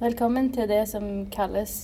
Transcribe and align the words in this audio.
Velkommen 0.00 0.46
til 0.52 0.68
det 0.68 0.88
som 0.88 1.26
kalles 1.28 1.82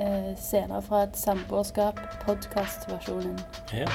eh, 0.00 0.30
scener 0.40 0.80
fra 0.80 1.02
et 1.04 1.16
samboerskap, 1.20 2.00
podkastversjonen. 2.24 3.36
Ja. 3.76 3.88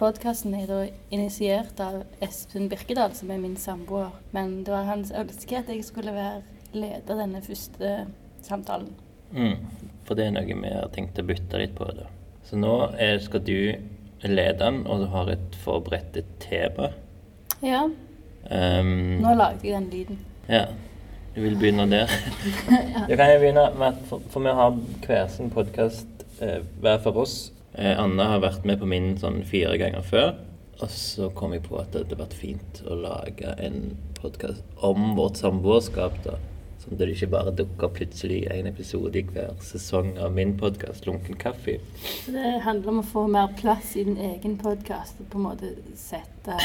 Podkasten 0.00 0.54
er 0.56 0.66
da 0.70 0.80
initiert 1.12 1.80
av 1.84 2.02
Espen 2.24 2.70
Birkedal, 2.72 3.12
som 3.16 3.30
er 3.30 3.40
min 3.42 3.56
samboer. 3.60 4.14
Men 4.32 4.62
det 4.64 4.72
var 4.72 4.88
hans 4.88 5.12
ønske 5.12 5.58
at 5.60 5.68
jeg 5.68 5.84
skulle 5.84 6.14
være 6.16 6.40
leder 6.72 7.18
denne 7.20 7.42
første 7.44 7.94
samtalen. 8.46 8.92
Mm. 9.36 9.56
For 10.08 10.18
det 10.18 10.26
er 10.26 10.36
noe 10.36 10.46
vi 10.48 10.72
har 10.72 10.88
tenkt 10.94 11.20
å 11.20 11.26
bytte 11.28 11.60
litt 11.60 11.74
på. 11.78 11.88
da. 11.94 12.08
Så 12.48 12.58
nå 12.58 12.74
er, 12.96 13.18
skal 13.22 13.44
du 13.44 13.56
lede 14.24 14.58
den, 14.62 14.82
og 14.86 15.04
du 15.04 15.10
har 15.12 15.30
et 15.32 15.58
forberedt 15.64 16.16
et 16.22 16.38
tema. 16.42 16.94
Ja, 17.62 17.88
Um, 18.50 19.20
nå 19.20 19.34
lagde 19.36 19.66
jeg 19.68 19.76
den 19.76 19.90
lyden. 19.92 20.18
ja. 20.48 20.64
Du 21.34 21.42
vil 21.44 21.54
begynne 21.60 21.84
der? 21.86 22.10
Da 23.08 23.14
kan 23.14 23.28
jeg 23.30 23.38
begynne 23.38 23.68
med 23.78 23.86
at 23.86 23.98
for, 24.08 24.22
for 24.32 24.42
vi 24.42 24.54
har 24.58 24.72
hver 25.04 25.28
sin 25.30 25.50
podkast 25.50 26.24
eh, 26.42 26.64
hver 26.80 26.98
for 27.04 27.20
oss. 27.22 27.52
Eh, 27.74 27.94
Anna 28.00 28.24
har 28.32 28.40
vært 28.42 28.64
med 28.66 28.80
på 28.80 28.86
min 28.90 29.12
sånn 29.20 29.42
fire 29.46 29.76
ganger 29.80 30.02
før. 30.06 30.32
Og 30.80 30.88
så 30.90 31.28
kom 31.36 31.52
jeg 31.52 31.62
på 31.66 31.76
at 31.80 31.90
det 31.92 32.06
hadde 32.06 32.16
vært 32.22 32.34
fint 32.38 32.80
å 32.88 32.96
lage 32.96 33.52
en 33.60 33.96
podkast 34.20 34.62
om 34.86 35.12
vårt 35.18 35.36
samboerskap. 35.40 36.16
da. 36.24 36.38
Sånn 36.80 36.94
at 36.96 36.98
det 37.02 37.10
ikke 37.12 37.28
bare 37.34 37.52
dukker 37.52 37.90
plutselig 37.92 38.46
en 38.50 38.66
episode 38.70 39.20
i 39.20 39.22
hver 39.28 39.52
sesong 39.60 40.14
av 40.18 40.32
min 40.32 40.54
podkast, 40.58 41.04
Lunken 41.06 41.36
kaffe. 41.36 41.76
Det 42.26 42.54
handler 42.64 42.88
om 42.94 43.02
å 43.02 43.08
få 43.10 43.26
mer 43.28 43.52
plass 43.60 43.92
i 44.00 44.04
din 44.08 44.16
egen 44.16 44.56
podkast 44.58 45.20
og 45.20 45.28
på 45.30 45.38
en 45.38 45.44
måte 45.50 45.74
sette 46.00 46.56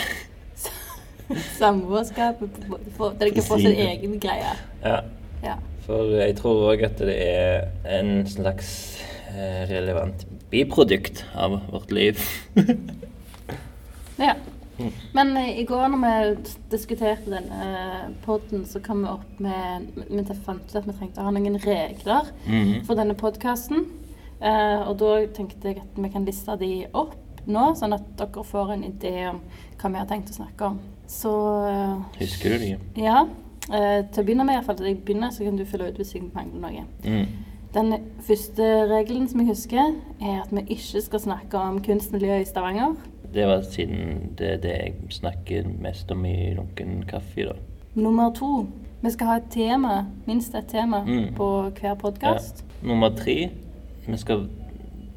samboerskapet 1.60 2.54
på 2.56 2.64
en 2.64 2.70
måte 2.72 2.92
få- 2.96 3.12
Der 3.20 3.26
de 3.28 3.32
kan 3.36 3.44
få 3.44 3.58
sin 3.60 3.76
egen 3.76 4.20
greie. 4.20 4.56
Ja, 4.84 5.02
Ja. 5.44 5.56
for 5.86 6.06
jeg 6.16 6.36
tror 6.38 6.72
òg 6.74 6.84
at 6.86 6.98
det 6.98 7.18
er 7.22 7.68
en 7.86 8.26
slags 8.26 9.02
eh, 9.36 9.68
relevant 9.70 10.26
biprodukt 10.56 11.24
av 11.36 11.60
vårt 11.72 11.92
liv. 11.96 12.20
ja. 14.18 14.36
Men 15.14 15.38
eh, 15.38 15.60
i 15.60 15.64
går 15.68 15.88
når 15.94 16.02
vi 16.04 16.56
diskuterte 16.74 17.32
denne 17.32 17.68
podden, 18.26 18.66
så 18.68 18.82
kom 18.84 19.06
vi 19.06 19.12
opp 19.14 19.38
med 19.40 19.86
Vi 20.10 20.26
fant 20.44 20.66
ut 20.68 20.76
at 20.76 20.88
vi 20.90 20.96
trengte 20.98 21.22
å 21.24 21.28
ha 21.30 21.32
noen 21.36 21.56
regler 21.64 22.32
Mhm. 22.46 22.82
for 22.88 22.96
denne 23.00 23.16
podkasten. 23.16 23.86
Uh, 24.36 24.84
og 24.90 24.98
da 25.00 25.14
tenkte 25.32 25.70
jeg 25.72 25.78
at 25.80 25.96
vi 25.96 26.10
kan 26.12 26.26
liste 26.28 26.58
de 26.60 26.86
opp 26.94 27.16
nå, 27.48 27.70
sånn 27.80 27.94
at 27.96 28.04
dere 28.20 28.44
får 28.44 28.74
en 28.74 28.84
idé 28.84 29.14
om 29.30 29.40
hva 29.80 29.92
vi 29.94 30.02
har 30.02 30.10
tenkt 30.10 30.34
å 30.34 30.36
snakke 30.36 30.68
om. 30.74 30.80
Så 31.08 31.32
uh, 31.64 32.02
Husker 32.20 32.50
du 32.58 32.66
de? 32.66 32.74
ja. 33.00 33.22
Uh, 33.66 34.04
til 34.12 34.22
å 34.22 34.26
begynne 34.28 34.44
med, 34.46 34.58
iallfall. 34.60 34.84
jeg 34.86 35.00
begynner, 35.08 35.32
så 35.32 35.48
kan 35.48 35.56
du 35.58 35.64
fylle 35.66 35.88
ut 35.88 35.98
hvis 35.98 36.12
jeg 36.14 36.28
mangler 36.36 36.60
noe. 36.62 36.84
Mm. 37.08 37.55
Den 37.76 37.94
første 38.24 38.64
regelen 38.88 39.28
som 39.28 39.42
jeg 39.42 39.50
husker, 39.52 39.96
er 40.22 40.42
at 40.46 40.52
vi 40.56 40.62
ikke 40.78 41.02
skal 41.04 41.20
snakke 41.20 41.60
om 41.60 41.82
kunstmiljøet 41.84 42.46
i 42.46 42.50
Stavanger. 42.50 42.96
Det 43.34 43.48
var 43.50 43.66
siden 43.68 44.30
det 44.40 44.50
er 44.54 44.58
det 44.64 44.76
jeg 44.78 44.94
snakker 45.12 45.68
mest 45.84 46.12
om 46.12 46.24
i 46.26 46.54
Lunken 46.56 47.02
kaffe, 47.10 47.50
da. 47.50 47.58
Nummer 47.96 48.32
to, 48.36 48.68
vi 49.04 49.12
skal 49.12 49.28
ha 49.28 49.36
et 49.42 49.50
tema, 49.52 50.06
minst 50.28 50.56
et 50.56 50.68
tema, 50.72 51.04
Mm. 51.06 51.34
på 51.36 51.50
hver 51.80 51.96
podkast. 51.96 52.64
Ja. 52.64 52.88
Nummer 52.88 53.10
tre, 53.16 53.50
vi 54.08 54.18
skal 54.18 54.48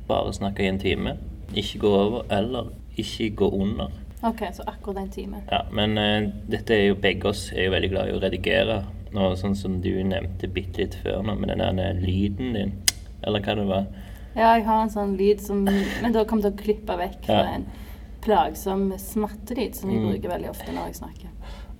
bare 0.08 0.32
snakke 0.32 0.62
i 0.64 0.68
en 0.68 0.78
time. 0.78 1.16
Ikke 1.54 1.78
gå 1.78 1.88
over, 1.88 2.22
eller 2.30 2.72
ikke 2.96 3.30
gå 3.36 3.50
under. 3.50 3.90
Ok, 4.22 4.42
så 4.52 4.62
akkurat 4.66 4.98
en 5.02 5.10
time. 5.10 5.36
Ja, 5.52 5.60
men 5.72 5.98
uh, 5.98 6.30
dette 6.50 6.74
er 6.74 6.88
jo 6.88 6.94
begge 6.94 7.28
oss 7.28 7.52
er 7.56 7.64
jo 7.64 7.70
veldig 7.70 7.90
glad 7.90 8.08
i 8.08 8.12
å 8.16 8.20
redigere. 8.22 8.84
Nå, 9.14 9.30
sånn 9.40 9.54
som 9.56 9.80
du 9.80 9.90
nevnte 10.04 10.48
bitte 10.52 10.82
litt 10.82 10.94
før 11.02 11.22
nå, 11.24 11.34
med 11.40 11.48
den 11.56 11.76
der 11.80 11.94
lyden 12.02 12.52
din. 12.54 12.72
Eller 13.24 13.40
hva 13.40 13.54
det 13.56 13.66
var. 13.68 13.86
Ja, 14.36 14.54
jeg 14.58 14.64
har 14.68 14.82
en 14.84 14.90
sånn 14.92 15.16
lyd 15.18 15.40
som 15.40 15.64
Men 15.64 16.12
da 16.12 16.24
kommer 16.28 16.42
til 16.42 16.52
å 16.52 16.58
klippe 16.60 16.96
vekk 17.00 17.24
fra 17.24 17.38
Ja. 17.42 17.54
en 17.56 17.64
plagsom 18.22 18.92
smattelyd 18.98 19.74
som 19.74 19.90
jeg 19.90 19.98
Mm. 20.00 20.10
bruker 20.10 20.28
veldig 20.36 20.50
ofte 20.50 20.72
når 20.74 20.86
jeg 20.86 20.94
snakker. 20.94 21.28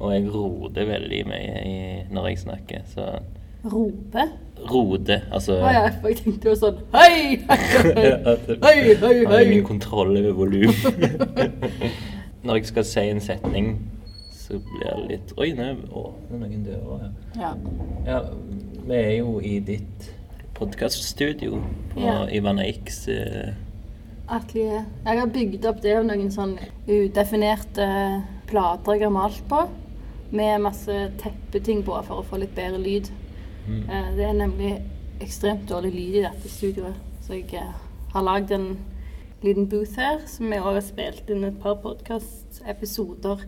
Og 0.00 0.12
jeg 0.12 0.28
roder 0.32 0.84
veldig 0.86 1.26
mye 1.26 1.66
i, 1.66 2.04
når 2.10 2.28
jeg 2.28 2.38
snakker. 2.38 2.82
Så 2.94 3.20
Rope? 3.64 4.28
rode, 4.70 5.22
altså 5.32 5.52
Å 5.62 5.72
ja, 5.72 5.88
for 6.00 6.08
jeg 6.08 6.16
tenkte 6.18 6.44
jo 6.48 6.54
sånn 6.54 6.78
Hei! 6.94 7.36
Hei, 7.36 7.56
hei, 7.94 8.36
hei! 8.62 8.94
Jeg 8.94 9.26
har 9.28 9.40
ingen 9.40 9.64
kontroll 9.64 10.16
over 10.16 10.32
volum. 10.32 10.72
Når 12.44 12.54
jeg 12.60 12.66
skal 12.66 12.84
si 12.84 13.00
en 13.10 13.20
setning, 13.20 13.72
så 14.48 14.58
blir 14.64 14.84
det 14.88 15.08
litt 15.10 15.32
Oi, 15.38 15.50
nå 15.52 15.66
åpner 15.92 16.40
noen 16.40 16.62
dører 16.64 17.02
her. 17.02 17.10
Ja. 17.36 17.50
Ja, 18.08 18.20
vi 18.88 18.94
er 18.96 19.16
jo 19.18 19.38
i 19.44 19.58
ditt 19.60 20.08
podkaststudio 20.56 21.60
Ja. 21.96 22.24
i 22.32 22.40
Vanna 22.40 22.64
X. 22.66 23.08
eh, 23.08 23.52
Atelier. 24.28 24.84
Jeg 25.06 25.18
har 25.20 25.26
bygd 25.32 25.64
opp 25.70 25.80
det 25.82 25.94
av 25.96 26.04
noen 26.04 26.30
sånn 26.30 26.58
udefinerte 26.88 27.86
plater 28.48 28.92
jeg 28.98 29.02
har 29.06 29.14
malt 29.14 29.42
på. 29.48 29.62
Med 30.30 30.60
masse 30.60 30.96
teppeting 31.22 31.82
på 31.86 31.96
for 32.04 32.20
å 32.20 32.24
få 32.28 32.36
litt 32.42 32.54
bedre 32.54 32.78
lyd. 32.82 33.08
Mm. 33.68 33.88
Eh, 33.88 34.10
Det 34.16 34.24
er 34.26 34.32
nemlig 34.36 34.82
ekstremt 35.20 35.66
dårlig 35.68 35.92
lyd 35.94 36.14
i 36.16 36.22
dette 36.26 36.48
studioet. 36.48 36.94
Så 37.22 37.32
jeg 37.38 37.54
eh, 37.54 37.72
har 38.12 38.22
lagd 38.22 38.50
en 38.52 38.78
liten 39.42 39.68
booth 39.68 39.96
her, 39.96 40.20
som 40.26 40.52
jeg 40.52 40.60
også 40.60 40.74
har 40.74 40.80
spilt 40.80 41.30
inn 41.30 41.44
et 41.44 41.58
par 41.62 41.74
podkastepisoder 41.82 43.38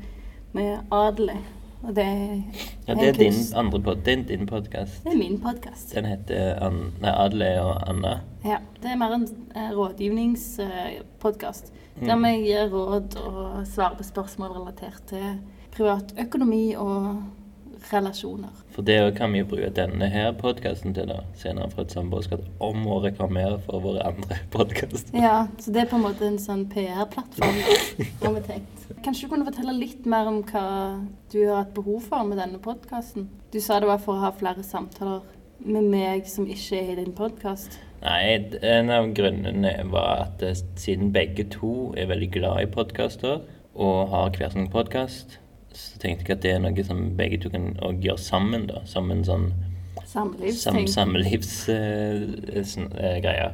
med 0.52 0.78
adelig. 0.92 1.36
Og 1.82 1.94
det 1.96 2.04
er 2.04 2.42
Ja, 2.88 2.94
det 2.94 3.08
er 3.08 3.12
din 3.12 3.34
andre 3.56 3.80
pod, 3.80 3.96
det 4.04 4.18
er 4.18 4.22
din 4.36 4.46
podkast. 4.46 5.04
Det 5.04 5.12
er 5.14 5.18
min 5.18 5.38
podkast. 5.40 5.94
Den 5.94 6.04
heter 6.04 6.58
An 6.66 6.92
nei, 7.00 7.10
Adle 7.14 7.48
og 7.62 7.88
Anna. 7.88 8.20
Ja, 8.44 8.56
det 8.82 8.90
er 8.92 8.96
mer 9.00 9.14
en 9.14 9.26
eh, 9.56 9.70
rådgivningspodkast. 9.76 11.72
Der 12.00 12.14
Mm. 12.16 12.22
vi 12.24 12.28
gir 12.46 12.68
råd 12.72 13.16
og 13.26 13.66
svarer 13.66 13.96
på 13.96 14.02
spørsmål 14.02 14.50
relatert 14.56 15.02
til 15.06 15.38
privatøkonomi 15.72 16.74
og 16.76 17.22
relasjoner. 17.90 18.52
For 18.74 18.86
det 18.86 18.98
kan 19.16 19.32
vi 19.32 19.42
jo 19.42 19.48
bruke 19.50 19.70
denne 19.74 20.08
her 20.12 20.30
podkasten 20.38 20.94
til, 20.96 21.10
da. 21.10 21.24
Senere 21.38 21.70
fra 21.72 21.84
et 21.86 21.94
samboerskap 21.94 22.44
om 22.62 22.86
å 22.90 23.00
reklamere 23.04 23.58
for 23.66 23.82
våre 23.84 24.04
andre 24.10 24.40
podkaster. 24.54 25.16
Ja, 25.16 25.46
så 25.58 25.74
det 25.74 25.84
er 25.84 25.90
på 25.90 25.98
en 25.98 26.06
måte 26.06 26.28
en 26.28 26.40
sånn 26.42 26.66
PR-plattform, 26.72 27.60
har 28.22 28.38
vi 28.38 28.46
tenkt. 28.46 28.86
Kanskje 29.04 29.26
du 29.26 29.34
kunne 29.34 29.48
fortelle 29.48 29.76
litt 29.76 30.08
mer 30.10 30.28
om 30.30 30.42
hva 30.50 30.64
du 31.32 31.38
har 31.42 31.62
hatt 31.62 31.76
behov 31.76 32.08
for 32.10 32.26
med 32.28 32.40
denne 32.42 32.60
podkasten? 32.62 33.30
Du 33.52 33.60
sa 33.62 33.80
det 33.80 33.90
var 33.90 34.02
for 34.02 34.18
å 34.18 34.26
ha 34.26 34.34
flere 34.36 34.64
samtaler 34.66 35.22
med 35.60 35.86
meg 35.92 36.28
som 36.28 36.48
ikke 36.48 36.78
er 36.78 36.92
i 36.94 36.98
din 37.02 37.14
podkast. 37.16 37.78
Nei, 38.00 38.40
en 38.64 38.90
av 38.92 39.10
grunnene 39.16 39.74
var 39.92 40.24
at 40.24 40.44
eh, 40.44 40.56
siden 40.80 41.12
begge 41.12 41.44
to 41.52 41.90
er 42.00 42.08
veldig 42.08 42.30
glad 42.32 42.62
i 42.62 42.70
podkaster 42.72 43.42
og 43.74 43.98
har 44.12 44.32
hver 44.36 44.54
sin 44.54 44.70
podkast, 44.72 45.36
så 45.72 45.98
tenkte 46.02 46.24
jeg 46.28 46.36
at 46.36 46.42
det 46.42 46.50
er 46.54 46.58
noe 46.64 46.84
som 46.84 47.16
begge 47.16 47.38
to 47.42 47.48
kan 47.50 47.74
gjøre 48.02 48.18
sammen, 48.18 48.66
da. 48.66 48.80
Som 48.84 49.10
en 49.10 49.24
sånn 49.24 49.52
sam, 50.06 50.32
Samlivsting. 50.34 50.88
samlivsgreie. 52.20 53.50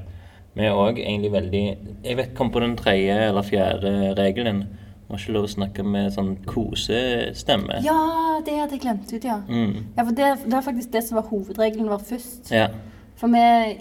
Vi 0.57 0.65
er 0.65 0.73
òg 0.73 0.97
egentlig 1.03 1.31
veldig 1.35 1.63
Jeg 2.05 2.17
vet 2.17 2.35
kom 2.39 2.51
på 2.51 2.61
den 2.63 2.77
tredje 2.79 3.17
eller 3.29 3.43
fjerde 3.45 4.15
regelen. 4.17 4.63
Må 5.09 5.17
ikke 5.21 5.33
lov 5.37 5.45
å 5.47 5.53
snakke 5.53 5.85
med 5.87 6.13
sånn 6.17 6.33
kosestemme. 6.49 7.77
Ja, 7.85 8.41
det 8.45 8.57
hadde 8.59 8.75
jeg 8.75 8.81
glemt 8.83 9.13
ut, 9.13 9.25
ja. 9.25 9.37
Mm. 9.47 9.85
Ja, 9.97 10.03
for 10.03 10.11
det, 10.17 10.31
det 10.47 10.53
var 10.57 10.63
faktisk 10.67 10.91
det 10.97 11.05
som 11.07 11.17
var 11.21 11.29
hovedregelen 11.31 11.89
vår 11.93 12.03
først. 12.09 12.51
ja. 12.51 12.69
For 13.17 13.29
vi 13.33 13.39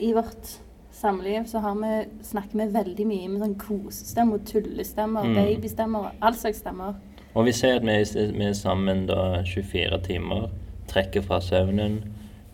i 0.08 0.14
vårt 0.16 0.60
samliv 0.96 1.44
så 1.50 1.60
har 1.60 1.74
vi, 1.76 2.06
snakker 2.24 2.56
vi 2.56 2.68
veldig 2.72 3.06
mye 3.10 3.28
med 3.34 3.42
sånn 3.42 3.56
kosestemmer, 3.60 4.38
tullestemmer, 4.48 5.24
Mm. 5.28 5.36
babystemmer, 5.36 6.12
all 6.22 6.34
slags 6.40 6.60
stemmer. 6.64 6.94
Og 7.36 7.46
vi 7.50 7.54
sier 7.56 7.82
at 7.82 7.86
vi, 7.88 8.26
vi 8.38 8.46
er 8.48 8.56
sammen 8.56 9.06
da 9.10 9.42
24 9.44 10.00
timer, 10.06 10.48
trekker 10.92 11.26
fra 11.26 11.42
søvnen, 11.44 12.00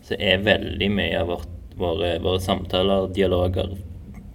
så 0.02 0.16
er 0.18 0.42
veldig 0.42 0.88
mye 0.90 1.20
av 1.20 1.28
vårt, 1.30 1.52
våre, 1.78 2.16
våre 2.24 2.40
samtaler, 2.42 3.06
dialoger, 3.14 3.76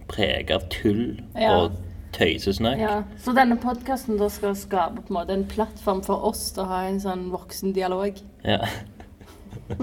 preget 0.08 0.54
av 0.56 0.70
tull 0.72 1.18
Ja. 1.36 1.52
og 1.66 1.76
tøysesnakk. 2.16 2.80
Ja, 2.80 3.02
Så 3.20 3.34
denne 3.36 3.58
podkasten 3.60 4.18
skal 4.32 4.56
skape 4.56 5.04
på 5.04 5.12
en 5.12 5.18
måte 5.20 5.36
en 5.36 5.44
plattform 5.52 6.00
for 6.06 6.24
oss 6.30 6.52
til 6.56 6.64
å 6.64 6.70
ha 6.72 6.86
en 6.88 7.02
sånn 7.04 7.28
voksen 7.34 7.76
dialog. 7.76 8.16
Ja. 8.48 8.62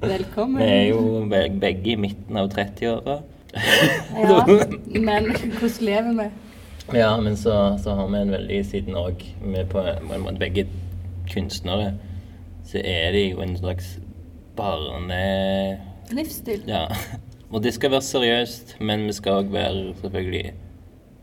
Velkommen. 0.00 0.62
Vi 0.62 0.68
er 0.70 0.86
jo 0.92 1.26
begge 1.60 1.92
i 1.92 1.98
midten 1.98 2.38
av 2.38 2.52
30-åra. 2.54 3.18
Ja, 4.14 4.44
men 5.08 5.32
hvordan 5.34 5.82
lever 5.88 6.14
vi? 6.20 6.28
Ja, 6.94 7.12
men 7.20 7.36
så, 7.36 7.76
så 7.82 7.94
har 7.94 8.08
vi 8.10 8.18
en 8.18 8.32
veldig 8.34 8.60
Siden 8.66 8.96
òg 8.98 9.22
vi 9.22 9.64
på 9.70 9.82
på 9.82 10.14
en 10.14 10.24
måte 10.24 10.40
begge 10.40 10.66
kunstnere, 11.30 11.92
så 12.66 12.80
er 12.84 13.12
de 13.14 13.28
jo 13.30 13.42
en 13.44 13.56
slags 13.58 13.98
barne... 14.56 15.20
Livsstil. 16.10 16.64
Ja. 16.66 16.86
Og 17.52 17.62
det 17.62 17.74
skal 17.74 17.90
være 17.90 18.06
seriøst, 18.06 18.76
men 18.80 19.06
vi 19.06 19.14
skal 19.14 19.44
òg 19.44 19.52
være 19.52 19.94
selvfølgelig 20.00 20.52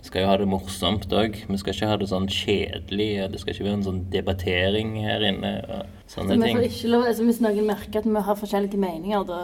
skal 0.07 0.24
jo 0.24 0.30
ha 0.30 0.36
det 0.39 0.48
morsomt 0.50 1.12
òg. 1.13 1.38
Vi 1.50 1.57
skal 1.59 1.74
ikke 1.75 1.89
ha 1.89 1.98
det 2.00 2.07
sånn 2.12 2.27
kjedelig. 2.31 3.09
og 3.24 3.33
Det 3.33 3.42
skal 3.42 3.54
ikke 3.54 3.65
være 3.65 3.77
en 3.77 3.86
sånn 3.86 4.00
debattering 4.13 4.94
her 5.04 5.25
inne. 5.27 5.51
og 5.68 6.07
Så 6.07 6.21
sånne 6.21 6.38
ting. 6.44 6.62
lov, 6.92 7.07
altså 7.09 7.25
Hvis 7.27 7.42
noen 7.44 7.68
merker 7.68 8.00
at 8.00 8.07
vi 8.07 8.24
har 8.30 8.39
forskjellige 8.39 8.80
meninger, 8.80 9.25
da 9.27 9.39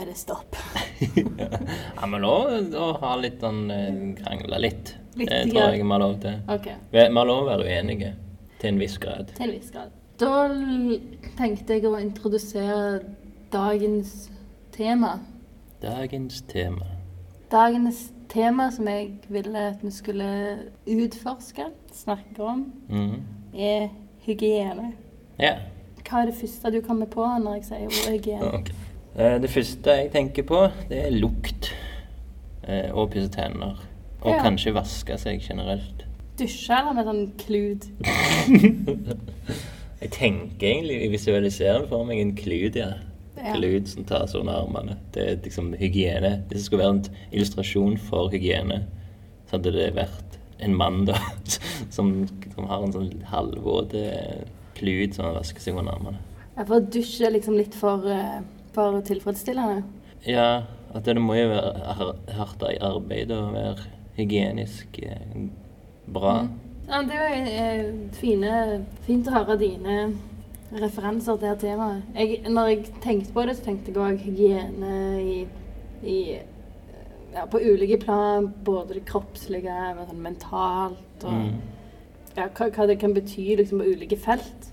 er 0.00 0.10
det 0.10 0.16
stopp. 0.18 0.58
ja, 1.38 2.06
men 2.06 2.20
lov 2.22 2.74
å 2.74 2.90
ha 3.02 3.14
litt 3.20 3.40
sånn 3.44 3.70
eh, 3.70 4.02
Krangle 4.18 4.60
litt. 4.64 4.96
Litt 5.18 5.30
det 5.30 5.44
tror 5.52 5.72
jeg 5.72 5.84
vi 5.84 5.88
har 5.92 6.04
lov 6.04 6.18
til. 6.24 6.42
Okay. 6.58 6.76
Vi 6.90 7.06
har 7.06 7.30
lov 7.30 7.44
å 7.44 7.48
være 7.52 7.70
uenige 7.70 8.12
til 8.58 8.74
en 8.74 8.82
viss 8.82 8.98
grad. 8.98 9.32
Til 9.38 9.48
en 9.48 9.56
viss 9.56 9.72
grad. 9.74 9.94
Da 10.18 10.34
tenkte 11.38 11.78
jeg 11.78 11.86
å 11.86 11.98
introdusere 12.02 13.00
dagens 13.54 14.28
tema. 14.74 15.18
Dagens 15.82 16.42
tema. 16.50 16.94
Dagens 17.48 18.08
tema 18.08 18.17
som 18.32 18.86
jeg 18.88 19.10
ville 19.28 19.58
at 19.58 19.82
vi 19.82 19.90
skulle 19.90 20.58
utforske, 20.86 21.64
snakke 21.92 22.40
om, 22.40 22.72
Mhm. 22.88 23.22
er 23.54 23.88
hygiene. 24.26 24.92
Ja. 25.38 25.54
Hva 26.08 26.22
er 26.22 26.26
det 26.26 26.34
første 26.34 26.70
du 26.72 26.80
kommer 26.80 27.06
på 27.06 27.20
når 27.24 27.54
jeg 27.54 27.64
sier 27.64 27.84
ordet 27.86 28.20
hygiene? 28.24 28.54
ok. 28.54 28.70
Eh, 29.18 29.38
Det 29.40 29.50
første 29.50 29.90
jeg 29.90 30.10
tenker 30.12 30.42
på, 30.42 30.70
det 30.88 31.06
er 31.06 31.10
lukt. 31.10 31.72
Eh, 32.68 32.90
Og 32.92 33.10
pusse 33.10 33.28
tenner. 33.28 33.76
Og 34.22 34.30
Ja. 34.34 34.42
kanskje 34.42 34.72
vaske 34.74 35.18
seg 35.18 35.40
generelt. 35.40 36.04
Dusje 36.38 36.70
eller 36.78 36.92
med 36.92 37.06
sånn 37.06 37.32
klut? 37.38 37.88
Jeg 40.00 40.10
tenker 40.10 40.66
egentlig, 40.68 41.00
jeg 41.02 41.10
visualiserer 41.10 41.88
for 41.88 42.04
meg 42.04 42.20
en 42.20 42.36
klut, 42.36 42.76
ja. 42.76 42.92
Ja. 43.38 43.54
Klut 43.56 43.88
som 43.88 44.04
tas 44.08 44.34
under 44.34 44.62
armene. 44.64 44.96
Det 45.14 45.24
er 45.24 45.36
liksom 45.44 45.72
hygiene. 45.78 46.42
Hvis 46.48 46.58
det 46.60 46.64
skulle 46.66 46.84
være 46.84 46.96
en 46.96 47.04
illustrasjon 47.32 47.98
for 48.08 48.30
hygiene, 48.34 48.82
så 49.48 49.56
hadde 49.56 49.72
det 49.76 49.90
vært 49.96 50.38
en 50.60 50.74
mann 50.76 51.04
da, 51.06 51.16
som, 51.94 52.26
som 52.54 52.66
har 52.70 52.82
en 52.82 52.92
sånn 52.96 53.12
halvvåt 53.30 53.94
eh, 53.98 54.42
klut 54.78 55.14
som 55.14 55.28
han 55.28 55.38
vasker 55.38 55.62
seg 55.62 55.78
under 55.78 55.94
armene. 55.94 56.18
Ja, 56.56 56.64
for 56.64 56.80
å 56.80 56.86
dusje 56.98 57.30
liksom 57.30 57.54
litt 57.58 57.76
for, 57.78 58.02
eh, 58.10 58.40
for 58.74 58.98
tilfredsstillende. 59.06 59.84
Ja, 60.26 60.64
at 60.94 61.06
det 61.06 61.14
må 61.22 61.36
jo 61.38 61.48
være 61.52 61.94
har- 61.98 62.16
hardt 62.40 62.64
arbeid 62.82 63.30
og 63.36 63.52
være 63.54 63.86
hygienisk 64.18 64.98
eh, 65.06 65.46
bra. 66.10 66.40
Mm. 66.42 66.56
Ja, 66.88 67.02
det 67.04 67.18
er 67.20 67.28
jo 67.28 67.44
eh, 67.52 67.94
fine, 68.16 68.52
fint 69.06 69.28
å 69.28 69.34
høre 69.36 69.58
dine 69.60 69.96
referanser 70.72 71.38
til 71.40 71.56
temaet. 71.62 72.02
Jeg, 72.14 72.42
når 72.48 72.66
jeg 72.68 72.84
tenkte 73.02 73.32
på 73.32 73.42
det, 73.48 73.56
så 73.56 73.64
tenkte 73.64 73.92
jeg 73.92 74.00
òg 74.02 74.18
hygiene 74.20 74.92
i, 75.22 75.38
i 76.04 76.18
ja, 77.34 77.44
På 77.50 77.58
ulike 77.60 77.98
plan, 78.00 78.48
både 78.64 78.94
det 78.98 79.04
kroppslige, 79.08 79.78
men 79.96 80.06
sånn 80.08 80.22
mentalt 80.24 81.24
og 81.24 81.32
Mm. 81.32 81.60
ja, 82.36 82.48
hva, 82.48 82.68
hva 82.70 82.86
det 82.86 82.98
kan 83.00 83.14
bety 83.14 83.56
liksom, 83.56 83.78
på 83.80 83.94
ulike 83.94 84.16
felt. 84.16 84.70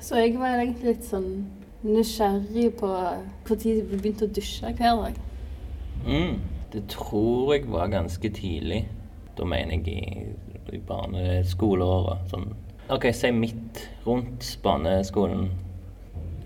Så 0.00 0.16
jeg 0.16 0.38
var 0.38 0.56
egentlig 0.58 0.94
litt 0.94 1.04
sånn 1.04 1.46
nysgjerrig 1.84 2.70
på 2.80 2.88
når 2.88 3.56
vi 3.64 3.96
begynte 3.96 4.28
å 4.28 4.32
dusje 4.32 4.72
hver 4.76 4.96
dag. 5.02 5.18
Mm. 6.06 6.38
Det 6.72 6.84
tror 6.88 7.54
jeg 7.54 7.66
var 7.68 7.88
ganske 7.92 8.30
tidlig. 8.30 8.84
Da 9.36 9.44
mener 9.44 9.72
jeg 9.72 9.88
i, 9.88 10.76
i 10.76 10.78
barneskoleåra. 10.86 12.18
Sånn. 12.30 12.52
OK, 12.90 13.04
si 13.14 13.28
midt 13.30 13.84
rundt 14.02 14.46
barneskolen. 14.64 15.44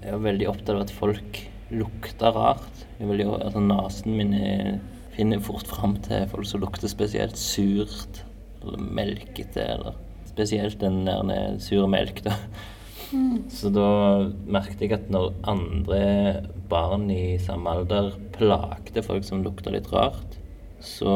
Jeg 0.03 0.13
var 0.13 0.25
veldig 0.27 0.49
opptatt 0.51 0.75
av 0.75 0.83
at 0.83 0.91
folk 0.93 1.39
lukta 1.73 2.29
rart. 2.37 2.83
Jeg 2.99 3.09
veldig, 3.09 3.29
altså 3.39 3.63
Nesen 3.65 4.19
min 4.19 4.35
er, 4.37 4.75
finner 5.15 5.41
fort 5.41 5.71
fram 5.71 5.95
til 6.05 6.27
folk 6.29 6.45
som 6.51 6.61
lukter 6.61 6.93
spesielt 6.93 7.41
surt 7.41 8.21
eller 8.61 8.85
melkete. 9.01 9.65
Eller 9.65 9.97
spesielt 10.29 10.77
den 10.85 11.07
der 11.09 11.57
sure 11.65 11.89
melk, 11.89 12.21
da. 12.27 12.37
Så 13.49 13.73
da 13.73 13.89
merket 14.45 14.85
jeg 14.85 14.93
at 14.99 15.09
når 15.15 15.33
andre 15.49 16.05
barn 16.69 17.09
i 17.15 17.39
samme 17.41 17.73
alder 17.73 18.13
plagde 18.37 19.05
folk 19.07 19.25
som 19.25 19.41
lukta 19.47 19.73
litt 19.73 19.89
rart, 19.95 20.37
så 20.85 21.11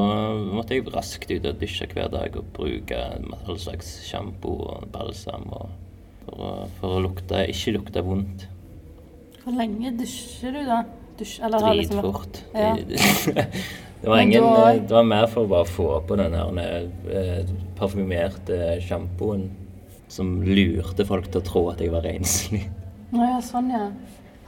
måtte 0.53 0.76
jeg 0.76 0.88
raskt 0.94 1.31
ut 1.31 1.47
og 1.47 1.61
dusje 1.61 1.88
hver 1.93 2.09
dag 2.12 2.37
og 2.41 2.49
bruke 2.56 3.03
all 3.44 3.59
slags 3.61 3.99
sjampo 4.06 4.55
og 4.73 4.88
balsam 4.94 5.47
og 5.53 5.69
for, 6.29 6.38
å, 6.38 6.53
for 6.79 6.97
å 6.97 7.03
lukte, 7.05 7.43
ikke 7.53 7.76
lukte 7.79 8.05
vondt. 8.05 8.47
Hvor 9.43 9.56
lenge 9.56 9.94
dusjer 9.97 10.56
du, 10.56 10.62
da? 10.69 10.82
Dusj, 11.19 11.38
eller 11.43 11.70
liksom 11.75 12.03
Dritfort. 12.03 12.43
Ja. 12.55 12.75
Det, 12.79 14.09
var 14.11 14.20
ingen, 14.23 14.44
det 14.85 14.94
var 14.94 15.06
mer 15.09 15.26
for 15.31 15.47
å 15.47 15.50
bare 15.50 15.69
få 15.69 15.88
på 16.06 16.19
den 16.21 16.37
her 16.37 16.61
eh, 17.11 17.49
parfymerte 17.79 18.76
sjampoen 18.85 19.49
som 20.09 20.38
lurte 20.44 21.05
folk 21.09 21.26
til 21.32 21.43
å 21.43 21.49
tro 21.49 21.64
at 21.73 21.82
jeg 21.82 21.93
var 21.93 22.06
renslig. 22.06 22.62
Ja, 23.12 23.38
sånn, 23.44 23.73
ja. 23.73 23.88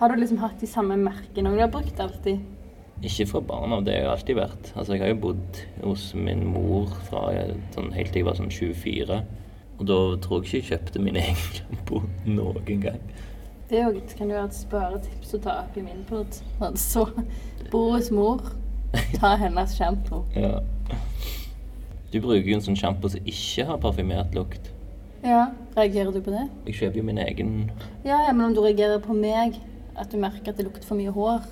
Har 0.01 0.13
du 0.13 0.21
liksom 0.21 0.41
hatt 0.41 0.61
de 0.63 0.69
samme 0.71 0.97
merkene 1.01 1.53
du 1.53 1.61
har 1.61 1.73
brukt 1.73 1.99
alltid? 2.01 2.41
Ikke 3.03 3.25
fra 3.31 3.41
barna, 3.41 3.79
det 3.81 3.95
har 3.95 4.03
jeg 4.03 4.11
alltid 4.13 4.37
vært. 4.37 4.73
Altså, 4.77 4.93
jeg 4.93 5.01
har 5.01 5.09
jo 5.15 5.21
bodd 5.23 5.61
hos 5.85 6.11
min 6.15 6.43
mor 6.53 6.91
fra 7.09 7.23
sånn, 7.75 7.93
helt 7.97 8.13
til 8.13 8.21
jeg 8.21 8.27
var 8.29 8.37
sånn 8.37 8.51
24. 8.53 9.21
Og 9.81 9.87
da 9.89 9.97
tror 10.21 10.43
jeg 10.43 10.47
ikke 10.51 10.59
jeg 10.59 10.67
kjøpte 10.69 11.01
min 11.07 11.17
egen 11.17 11.39
sjampo 11.57 12.03
noen 12.29 12.83
gang. 12.83 13.01
Det 13.71 13.79
jo- 13.81 14.03
kan 14.19 14.29
jo 14.29 14.35
være 14.37 14.45
et 14.51 14.55
sparetips 14.59 15.33
å 15.35 15.41
ta 15.43 15.55
opp 15.63 15.77
i 15.79 15.83
min 15.87 16.05
pod. 16.05 16.27
Altså, 16.61 17.07
Boris 17.71 18.09
hos 18.09 18.11
mor, 18.11 18.41
ta 19.15 19.37
hennes 19.37 19.77
sjampo. 19.79 20.25
Ja. 20.37 20.59
Du 22.13 22.21
bruker 22.21 22.45
jo 22.51 22.57
en 22.59 22.65
sånn 22.67 22.77
sjampo 22.77 23.09
som 23.09 23.21
ikke 23.25 23.65
har 23.69 23.79
parfymert 23.79 24.35
lukt. 24.35 24.73
Ja, 25.23 25.53
reagerer 25.77 26.13
du 26.13 26.21
på 26.25 26.33
det? 26.35 26.49
Jeg 26.67 26.75
kjøper 26.81 26.97
jo 26.97 27.03
min 27.05 27.19
egen 27.19 27.71
Ja, 28.05 28.27
ja, 28.27 28.33
men 28.33 28.47
om 28.47 28.55
du 28.57 28.61
reagerer 28.65 28.99
på 29.05 29.15
meg, 29.15 29.57
at 29.97 30.11
du 30.11 30.17
merker 30.19 30.49
at 30.53 30.57
det 30.57 30.67
lukter 30.67 30.85
for 30.89 30.97
mye 30.97 31.13
hår 31.13 31.45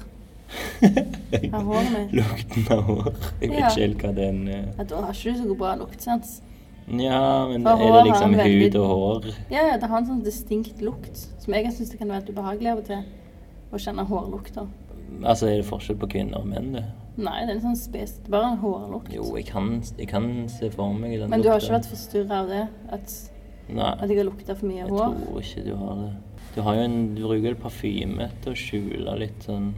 av 1.53 1.65
håret 1.69 1.91
mitt, 1.95 2.13
lukten 2.19 2.69
av 2.73 2.83
hår. 2.89 3.09
Jeg 3.41 3.51
vet 3.51 3.59
Ja. 3.59 3.69
ikke 3.69 3.81
helt 3.83 3.99
hva 4.03 4.13
den 4.17 4.39
er 4.49 4.65
ja, 4.79 4.85
da 4.85 5.01
har 5.03 5.13
ikke 5.13 5.33
du 5.35 5.39
så 5.43 5.49
god 5.49 5.59
bra 5.59 5.75
luktsans. 5.77 6.41
Ja, 6.89 7.47
men 7.51 7.63
For 7.67 7.83
er 7.85 7.93
det 7.99 8.05
liksom 8.13 8.35
hud 8.35 8.41
veldig- 8.41 8.77
og 8.81 8.89
hår? 8.89 9.27
Ja, 9.51 9.67
ja, 9.67 9.77
det 9.77 9.89
har 9.91 9.99
en 9.99 10.07
sånn 10.07 10.23
distinkt 10.25 10.81
lukt, 10.81 11.17
som 11.39 11.53
jeg 11.55 11.67
syns 11.67 11.91
det 11.91 11.99
kan 11.99 12.09
være 12.09 12.23
litt 12.25 12.31
ubehagelig 12.37 12.71
av 12.73 12.79
og 12.79 12.85
til. 12.87 13.03
Å 13.73 13.77
kjenne 13.77 14.07
hårlukter. 14.09 14.67
Altså, 15.25 15.49
er 15.49 15.57
det 15.61 15.67
forskjell 15.69 15.97
på 16.01 16.09
kvinner 16.09 16.39
og 16.41 16.47
menn, 16.47 16.73
det? 16.73 16.85
Nei, 17.19 17.45
det 17.45 17.51
er 17.51 17.55
en 17.59 17.61
sånn 17.61 17.77
spes... 17.77 18.15
Bare 18.31 18.53
en 18.53 18.59
hårlukt. 18.63 19.13
Jo, 19.13 19.35
jeg 19.37 19.47
kan, 19.47 19.83
jeg 19.99 20.09
kan 20.09 20.49
se 20.49 20.71
for 20.71 20.93
meg 20.95 21.19
den 21.19 21.29
Men 21.29 21.43
du 21.43 21.49
har 21.51 21.59
ikke 21.59 21.73
lukta. 21.73 21.79
vært 21.81 21.91
forstyrra 21.93 22.31
av 22.41 22.49
det? 22.49 22.69
At, 22.91 23.15
Nei. 23.69 23.91
at 24.01 24.09
jeg 24.09 24.17
har 24.17 24.25
lukta 24.31 24.55
for 24.57 24.67
mye 24.71 24.77
Jeg 24.85 24.89
hår? 24.89 25.15
tror 25.27 25.41
ikke 25.43 25.65
du 25.67 25.75
har 25.77 25.95
det. 25.97 26.13
Du 26.55 26.61
har 26.65 26.79
jo 26.79 26.85
en, 26.89 26.99
du 27.15 27.23
bruker 27.23 27.45
vel 27.51 27.59
parfyme 27.61 28.29
til 28.43 28.53
å 28.55 28.59
skjule 28.59 29.17
litt 29.21 29.45
sånn 29.47 29.73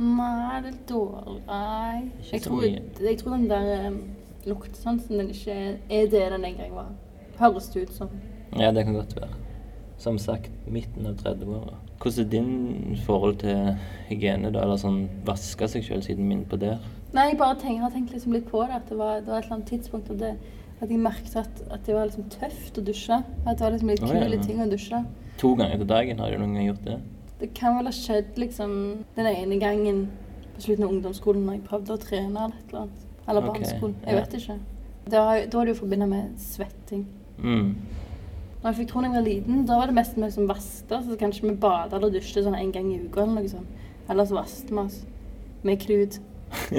Nei, 0.00 0.30
det 0.30 0.56
er 0.56 0.66
litt 0.68 0.82
dårlig. 0.88 1.40
Nei. 1.48 2.10
Jeg 2.30 2.44
tror, 2.44 2.66
jeg 2.66 3.20
tror 3.20 3.34
den 3.36 3.48
der 3.50 3.88
um, 3.88 4.00
luktesansen 4.48 5.20
den 5.20 5.32
ikke 5.34 5.56
er, 5.56 5.78
er 5.90 6.10
det 6.12 6.22
den 6.34 6.46
en 6.48 6.58
gang 6.60 6.74
var. 6.76 6.90
Høres 7.40 7.68
det 7.72 7.86
ut 7.88 7.94
som. 7.98 8.12
Ja, 8.56 8.70
det 8.72 8.86
kan 8.86 8.96
godt 8.96 9.16
være. 9.18 9.32
Som 10.00 10.16
sagt, 10.20 10.52
midten 10.70 11.08
av 11.10 11.18
30-åra. 11.20 11.76
Hvordan 12.00 12.24
er 12.24 12.30
din 12.32 13.00
forhold 13.04 13.42
til 13.42 13.74
hygiene, 14.08 14.48
da? 14.54 14.62
Eller 14.64 14.80
sånn 14.80 15.02
vaske 15.26 15.68
seg 15.68 15.84
sjøl, 15.84 16.00
siden 16.04 16.30
er 16.32 16.46
på 16.48 16.56
der? 16.60 16.78
Nei, 17.12 17.26
jeg 17.32 17.40
bare 17.42 17.58
tenker, 17.60 17.82
har 17.84 17.92
tenkt 17.92 18.14
liksom 18.14 18.32
litt 18.36 18.48
på 18.48 18.62
det. 18.64 18.78
At 18.78 18.88
det 18.88 18.96
var, 18.96 19.20
det 19.20 19.28
var 19.28 19.42
et 19.42 19.50
eller 19.50 19.58
annet 19.58 19.72
tidspunkt 19.74 20.08
at, 20.14 20.22
det, 20.22 20.32
at 20.80 20.88
jeg 20.88 21.02
merket 21.02 21.36
at, 21.42 21.64
at 21.68 21.84
det 21.84 21.96
var 21.96 22.08
liksom 22.08 22.30
tøft 22.32 22.80
å 22.80 22.86
dusje. 22.86 23.20
At 23.44 23.58
det 23.58 23.66
var 23.66 23.76
liksom 23.76 23.92
litt 23.92 24.06
Å, 24.06 24.14
ja. 24.16 24.40
ting 24.46 24.62
å 24.64 24.70
dusje. 24.70 25.02
To 25.40 25.54
ganger 25.56 25.78
til 25.80 25.88
dagen, 25.88 26.18
har 26.20 26.30
du 26.34 26.38
noen 26.42 26.54
gang 26.58 26.66
gjort 26.70 26.84
det? 26.84 26.98
Det 27.40 27.48
kan 27.56 27.78
vel 27.78 27.88
ha 27.88 27.92
skjedd 27.96 28.36
liksom 28.40 28.72
den 29.16 29.26
ene 29.30 29.56
gangen 29.62 30.02
på 30.56 30.66
slutten 30.66 30.84
av 30.84 30.90
ungdomsskolen 30.92 31.46
når 31.46 31.56
jeg 31.56 31.62
prøvde 31.70 31.94
å 31.96 32.00
trene 32.02 32.42
eller 32.44 32.58
et 32.58 32.68
eller 32.74 32.82
annet. 32.82 33.06
Eller 33.30 33.46
barneskolen. 33.46 33.94
ja. 34.02 34.10
Jeg 34.10 34.18
vet 34.20 34.34
ikke. 34.40 34.58
Da, 35.10 35.22
har- 35.24 35.46
da 35.46 35.58
var 35.58 35.64
det 35.66 35.72
jo 35.74 35.78
forbundet 35.80 36.08
med 36.10 36.34
svetting. 36.38 37.06
Mm. 37.38 37.70
Når 38.60 38.66
jeg 38.68 38.76
fikk 38.82 38.88
tro 38.90 39.00
da 39.00 39.06
jeg 39.08 39.14
var 39.16 39.24
liten, 39.24 39.62
da 39.66 39.78
var 39.80 39.86
det 39.88 39.94
mest 39.96 40.16
med 40.20 40.32
som 40.34 40.46
vaste. 40.50 40.98
Så 41.06 41.16
kanskje 41.16 41.48
vi 41.48 41.54
bada 41.56 41.96
eller 41.96 42.10
dusjte 42.12 42.42
sånn 42.44 42.58
en 42.58 42.72
gang 42.72 42.90
i 42.92 42.98
uka 43.06 43.22
eller 43.22 43.40
noe 43.40 43.48
sånt. 43.48 43.66
Ellers 44.10 44.30
vasket 44.36 44.70
vi 44.70 44.76
oss 44.82 44.98
med 45.64 45.80
klut. 45.80 46.18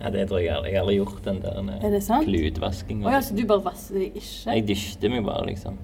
ja, 0.00 0.10
det 0.10 0.26
tror 0.28 0.40
jeg 0.40 0.50
aldri. 0.56 0.72
Jeg 0.72 0.80
har 0.80 0.82
aldri 0.82 0.96
gjort 0.96 1.22
den 1.24 1.38
der 1.44 1.86
Er 1.94 2.00
sant? 2.00 2.26
klutvaskinga. 2.26 3.06
Å 3.06 3.12
ja, 3.14 3.20
så 3.22 3.36
du 3.36 3.44
bare 3.46 3.62
vasket 3.62 3.94
deg 4.00 4.16
ikke? 4.18 4.56
Jeg 4.56 4.66
dysjte 4.66 5.10
meg 5.12 5.24
bare, 5.28 5.46
liksom. 5.46 5.78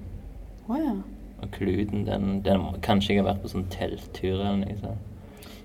Å 0.67 0.81
ja. 0.81 0.95
Og 1.39 1.51
kluten, 1.55 2.05
den, 2.07 2.41
den 2.45 2.65
Kanskje 2.85 3.15
jeg 3.15 3.23
har 3.23 3.31
vært 3.31 3.43
på 3.45 3.53
sånn 3.53 3.69
telttur 3.71 4.35
eller 4.35 4.59
noe 4.61 4.77
sånt. 4.81 5.05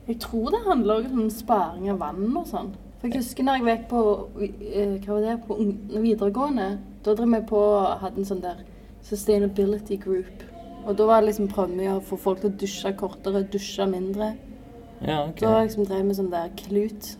Jeg 0.04 0.18
tror 0.20 0.50
det 0.52 0.60
handler 0.66 1.06
om 1.08 1.28
sparing 1.32 1.88
av 1.90 2.02
vann 2.02 2.26
og 2.36 2.48
sånn. 2.48 2.74
For 3.00 3.08
jeg 3.08 3.22
husker 3.22 3.46
når 3.46 3.58
jeg 3.58 3.66
gikk 3.68 3.86
på 3.90 4.02
eh, 4.44 4.96
hva 5.04 5.16
var 5.16 5.24
det, 5.24 5.36
på 5.46 5.56
videregående, 6.00 6.68
da 7.04 7.14
drev 7.16 7.32
vi 7.34 7.40
på 7.48 7.62
hadde 8.02 8.20
en 8.20 8.28
sånn 8.28 8.42
der 8.44 8.60
sustainability 9.04 9.98
group. 10.00 10.44
Og 10.84 10.96
da 10.98 11.08
var 11.08 11.22
det 11.22 11.30
liksom 11.30 11.48
prøvde 11.52 11.80
vi 11.80 11.88
å 11.88 12.02
få 12.04 12.18
folk 12.20 12.42
til 12.42 12.52
å 12.52 12.58
dusje 12.60 12.92
kortere, 13.00 13.44
dusje 13.52 13.86
mindre. 13.88 14.34
Ja, 15.00 15.22
ok. 15.24 15.40
Da 15.40 15.62
liksom 15.62 15.88
drev 15.88 16.08
vi 16.08 16.16
sånn 16.16 16.32
der 16.32 16.52
klut. 16.60 17.14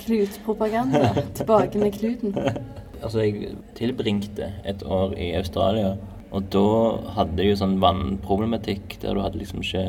Klutpropaganda. 0.00 1.12
Tilbake 1.38 1.80
med 1.80 1.96
kluten. 1.96 2.36
Altså, 3.04 3.20
jeg 3.20 3.54
tilbringte 3.76 4.50
et 4.64 4.84
år 4.84 5.12
i 5.20 5.30
Australia, 5.36 5.94
og 6.34 6.48
da 6.50 6.62
hadde 7.14 7.36
de 7.38 7.44
jo 7.50 7.56
sånn 7.60 7.76
vannproblematikk 7.82 8.96
der 9.02 9.14
du 9.14 9.20
hadde 9.22 9.38
liksom 9.40 9.60
ikke 9.62 9.84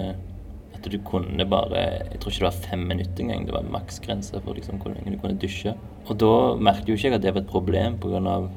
At 0.76 0.86
du 0.92 0.98
kunne 1.08 1.46
bare 1.50 1.80
Jeg 2.12 2.20
tror 2.22 2.32
ikke 2.32 2.44
det 2.44 2.50
var 2.50 2.60
fem 2.70 2.84
minutter 2.90 3.24
engang. 3.24 3.46
Det 3.48 3.54
var 3.56 3.64
maksgrense 3.74 4.42
for 4.44 4.54
liksom 4.54 4.78
hvor 4.84 4.94
lenge 4.94 5.16
du 5.16 5.18
kunne 5.22 5.40
dusje. 5.42 5.74
Og 6.06 6.18
da 6.22 6.30
merket 6.62 6.92
jo 6.92 6.98
ikke 7.00 7.10
jeg 7.10 7.16
at 7.18 7.24
det 7.24 7.34
var 7.34 7.42
et 7.42 7.50
problem 7.50 7.98
av 8.28 8.50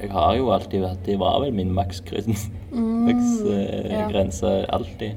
Jeg 0.00 0.10
har 0.14 0.36
jo 0.36 0.50
alltid 0.54 0.84
vært 0.84 1.02
Det 1.08 1.18
var 1.18 1.40
vel 1.42 1.52
min 1.56 1.72
maksgrense. 1.74 2.52
Maksgrense 2.72 4.52
alltid. 4.70 5.16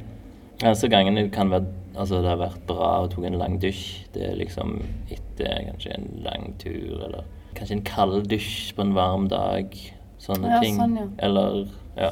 Altså 0.64 0.90
gangene 0.90 1.30
kan 1.34 1.52
være 1.52 1.66
Altså, 1.92 2.22
det 2.24 2.30
har 2.32 2.38
vært 2.40 2.62
bra 2.70 3.02
og 3.04 3.10
tok 3.12 3.26
en 3.28 3.36
lang 3.36 3.58
dusj. 3.60 4.06
Det 4.16 4.22
er 4.24 4.38
liksom 4.40 4.78
etter 5.12 5.66
kanskje 5.68 5.92
en 5.98 6.06
lang 6.24 6.54
tur, 6.62 7.02
eller 7.04 7.26
kanskje 7.58 7.76
en 7.76 7.82
kald 7.84 8.30
dusj 8.32 8.70
på 8.78 8.86
en 8.86 8.94
varm 8.96 9.26
dag. 9.28 9.76
Sånne 10.24 10.54
Ja, 10.54 10.60
ting. 10.64 10.78
sånn, 10.80 10.96
ja. 10.96 11.04
Eller 11.20 11.68
ja, 11.98 12.12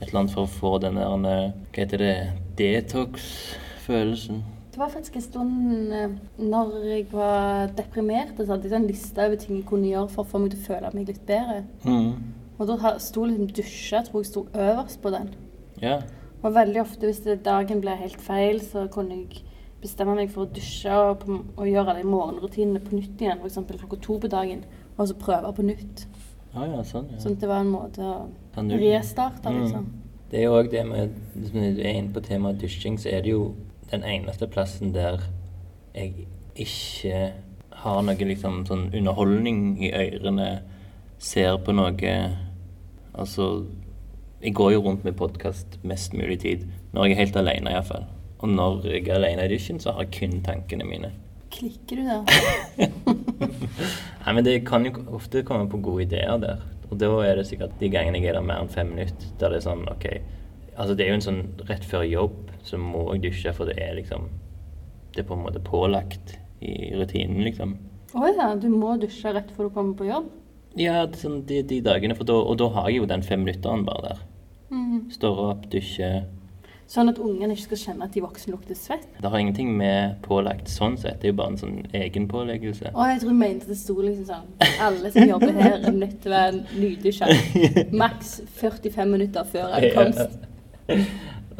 et 0.00 0.08
eller 0.08 0.22
annet 0.22 0.34
for 0.34 0.46
å 0.46 0.54
få 0.54 0.72
den 0.82 0.96
der 0.98 1.28
eh, 1.28 1.52
Hva 1.70 1.82
heter 1.84 2.02
det? 2.02 2.14
Detox-følelsen. 2.58 4.42
Det 4.70 4.78
var 4.78 4.92
faktisk 4.92 5.16
en 5.18 5.24
stund 5.24 5.94
eh, 5.94 6.12
når 6.38 6.76
jeg 6.88 7.06
var 7.12 7.72
deprimert, 7.76 8.36
så 8.38 8.54
hadde 8.54 8.70
jeg 8.70 8.78
en 8.78 8.88
liste 8.88 9.26
over 9.26 9.40
ting 9.40 9.58
jeg 9.58 9.68
kunne 9.68 9.90
gjøre 9.90 10.12
for 10.12 10.24
å 10.24 10.30
få 10.30 10.40
meg 10.42 10.54
til 10.54 10.62
å 10.62 10.68
føle 10.70 10.92
meg 10.94 11.10
litt 11.10 11.22
bedre. 11.28 11.64
Mm. 11.84 12.14
Og 12.60 12.68
da 12.68 12.94
sto 13.00 13.24
liksom 13.26 13.52
dusje, 13.56 13.96
jeg 13.96 14.08
tror 14.08 14.22
jeg 14.22 14.30
sto 14.30 14.46
øverst 14.52 15.00
på 15.02 15.12
den. 15.14 15.30
Ja. 15.80 16.00
Og 16.40 16.54
veldig 16.54 16.82
ofte 16.82 17.08
hvis 17.08 17.22
dagen 17.44 17.80
ble 17.84 17.96
helt 18.00 18.20
feil, 18.20 18.60
så 18.64 18.86
kunne 18.92 19.16
jeg 19.16 19.44
bestemme 19.80 20.14
meg 20.16 20.32
for 20.32 20.44
å 20.44 20.52
dusje 20.52 20.92
og, 20.92 21.22
på, 21.22 21.38
og 21.56 21.68
gjøre 21.68 21.96
de 21.98 22.08
morgenrutinene 22.08 22.82
på 22.84 22.96
nytt 22.96 23.20
igjen. 23.20 23.40
F.eks. 23.40 23.60
klokka 23.70 24.00
to 24.04 24.18
på 24.20 24.32
dagen, 24.32 24.64
og 24.96 25.08
så 25.08 25.16
prøve 25.20 25.52
på 25.56 25.66
nytt. 25.66 26.04
Ah, 26.50 26.66
ja, 26.66 26.82
sånn, 26.84 27.08
ja. 27.12 27.20
Sånn 27.22 27.36
at 27.36 27.44
det 27.44 27.50
var 27.50 27.62
en 27.62 27.72
måte 27.72 28.04
å 28.04 28.14
Ta 28.68 28.76
null. 28.76 28.84
restarte, 28.92 29.50
Mm. 29.50 29.60
liksom. 29.62 29.86
Det 30.30 30.38
er 30.38 30.44
jo 30.44 30.52
òg 30.62 30.70
det 30.70 30.86
med 30.86 31.10
Hvis 31.36 31.52
vi 31.52 31.82
er 31.82 31.94
inne 31.98 32.12
på 32.14 32.20
temaet 32.22 32.60
dusjing, 32.60 32.98
så 32.98 33.08
er 33.12 33.22
det 33.22 33.30
jo 33.32 33.54
den 33.90 34.02
eneste 34.04 34.46
plassen 34.46 34.92
der 34.94 35.18
jeg 35.94 36.26
ikke 36.56 37.32
har 37.72 38.02
noe 38.02 38.14
liksom 38.14 38.64
sånn 38.66 38.90
underholdning 38.94 39.78
i 39.82 39.90
ørene, 39.90 40.60
ser 41.18 41.56
på 41.58 41.72
noe 41.74 42.36
Altså 43.14 43.64
Jeg 44.42 44.54
går 44.54 44.72
jo 44.72 44.80
rundt 44.84 45.04
med 45.04 45.16
podkast 45.16 45.78
mest 45.84 46.14
mulig 46.14 46.38
tid. 46.40 46.66
Når 46.94 47.04
jeg 47.04 47.12
er 47.12 47.16
helt 47.24 47.36
alene, 47.36 47.70
iallfall. 47.70 48.04
Og 48.38 48.48
når 48.48 48.84
jeg 48.86 49.08
er 49.08 49.14
alene 49.18 49.44
i 49.44 49.48
dusjen, 49.48 49.78
så 49.80 49.92
har 49.92 50.04
jeg 50.04 50.12
kun 50.30 50.40
tankene 50.42 50.84
mine. 50.88 51.10
Klikker 51.50 51.96
du 51.96 52.04
da? 52.06 52.24
Nei, 54.24 54.32
men 54.32 54.44
det 54.44 54.64
kan 54.68 54.84
jo 54.86 54.92
ofte 55.16 55.42
komme 55.46 55.68
på 55.68 55.80
gode 55.82 56.02
ideer 56.06 56.38
der. 56.40 56.62
Og 56.90 56.98
da 56.98 57.10
er 57.24 57.38
det 57.38 57.46
sikkert 57.48 57.76
de 57.80 57.90
gangene 57.92 58.18
jeg 58.18 58.32
er 58.32 58.38
der 58.38 58.46
mer 58.46 58.62
enn 58.64 58.72
fem 58.72 58.90
minutter, 58.94 59.30
der 59.38 59.54
det 59.54 59.60
er 59.60 59.66
sånn 59.68 59.86
OK 59.90 60.06
Altså, 60.80 60.94
det 60.96 61.04
er 61.04 61.10
jo 61.10 61.16
en 61.18 61.24
sånn 61.24 61.40
rett 61.68 61.84
før 61.84 62.06
jobb 62.06 62.50
så 62.64 62.78
må 62.80 63.02
jeg 63.14 63.24
dusje, 63.26 63.52
for 63.56 63.68
det 63.68 63.76
er 63.82 63.96
liksom 63.98 64.28
Det 65.12 65.24
er 65.24 65.28
på 65.28 65.36
en 65.36 65.44
måte 65.44 65.62
pålagt 65.64 66.36
i 66.60 66.92
rutinen, 66.94 67.40
liksom. 67.42 67.72
Å 68.14 68.28
ja, 68.30 68.50
du 68.54 68.68
må 68.72 68.94
dusje 69.00 69.32
rett 69.32 69.50
før 69.56 69.68
du 69.68 69.74
kommer 69.74 69.96
på 69.98 70.06
jobb? 70.06 70.28
Ja, 70.78 71.06
det 71.06 71.18
er 71.18 71.22
sånn 71.24 71.40
de, 71.48 71.62
de 71.66 71.80
dagene, 71.82 72.14
da, 72.14 72.36
og 72.36 72.58
da 72.60 72.68
har 72.76 72.90
jeg 72.90 73.00
jo 73.00 73.08
den 73.10 73.24
femminutteren 73.26 73.82
bare 73.86 74.02
der. 74.04 74.20
Mm. 74.70 75.08
Står 75.10 75.40
opp, 75.48 75.64
dusjer. 75.72 76.28
Sånn 76.90 77.06
at 77.12 77.20
ungene 77.22 77.54
ikke 77.54 77.68
skal 77.68 77.78
kjenne 77.84 78.06
at 78.08 78.16
de 78.16 78.20
voksne 78.24 78.50
lukter 78.50 78.74
svett? 78.74 79.04
Det 79.22 79.30
har 79.30 79.38
ingenting 79.38 79.68
med 79.78 80.16
pålagt 80.26 80.66
sånn 80.72 80.96
sett, 80.98 81.20
det 81.22 81.28
er 81.28 81.30
jo 81.30 81.36
bare 81.38 81.52
en 81.54 81.60
sånn 81.60 81.76
egenpåleggelse. 81.94 82.90
Å, 82.90 83.04
jeg 83.12 83.20
tror 83.22 83.30
du 83.30 83.38
mente 83.38 83.68
det 83.70 83.76
sto 83.78 83.94
liksom 84.02 84.26
sånn 84.26 84.80
Alle 84.82 85.12
som 85.14 85.28
jobber 85.28 85.54
her, 85.54 85.76
er 85.86 85.94
nødt 85.94 86.16
til 86.24 86.32
å 86.32 86.34
være 86.34 86.64
nydusja. 86.80 87.28
Maks 87.94 88.40
45 88.58 89.14
minutter 89.14 89.46
før 89.52 89.76
ankomst. 89.78 90.40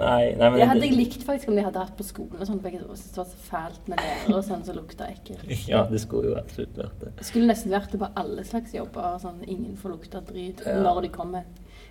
Nei, 0.01 0.33
nei, 0.39 0.49
men 0.49 0.57
Det 0.57 0.67
hadde 0.71 0.87
jeg 0.87 0.97
likt 0.97 1.25
faktisk 1.27 1.51
om 1.53 1.57
de 1.59 1.65
hadde 1.67 1.81
hatt 1.83 1.97
på 1.99 2.05
skolen. 2.07 2.41
og 2.41 2.47
sånt, 2.49 2.63
for 2.65 2.73
Jeg 2.73 2.81
syntes 2.81 3.11
det 3.13 3.21
var 3.21 3.27
så 3.31 3.41
fælt 3.51 3.89
med 3.91 4.01
lærere 4.01 4.37
og 4.39 4.45
sånn 4.47 4.63
som 4.65 4.79
lukta 4.79 5.09
ekkelt. 5.13 5.51
Ja, 5.69 5.83
det 5.91 6.01
skulle 6.01 6.31
jo 6.33 6.37
absolutt 6.41 6.79
vært. 6.79 7.03
Det 7.19 7.27
skulle 7.29 7.51
nesten 7.51 7.75
vært 7.75 7.93
det 7.93 8.01
på 8.01 8.09
alle 8.23 8.45
slags 8.49 8.73
jobber. 8.75 9.19
Sånn, 9.23 9.43
ingen 9.47 9.77
får 9.77 9.95
lukta 9.99 10.23
drit 10.25 10.63
Ja. 10.65 10.79
når 10.83 11.03
de 11.07 11.09
kommer. 11.15 11.45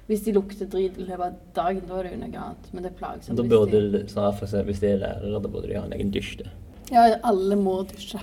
Hvis 0.09 0.23
de 0.25 0.33
lukter 0.33 0.65
drit 0.65 0.95
i 0.97 1.03
løpet 1.05 1.21
av 1.21 1.35
dagen, 1.53 1.83
da 1.85 1.99
er 1.99 2.07
det 2.07 2.11
jo 2.15 2.21
noe 2.23 2.43
annet. 2.43 2.69
Men 2.73 2.85
det 2.85 2.89
er 2.89 2.97
plagsomt. 2.97 3.37
Da 3.37 3.43
burde, 3.45 3.81
de, 3.93 3.99
sånn, 4.09 4.31
for 4.39 4.47
eksempel, 4.47 4.71
hvis 4.71 4.81
de 4.81 4.89
er 4.95 5.03
lærere, 5.03 5.33
da 5.43 5.51
burde 5.53 5.69
de 5.69 5.77
ha 5.77 5.83
en 5.85 5.93
egen 5.93 6.09
dusj. 6.15 6.31
da. 6.41 6.53
Ja, 6.89 7.03
alle 7.29 7.57
må 7.59 7.75
dusje. 7.91 8.17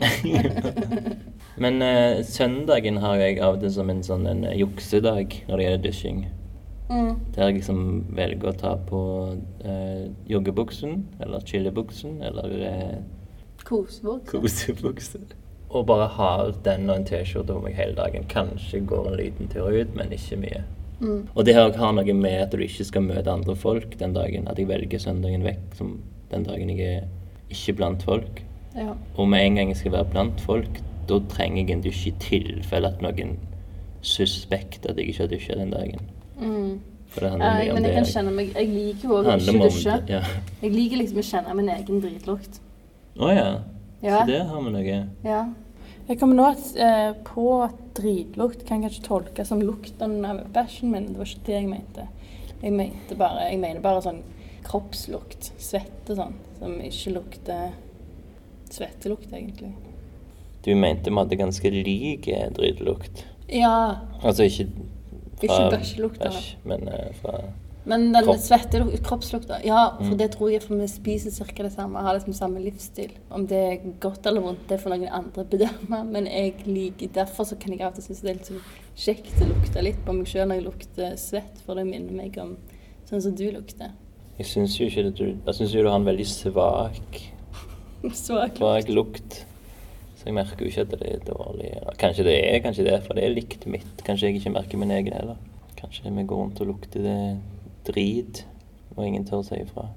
Men 1.62 1.82
eh, 1.84 2.22
søndagen 2.24 2.96
har 3.04 3.20
jeg 3.20 3.38
av 3.44 3.56
og 3.56 3.62
til 3.64 3.72
som 3.72 3.92
en 3.92 4.02
sånn 4.04 4.26
en 4.28 4.42
eh, 4.48 4.56
juksedag 4.60 5.36
når 5.48 5.56
det 5.60 5.66
gjelder 5.66 5.84
dusjing. 5.86 6.18
Mm. 6.88 7.12
Der 7.34 7.48
jeg 7.50 7.58
liksom 7.58 7.80
velger 8.16 8.52
å 8.52 8.56
ta 8.60 8.72
på 8.88 9.00
eh, 9.66 10.06
joggebuksen, 10.30 11.00
eller 11.20 11.44
chillebuksen, 11.48 12.20
eller 12.28 12.56
eh, 12.70 12.96
Kosebukse. 13.66 14.30
kosebukse. 14.30 15.20
Og 15.74 15.84
bare 15.88 16.06
har 16.16 16.52
den 16.64 16.88
og 16.88 17.00
en 17.00 17.06
T-skjorte 17.08 17.56
på 17.56 17.64
meg 17.64 17.74
hele 17.76 17.96
dagen. 17.98 18.28
Kanskje 18.30 18.84
går 18.86 19.10
en 19.10 19.18
liten 19.18 19.48
tur 19.50 19.72
ut, 19.74 19.96
men 19.98 20.12
ikke 20.14 20.38
mye. 20.44 20.62
Mm. 21.00 21.28
Og 21.34 21.44
det 21.44 21.54
har 21.54 21.72
har 21.76 21.92
noe 21.92 22.14
med 22.14 22.40
at 22.42 22.52
du 22.52 22.58
ikke 22.64 22.84
skal 22.84 23.02
møte 23.02 23.30
andre 23.30 23.56
folk 23.56 23.98
den 23.98 24.14
dagen. 24.14 24.48
At 24.48 24.58
jeg 24.58 24.68
velger 24.68 24.98
søndagen 24.98 25.44
vekk 25.44 25.74
som 25.76 25.98
den 26.30 26.42
dagen 26.44 26.70
jeg 26.70 26.80
er 26.96 27.08
ikke 27.50 27.76
blant 27.76 28.02
folk. 28.02 28.42
Ja. 28.76 28.94
Og 29.16 29.28
med 29.28 29.44
en 29.46 29.54
gang 29.56 29.68
jeg 29.68 29.76
skal 29.76 29.92
være 29.92 30.10
blant 30.12 30.40
folk, 30.40 30.80
da 31.08 31.18
trenger 31.28 31.62
jeg 31.62 31.70
en 31.76 31.82
dusj 31.84 32.06
i 32.08 32.14
tilfelle 32.20 32.88
at 32.88 33.02
noen 33.04 33.36
suspekt 34.02 34.86
at 34.86 34.96
jeg 34.98 35.08
ikke 35.12 35.22
har 35.24 35.30
dusja 35.32 35.54
den 35.58 35.70
dagen. 35.70 36.00
Mm. 36.40 36.80
For 37.08 37.20
det 37.20 37.30
handler 37.30 37.54
mye 37.54 37.70
om 37.70 37.74
men 37.78 37.82
det. 37.84 37.90
jeg 37.92 37.96
kan 37.96 38.08
kjenne 38.10 38.32
meg 38.34 38.48
Jeg 38.56 38.68
liker 38.68 39.08
jo 39.08 39.18
Det 39.22 39.30
handler 39.30 39.52
ikke 39.54 39.68
dusje. 39.70 39.92
det, 40.00 40.10
Ja. 40.10 40.20
Jeg 40.62 40.72
liker 40.74 40.96
liksom 40.96 41.18
å 41.18 41.26
kjenne 41.30 41.54
min 41.56 41.68
egen 41.68 42.00
dritlukt. 42.02 42.60
Å 43.16 43.30
ja. 43.32 43.46
Ja. 44.02 44.18
Så 44.20 44.26
der 44.32 44.44
har 44.44 44.60
vi 44.62 44.70
noe. 44.74 44.98
Ja. 45.24 45.44
Jeg 46.06 46.20
kommer 46.20 46.38
nå 46.38 46.50
eh, 46.78 47.12
på 47.26 47.46
at 47.64 47.78
dritlukt 47.98 48.62
kan 48.68 48.84
kanskje 48.84 49.02
tolkes 49.08 49.48
som 49.50 49.62
lukten 49.62 50.20
av 50.26 50.44
bæsjen 50.54 50.92
min. 50.92 51.08
Det 51.10 51.18
var 51.18 51.30
ikke 51.32 51.46
det 51.48 51.56
jeg 51.56 51.70
mente. 51.70 52.06
Jeg 52.62 52.72
mente 52.76 53.18
bare, 53.18 53.48
jeg 53.50 53.58
mener 53.62 53.82
bare 53.82 54.04
sånn 54.04 54.22
kroppslukt. 54.66 55.50
Svette 55.58 56.14
sånn. 56.18 56.36
Som 56.60 56.78
ikke 56.84 57.16
lukter 57.16 57.74
svettelukt, 58.70 59.32
egentlig. 59.32 59.72
Du 60.66 60.72
mente 60.78 61.10
vi 61.10 61.18
hadde 61.18 61.38
ganske 61.38 61.70
lik 61.74 62.30
eh, 62.30 62.48
dritlukt. 62.54 63.24
Ja. 63.50 64.06
Altså 64.22 64.46
ikke 64.46 64.70
Ikke 65.42 65.66
bæsjelukt, 65.74 66.22
bæsj, 66.22 66.54
men 66.64 66.88
eh, 66.88 67.10
fra 67.20 67.42
Men 67.86 68.08
den 68.12 68.24
Kropp. 68.24 68.40
svette 68.42 68.80
kroppslukta 69.06 69.60
Ja, 69.64 69.92
for 69.96 70.02
Mm. 70.12 70.18
det 70.18 70.30
tror 70.34 70.50
jeg 70.50 70.62
for 70.62 70.74
vi 70.76 70.86
spiser 70.88 71.30
ca. 71.46 71.62
det 71.62 71.72
samme. 71.72 72.00
Har 72.02 72.14
liksom 72.18 72.32
samme 72.34 72.58
livsstil. 72.60 73.12
Om 73.30 73.46
det 73.46 73.56
er 73.56 73.76
godt 74.00 74.26
eller 74.26 74.40
vondt, 74.42 74.66
det 74.68 74.80
får 74.80 74.90
noen 74.90 75.08
andre 75.12 75.44
bedømme. 75.44 76.04
Men 76.10 76.26
jeg 76.26 76.54
liker 76.66 77.08
Derfor 77.14 77.44
så 77.44 77.56
kan 77.58 77.72
jeg 77.72 77.80
av 77.82 77.92
og 77.92 77.94
til 77.94 78.04
synes 78.04 78.20
det 78.22 78.30
er 78.30 78.34
litt 78.34 78.46
sånn 78.50 78.62
kjekt 78.96 79.40
å 79.40 79.46
lukte 79.48 79.82
litt 79.84 80.04
på 80.04 80.12
meg 80.12 80.26
sjøl 80.26 80.48
når 80.48 80.54
jeg 80.60 80.64
lukter 80.64 81.16
svett, 81.16 81.58
for 81.64 81.74
det 81.76 81.86
minner 81.86 82.12
meg 82.12 82.36
om 82.38 82.56
sånn 83.08 83.22
som 83.22 83.34
du 83.34 83.50
lukter. 83.52 83.92
Jeg 84.38 84.46
syns 84.46 84.76
jo 84.80 84.86
ikke 84.86 85.06
at 85.06 85.14
du 85.14 85.24
Jeg 85.46 85.54
syns 85.54 85.72
jo 85.72 85.82
du 85.82 85.88
har 85.88 85.96
en 85.96 86.04
veldig 86.04 86.26
svak, 86.26 87.22
Svak 88.12 88.56
svak 88.58 88.88
lukt. 88.88 89.44
Så 90.16 90.26
jeg 90.26 90.34
merker 90.34 90.64
jo 90.64 90.70
ikke 90.70 90.80
at 90.82 91.00
det 91.00 91.08
er 91.14 91.18
dårlig. 91.32 91.70
Kanskje 91.98 92.24
det 92.24 92.36
er 92.54 92.60
kanskje 92.60 92.84
det, 92.84 93.02
for 93.06 93.14
det 93.14 93.24
er 93.24 93.34
likt 93.34 93.66
mitt. 93.66 94.02
Kanskje 94.04 94.28
jeg 94.32 94.40
ikke 94.40 94.52
merker 94.52 94.78
min 94.78 94.90
egen 94.90 95.12
heller. 95.12 95.36
Kanskje 95.76 96.10
vi 96.14 96.24
går 96.24 96.36
rundt 96.36 96.60
og 96.60 96.66
lukter 96.66 97.02
det 97.02 97.38
drit, 97.86 98.46
og 98.96 99.06
ingen 99.06 99.24
tør 99.26 99.42
å 99.42 99.46
si 99.46 99.60
ifra. 99.60 99.88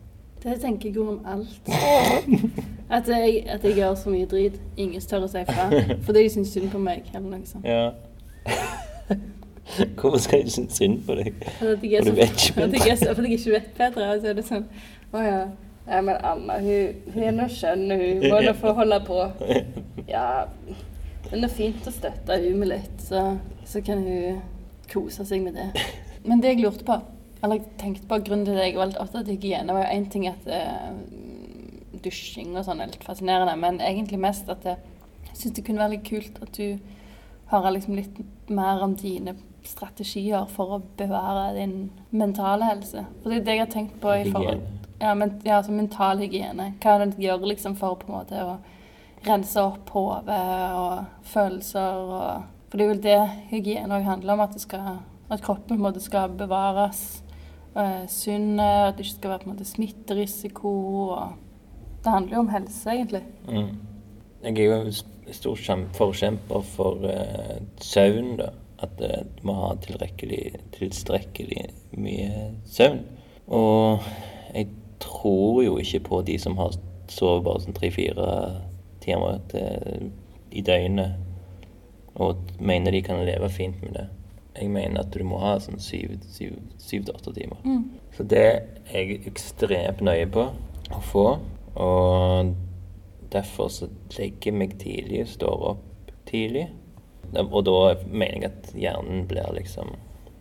Det 0.44 0.56
tenker 0.62 0.90
jeg 0.90 1.00
om 1.02 1.20
alt. 1.28 1.72
At 2.90 3.06
jeg, 3.06 3.44
at 3.46 3.64
jeg 3.64 3.76
gjør 3.78 3.96
så 3.96 4.10
mye 4.10 4.26
drit. 4.26 4.56
Ingen 4.78 5.02
tør 5.02 5.28
å 5.28 5.30
si 5.30 5.44
ifra. 5.44 5.68
Fordi 6.02 6.24
de 6.24 6.30
syns 6.34 6.56
synd 6.56 6.72
på 6.74 6.80
meg. 6.82 7.04
eller 7.14 7.28
noe 7.36 7.46
sånt. 7.46 7.68
Ja. 7.68 7.92
Hvorfor 10.00 10.18
skal 10.18 10.42
jeg 10.42 10.52
synes 10.52 10.80
synd 10.80 11.04
på 11.06 11.18
deg? 11.20 11.36
For 11.60 11.76
at 11.76 11.84
jeg 11.84 11.92
jeg 11.92 12.06
jeg 12.18 13.32
ikke 13.36 13.52
vet 13.52 13.70
bedre. 13.78 14.08
Og 14.16 14.24
så 14.24 14.32
er 14.32 14.40
det 14.40 14.46
sånn 14.48 14.66
Å 15.14 15.22
ja. 15.22 15.44
ja 15.92 16.02
men 16.02 16.18
Anna, 16.32 16.58
hun, 16.64 16.98
hun 17.14 17.28
er 17.28 17.38
nå 17.38 17.46
skjønn, 17.54 17.86
hun 17.92 18.26
må 18.26 18.42
nå 18.42 18.56
få 18.58 18.74
holde 18.80 19.00
på. 19.06 19.22
Ja, 20.10 20.26
det 21.30 21.44
er 21.44 21.54
fint 21.54 21.86
å 21.86 21.94
støtte 21.94 22.40
hun 22.42 22.58
med 22.58 22.72
litt, 22.72 23.06
så, 23.06 23.36
så 23.70 23.82
kan 23.86 24.02
hun 24.02 24.42
kose 24.90 25.26
seg 25.30 25.46
med 25.46 25.62
det. 25.62 25.86
Men 26.26 26.42
det 26.42 26.56
jeg 26.56 26.64
lurte 26.64 26.86
på, 26.88 26.98
eller 27.42 27.60
jeg 27.60 27.76
tenkte 27.80 28.08
på 28.10 28.20
grunnen 28.28 28.46
til 28.48 28.58
det 28.58 28.70
jeg 28.70 28.80
valgte 28.80 29.02
opptatt 29.04 29.32
hygiene, 29.32 29.76
var 29.76 29.86
jo 29.86 29.98
én 29.98 30.08
ting 30.12 30.28
at 30.28 30.48
uh, 30.50 30.96
dusjing 32.04 32.56
og 32.56 32.66
sånn 32.68 32.84
er 32.84 32.92
litt 32.92 33.06
fascinerende, 33.06 33.56
men 33.60 33.82
egentlig 33.84 34.22
mest 34.22 34.50
at 34.52 34.66
Jeg 35.30 35.38
syns 35.38 35.56
det 35.56 35.64
kunne 35.68 35.80
være 35.80 35.94
litt 35.94 36.08
kult 36.10 36.40
at 36.42 36.58
du 36.58 36.80
hører 37.52 37.76
liksom 37.76 37.96
litt 37.96 38.18
mer 38.50 38.82
om 38.84 38.96
dine 38.98 39.36
strategier 39.64 40.50
for 40.52 40.74
å 40.76 40.82
bevare 40.98 41.54
din 41.56 41.92
mentale 42.10 42.66
helse. 42.66 43.06
For 43.22 43.32
det 43.32 43.38
er 43.38 43.46
det 43.46 43.56
jeg 43.56 43.64
har 43.64 43.72
tenkt 43.72 44.02
på 44.02 44.16
i 44.18 44.28
forhold 44.34 44.66
ja, 45.00 45.16
men, 45.16 45.42
ja, 45.44 45.58
altså 45.58 45.72
mental 45.72 46.20
hygiene. 46.20 46.74
Hva 46.84 46.98
er 46.98 47.06
det 47.06 47.24
gjør 47.24 47.48
liksom 47.48 47.78
for 47.80 48.00
på 48.00 48.10
en 48.10 48.18
måte 48.18 48.44
å 48.44 48.58
rense 49.26 49.62
opp 49.64 49.92
hodet 49.96 50.40
og 50.80 51.28
følelser 51.28 52.00
og 52.00 52.56
For 52.70 52.78
det 52.78 52.86
er 52.86 52.90
vel 52.92 53.00
det 53.02 53.22
hygiene 53.50 53.96
òg 53.98 54.04
handler 54.06 54.36
om, 54.36 54.42
at, 54.44 54.60
skal, 54.62 55.00
at, 55.26 55.42
kroppen 55.42 55.72
på 55.72 55.80
en 55.80 55.86
måte 55.88 56.04
skal 56.04 56.30
bevares 56.38 57.24
uh, 57.80 58.08
sunn, 58.12 58.60
at 58.60 58.98
det 58.98 59.06
ikke 59.06 59.16
skal 59.16 59.34
være 59.34 59.44
på 59.44 59.50
en 59.50 59.54
måte 59.54 59.68
smitterisiko. 59.68 60.74
og 61.16 62.04
Det 62.04 62.14
handler 62.14 62.36
jo 62.36 62.44
om 62.46 62.52
helse, 62.54 62.90
egentlig. 62.92 63.24
Mm. 63.48 63.72
Jeg 64.44 64.66
er 64.66 64.88
jo 64.88 64.92
stor 65.36 65.58
forkjemper 65.94 66.62
for 66.62 67.06
eh, 67.06 67.60
søvn, 67.82 68.38
da. 68.40 68.52
At 68.80 69.02
uh, 69.04 69.24
du 69.36 69.48
må 69.48 69.58
ha 69.60 69.74
tilstrekkelig, 69.84 70.44
tilstrekkelig 70.78 71.66
mye 72.00 72.52
søvn. 72.66 73.02
Og 73.48 74.06
jeg 74.54 74.70
tror 75.00 75.64
jo 75.64 75.78
ikke 75.78 76.00
på 76.00 76.22
de 76.28 76.38
som 76.40 76.58
har 76.60 76.78
sovet 77.10 77.44
bare 77.44 77.64
sånn 77.64 77.76
tre-fire 77.76 78.30
timer 79.04 79.42
til, 79.52 80.12
i 80.52 80.64
døgnet, 80.66 81.18
og 82.20 82.40
mener 82.60 82.94
de 82.94 83.04
kan 83.04 83.22
leve 83.26 83.50
fint 83.52 83.82
med 83.84 83.96
det. 83.98 84.08
Jeg 84.58 84.72
mener 84.74 85.04
at 85.04 85.14
du 85.14 85.22
må 85.28 85.40
ha 85.44 85.54
sånn 85.62 85.80
syv 85.82 86.18
til 86.32 87.12
åtte 87.14 87.34
timer. 87.36 87.62
Mm. 87.64 87.84
Så 88.16 88.26
det 88.28 88.46
er 88.90 88.98
jeg 88.98 89.22
ekstremt 89.30 90.02
nøye 90.04 90.28
på 90.34 90.50
å 90.96 91.02
få. 91.12 91.28
Og 91.80 92.54
derfor 93.32 93.70
så 93.72 93.90
legger 94.18 94.50
jeg 94.50 94.58
meg 94.58 94.76
tidlig, 94.82 95.26
står 95.36 95.66
opp 95.74 96.14
tidlig. 96.30 96.68
Og 97.46 97.62
da 97.68 97.80
mener 98.10 98.40
jeg 98.40 98.50
at 98.50 98.72
hjernen 98.74 99.28
blir 99.30 99.52
liksom 99.56 99.94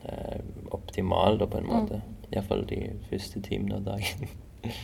eh, 0.08 0.38
optimal, 0.74 1.38
da, 1.40 1.48
på 1.50 1.60
en 1.60 1.68
mm. 1.68 1.74
måte. 1.74 2.00
Mm. 2.00 2.14
Iallfall 2.32 2.64
de 2.68 2.80
første 3.10 3.42
timene 3.44 3.80
av 3.80 3.90
dagen. 3.92 4.32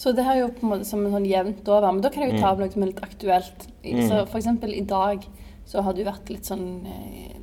Så 0.00 0.14
det 0.16 0.24
her 0.24 0.38
er 0.38 0.46
jo 0.46 0.52
på 0.56 0.64
en 0.64 0.70
måte 0.72 0.88
som 0.88 1.02
en 1.04 1.12
sånn 1.12 1.28
jevnt 1.28 1.66
over. 1.68 1.90
Men 1.92 2.00
da 2.00 2.08
kan 2.12 2.24
jeg 2.24 2.32
jo 2.32 2.40
ta 2.40 2.46
mm. 2.46 2.52
opp 2.54 2.62
noe 2.62 2.72
som 2.72 2.84
er 2.84 2.88
litt 2.88 3.02
aktuelt. 3.04 3.66
Mm. 3.84 4.04
Så 4.08 4.22
for 4.30 4.40
eksempel 4.40 4.72
i 4.72 4.84
dag 4.88 5.26
så 5.68 5.82
har 5.84 5.94
du 5.94 6.00
vært 6.06 6.30
litt 6.32 6.48
sånn 6.48 6.86
eh, 6.88 7.39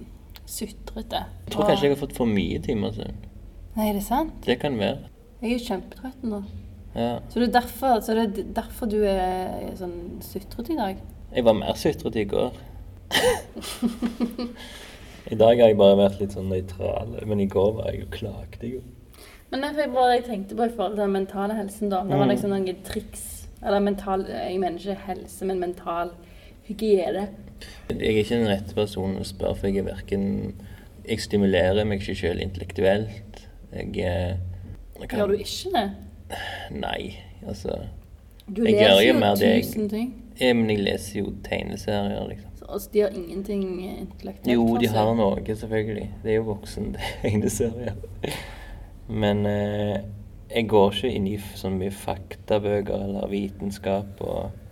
sutrete. 0.47 1.25
Jeg 1.45 1.53
tror 1.53 1.69
kanskje 1.69 1.89
jeg 1.89 1.95
har 1.95 1.99
fått 1.99 2.15
for 2.17 2.29
mye 2.29 2.61
timer 2.63 2.95
søvn. 2.95 3.19
Nei, 3.77 3.89
er 3.89 3.99
det 3.99 4.05
sant? 4.07 4.39
Det 4.45 4.57
kan 4.61 4.77
være. 4.79 5.11
Jeg 5.43 5.57
er 5.57 5.65
kjempetrøtt 5.67 6.23
nå. 6.25 6.41
Ja. 6.97 7.19
Så, 7.29 7.39
det 7.39 7.49
er 7.49 7.59
derfor, 7.59 7.99
så 8.01 8.15
det 8.17 8.23
er 8.23 8.51
derfor 8.57 8.89
du 8.89 8.97
er 9.05 9.67
sånn 9.77 10.17
sutrete 10.25 10.73
i 10.73 10.79
dag? 10.79 11.01
Jeg 11.35 11.45
var 11.45 11.57
mer 11.59 11.77
sutrete 11.77 12.23
i 12.23 12.29
går. 12.31 12.55
I 15.27 15.35
dag 15.35 15.59
har 15.59 15.69
jeg 15.69 15.77
bare 15.77 15.97
vært 15.99 16.21
litt 16.21 16.33
sånn 16.33 16.47
nøytral, 16.49 17.17
men 17.27 17.41
i 17.43 17.49
går 17.51 17.73
var 17.77 17.91
jeg 17.91 18.05
jo 18.05 18.11
klagde 18.15 18.63
jeg 18.63 18.77
jo. 18.77 18.85
Men 19.51 19.63
er 19.67 19.91
bare 19.91 20.17
jeg 20.17 20.25
tenkte 20.25 20.57
på 20.57 20.67
i 20.67 20.73
forhold 20.73 20.95
til 20.95 21.03
den 21.03 21.15
mentale 21.15 21.55
helsen, 21.55 21.91
da. 21.91 22.01
Det 22.03 22.15
var 22.15 22.25
mm. 22.25 22.31
liksom 22.33 22.51
noen 22.51 22.79
triks 22.87 23.21
Eller 23.63 23.79
mental 23.79 24.25
Jeg 24.27 24.57
mener 24.59 24.81
ikke 24.81 25.05
helse, 25.07 25.45
men 25.47 25.61
mental 25.61 26.11
hygiene. 26.67 27.29
Jeg 27.89 28.01
er 28.01 28.19
ikke 28.21 28.35
den 28.35 28.49
rette 28.49 28.75
personen 28.75 29.21
å 29.21 29.27
spørre, 29.27 29.55
for 29.57 29.69
jeg 29.69 29.81
er 29.81 29.87
verken 29.87 30.25
Jeg 31.07 31.23
stimulerer 31.23 31.87
meg 31.87 32.01
ikke 32.01 32.17
sjøl 32.19 32.41
intellektuelt. 32.43 33.43
Jeg, 33.71 33.93
eh, 33.95 34.35
jeg 34.99 35.09
kan, 35.09 35.21
Gjør 35.21 35.31
du 35.31 35.37
ikke 35.39 35.71
det? 35.75 35.85
Nei, 36.75 37.19
altså 37.47 37.77
Du 38.47 38.65
jeg 38.65 38.75
leser 38.75 39.07
jo, 39.07 39.61
tusen 39.63 39.89
ting. 39.89 40.11
Ja, 40.39 40.51
men 40.53 40.69
jeg 40.69 40.83
leser 40.83 41.19
jo 41.21 41.31
tegneserier, 41.43 42.27
liksom. 42.27 42.51
Så, 42.59 42.65
altså, 42.69 42.89
de 42.93 42.99
har 43.05 43.15
ingenting 43.15 43.63
intellektuelt? 43.85 44.53
Jo, 44.53 44.77
de 44.81 44.91
har 44.91 45.15
noe, 45.15 45.55
selvfølgelig. 45.55 46.11
Det 46.23 46.31
er 46.31 46.39
jo 46.41 46.45
voksen 46.51 46.93
tegneserier. 47.23 47.95
Men 49.07 49.45
eh, 49.47 49.97
jeg 50.51 50.67
går 50.69 50.93
ikke 50.93 51.11
inn 51.15 51.27
i 51.31 51.35
så 51.55 51.71
mye 51.71 51.91
faktabøker 51.91 53.03
eller 53.07 53.27
vitenskap. 53.31 54.21
og 54.21 54.66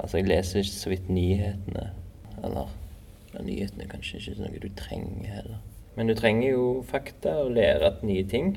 Altså, 0.00 0.20
jeg 0.20 0.28
leser 0.28 0.62
ikke 0.62 0.76
så 0.76 0.92
vidt 0.92 1.08
nyhetene. 1.12 1.90
Eller 2.44 2.70
ja, 3.34 3.42
nyhetene 3.42 3.84
er 3.84 3.92
kanskje 3.92 4.20
ikke 4.20 4.36
noe 4.42 4.62
du 4.62 4.68
trenger 4.76 5.34
heller. 5.34 5.60
Men 5.96 6.10
du 6.10 6.14
trenger 6.18 6.52
jo 6.52 6.66
fakta 6.86 7.34
og 7.44 7.54
lære 7.56 7.90
at 7.90 8.04
nye 8.06 8.24
ting. 8.24 8.54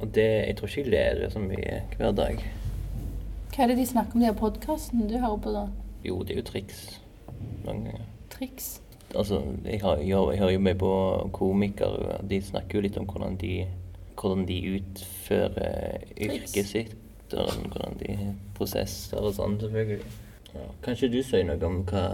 Og 0.00 0.14
det, 0.14 0.28
jeg 0.46 0.56
tror 0.58 0.68
ikke 0.68 0.82
jeg 0.82 0.92
lærer 0.94 1.30
så 1.30 1.42
mye 1.42 1.82
hver 1.96 2.14
dag. 2.18 2.40
Hva 3.52 3.64
er 3.64 3.70
det 3.70 3.78
de 3.78 3.86
snakker 3.86 4.18
om 4.18 4.24
i 4.24 4.32
podkasten 4.38 5.04
du 5.10 5.18
hører 5.18 5.42
på, 5.44 5.52
da? 5.54 5.66
Jo, 6.04 6.22
det 6.22 6.34
er 6.34 6.40
jo 6.40 6.48
triks. 6.48 6.80
Mange 7.66 7.90
ganger. 7.90 8.08
Triks? 8.32 8.72
Altså, 9.14 9.42
jeg, 9.64 9.80
har, 9.82 10.00
jeg, 10.00 10.08
jeg 10.08 10.40
hører 10.40 10.56
jo 10.56 10.64
med 10.64 10.74
på 10.80 10.92
komikere. 11.36 12.18
De 12.30 12.40
snakker 12.42 12.78
jo 12.78 12.86
litt 12.86 12.98
om 12.98 13.06
hvordan 13.06 13.36
de 13.38 13.54
hvordan 14.22 14.48
de 14.48 14.58
utfører 14.78 15.98
yrket 16.20 16.66
sitt. 16.66 16.96
Og 17.32 17.48
hvordan 17.72 17.96
de 18.00 18.16
prosesser 18.56 19.22
og 19.22 19.32
sånn, 19.36 19.56
selvfølgelig. 19.60 20.04
Ja, 20.52 20.66
kanskje 20.84 21.08
du 21.08 21.18
sier 21.24 21.46
noe 21.48 21.56
om 21.64 21.80
hva, 21.88 22.04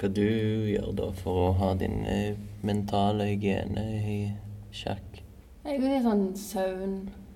hva, 0.00 0.08
du 0.10 0.26
gjør 0.72 0.90
da 0.98 1.10
for 1.20 1.44
å 1.44 1.50
ha 1.60 1.72
din 1.78 2.02
eh, 2.10 2.38
mentale 2.66 3.28
hygiene 3.30 3.84
i 4.00 4.20
sjakk? 4.74 5.20
Jeg 5.62 5.78
vil 5.82 6.00
sånn 6.02 6.24
søvn, 6.40 6.94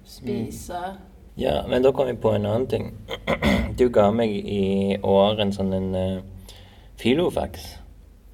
spise 0.09 0.81
mm. 0.81 1.03
Ja, 1.39 1.65
men 1.67 1.83
da 1.83 1.91
kom 1.95 2.07
jeg 2.07 2.21
på 2.23 2.31
en 2.35 2.47
annen 2.47 2.69
ting. 2.71 2.93
Du 3.79 3.89
ga 3.91 4.07
meg 4.15 4.31
i 4.31 4.95
år 5.03 5.41
en 5.43 5.51
sånn 5.55 5.73
en 5.75 5.89
uh, 5.99 6.53
filofax. 7.01 7.65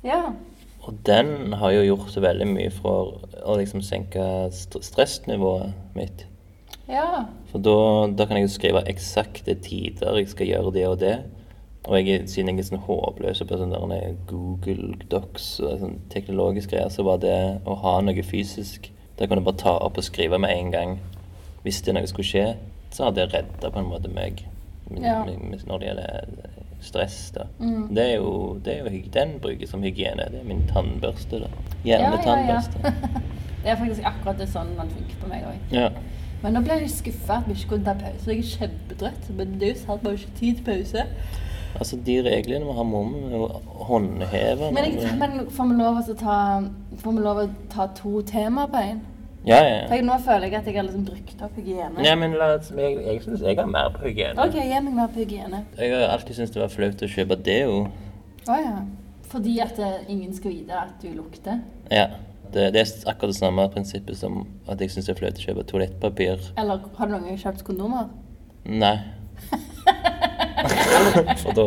Ja. 0.05 0.35
Og 0.85 0.99
den 1.09 1.55
har 1.57 1.73
jo 1.73 1.87
gjort 1.87 2.11
så 2.13 2.21
veldig 2.21 2.49
mye 2.51 2.73
for 2.75 3.23
å 3.41 3.57
liksom 3.57 3.81
senke 3.85 4.23
stressnivået 4.53 5.97
mitt. 5.97 6.27
Ja. 6.91 7.25
For 7.49 7.65
da, 7.65 7.79
da 8.13 8.27
kan 8.29 8.37
jeg 8.37 8.49
jo 8.49 8.53
skrive 8.53 8.85
eksakte 8.91 9.57
tider 9.65 10.21
jeg 10.21 10.29
skal 10.33 10.51
gjøre 10.51 10.75
det 10.77 10.87
og 10.91 10.99
det. 11.01 11.17
Og 11.91 12.07
jeg, 12.07 12.29
siden 12.31 12.53
jeg 12.53 12.63
er 12.63 12.69
sånn 12.69 12.85
håpløs 12.87 13.43
på 13.43 13.57
sånne 13.59 13.99
Google 14.31 14.95
Docs 15.11 15.47
og 15.65 15.81
sånn 15.81 15.97
teknologiske 16.13 16.77
greier, 16.77 16.93
så 16.95 17.03
var 17.07 17.19
det 17.25 17.35
å 17.67 17.75
ha 17.83 17.97
noe 18.05 18.23
fysisk 18.27 18.93
Der 19.19 19.27
kunne 19.27 19.43
jeg 19.43 19.49
bare 19.51 19.61
ta 19.61 19.73
opp 19.85 19.99
og 20.01 20.05
skrive 20.07 20.39
med 20.41 20.55
en 20.55 20.71
gang. 20.73 20.93
Hvis 21.61 21.83
det 21.85 21.93
noe 21.93 22.09
skulle 22.09 22.25
skje, 22.25 22.45
så 22.95 23.09
hadde 23.09 23.27
det 23.27 23.35
redda 23.35 23.69
på 23.69 23.83
en 23.83 23.91
måte 23.91 24.09
meg 24.09 24.39
ja. 24.97 25.19
når 25.27 25.83
det 25.83 25.91
gjelder 25.91 26.31
stress. 26.81 27.19
da. 27.35 27.45
Mm. 27.59 27.95
Det, 27.95 28.07
er 28.07 28.15
jo, 28.15 28.31
det 28.65 28.79
er 28.79 28.89
jo, 28.89 29.03
Den 29.13 29.35
bruker 29.43 29.69
som 29.69 29.83
hygiene. 29.83 30.25
Det 30.33 30.41
er 30.41 30.49
min 30.49 30.65
tannbørste. 30.73 31.43
da. 31.43 31.51
Hjernetannbørste. 31.85 32.81
Ja, 32.83 32.95
ja, 32.95 33.13
ja. 33.13 33.21
det 33.63 33.75
er 33.75 33.77
faktisk 33.83 34.09
akkurat 34.15 34.41
det 34.41 34.49
sånn 34.49 34.73
man 34.79 34.89
funker 34.95 35.21
på 35.21 35.29
meg 35.35 35.45
òg. 35.51 35.77
Ja. 35.77 35.91
Men 36.41 36.57
nå 36.57 36.65
ble 36.65 36.81
jeg 36.81 36.95
skuffa 36.95 37.43
at 37.43 37.49
vi 37.49 37.59
ikke 37.59 37.75
kunne 37.75 37.91
ta 37.91 37.97
pause. 38.01 38.31
Jeg 38.31 38.41
er 38.41 38.51
kjempetrøtt. 38.55 39.31
Men 39.37 39.55
det 39.61 39.69
er 39.69 39.75
jo 39.75 39.81
sant, 39.83 40.05
bare 40.07 40.17
ikke 40.17 40.37
tid 40.41 40.63
til 40.63 40.69
pause. 40.71 41.07
Altså, 41.79 41.97
De 42.07 42.17
reglene 42.25 42.67
vi 42.67 42.75
har, 42.77 42.85
må 42.85 43.05
vi 43.09 43.45
håndheve. 43.89 44.73
Men, 44.75 44.91
jeg, 44.91 45.15
men 45.21 45.47
får 45.55 45.71
vi 45.71 45.79
lov 45.79 46.01
å 46.01 46.17
ta, 46.19 46.37
får 47.03 47.17
vi 47.17 47.25
lov 47.25 47.45
å 47.45 47.47
ta 47.73 47.87
to 47.97 48.21
temaer 48.27 48.71
på 48.73 48.85
én? 48.91 49.01
Ja, 49.47 49.57
ja. 49.65 49.77
For 49.89 49.97
jeg, 49.97 50.05
nå 50.05 50.17
føler 50.21 50.51
jeg 50.51 50.59
at 50.59 50.67
jeg 50.69 50.77
har 50.77 50.85
liksom 50.85 51.05
brukt 51.09 51.45
opp 51.47 51.55
hygiene. 51.57 52.03
Ja, 52.05 52.17
men 52.21 52.35
la, 52.37 52.51
jeg, 52.61 52.97
jeg 53.07 53.23
synes 53.25 53.45
jeg 53.47 53.57
har 53.57 53.71
mer 53.71 53.93
på 53.95 54.05
hygiene. 54.05 54.37
Ok, 54.45 54.59
gi 54.61 54.81
meg 54.85 54.97
mer 54.99 55.13
på 55.15 55.23
hygiene. 55.23 55.63
Jeg 55.79 55.95
har 55.95 56.13
alltid 56.13 56.37
syntes 56.37 56.53
det 56.57 56.61
var 56.61 56.75
flaut 56.75 57.07
å 57.07 57.09
kjøpe 57.15 57.39
deo. 57.47 57.79
Å 58.45 58.53
oh, 58.53 58.61
ja. 58.61 58.75
Fordi 59.31 59.55
at 59.63 59.79
det, 59.79 59.89
ingen 60.11 60.35
skal 60.37 60.53
vite 60.53 60.77
at 60.77 61.01
du 61.01 61.09
lukter? 61.15 61.63
Ja. 61.89 62.11
Det, 62.51 62.73
det, 62.75 62.83
er 62.83 63.11
akkurat 63.13 63.31
det 63.31 63.39
samme 63.39 63.65
prinsippet 63.71 64.19
som 64.19 64.43
at 64.69 64.81
jeg 64.83 64.91
syns 64.91 65.07
det 65.07 65.15
er 65.15 65.21
flaut 65.23 65.39
å 65.39 65.45
kjøpe 65.45 65.67
toalettpapir. 65.71 66.49
Eller 66.59 66.83
har 66.99 67.09
du 67.09 67.15
noen 67.15 67.29
gang 67.31 67.41
kjøpt 67.41 67.65
kondomer? 67.65 68.11
Nei. 68.67 68.97
for, 71.43 71.55
da, 71.57 71.67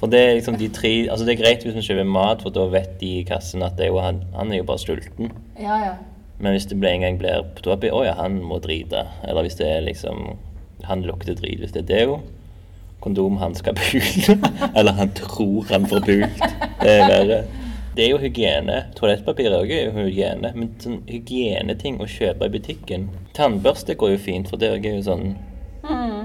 for 0.00 0.12
det 0.12 0.20
er 0.20 0.36
liksom 0.38 0.56
de 0.60 0.68
tre 0.72 0.92
Altså 1.10 1.26
det 1.26 1.34
er 1.34 1.42
greit 1.42 1.64
hvis 1.66 1.76
vi 1.76 1.84
kjøper 1.84 2.08
mat, 2.08 2.44
for 2.44 2.54
da 2.54 2.64
vet 2.72 2.96
de 3.00 3.18
i 3.20 3.26
kassen 3.28 3.64
at 3.66 3.76
det 3.78 3.88
er 3.88 3.92
jo, 3.92 4.00
han, 4.04 4.22
han 4.36 4.52
er 4.52 4.62
jo 4.62 4.68
bare 4.68 4.82
sulten. 4.82 5.32
Ja, 5.60 5.78
ja. 5.82 5.94
Men 6.42 6.56
hvis 6.56 6.66
det 6.66 6.78
en 6.78 7.04
gang 7.04 7.18
blir 7.20 7.44
på 7.54 7.62
toapir 7.62 7.94
Å 7.94 8.04
ja, 8.06 8.14
han 8.18 8.40
må 8.42 8.58
drite. 8.62 9.06
Eller 9.22 9.46
hvis 9.46 9.58
det 9.60 9.68
er 9.68 9.84
liksom 9.86 10.32
Han 10.88 11.04
lukter 11.06 11.36
drit. 11.38 11.60
Hvis 11.62 11.74
det 11.76 11.86
er 11.90 12.08
jo 12.10 12.22
kondom 13.02 13.36
han 13.40 13.54
skal 13.58 13.74
pule. 13.74 14.36
Eller 14.78 14.94
han 14.94 15.10
tror 15.18 15.66
han 15.70 15.86
får 15.90 16.04
pult. 16.06 16.42
Det 16.82 16.90
er 16.90 17.08
verre. 17.10 17.38
Det 17.96 18.04
er 18.06 18.12
jo 18.12 18.20
hygiene. 18.22 18.76
Toalettpapir 18.96 19.50
er 19.50 19.66
jo 19.66 19.90
hygiene. 19.96 20.52
Men 20.54 20.70
sånn 20.82 21.00
hygieneting 21.10 21.98
å 22.00 22.08
kjøpe 22.08 22.48
i 22.48 22.54
butikken 22.54 23.08
Tannbørste 23.36 23.96
går 23.98 24.14
jo 24.14 24.22
fint, 24.22 24.50
for 24.50 24.60
det 24.60 24.70
er 24.70 24.86
jo 24.86 25.02
sånn 25.04 25.34
mm. 25.82 26.20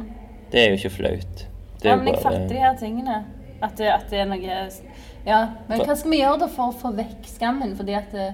Det 0.51 0.61
er 0.61 0.69
jo 0.69 0.79
ikke 0.79 0.93
flaut. 0.99 1.47
Ja, 1.83 1.95
men 1.95 2.11
jeg 2.11 2.21
fatter 2.23 2.47
de 2.49 2.61
her 2.61 2.77
tingene. 2.79 3.17
At 3.61 3.77
det, 3.77 3.87
at 3.89 4.09
det 4.11 4.19
er 4.21 4.27
noe 4.29 4.57
Ja. 5.27 5.39
Men 5.67 5.81
hva 5.81 5.95
skal 5.97 6.13
vi 6.13 6.21
gjøre 6.21 6.43
da 6.43 6.49
for 6.51 6.71
å 6.71 6.77
få 6.77 6.93
vekk 6.97 7.25
skammen? 7.29 7.75
Fordi 7.77 7.95
at 7.97 8.11
det, 8.13 8.27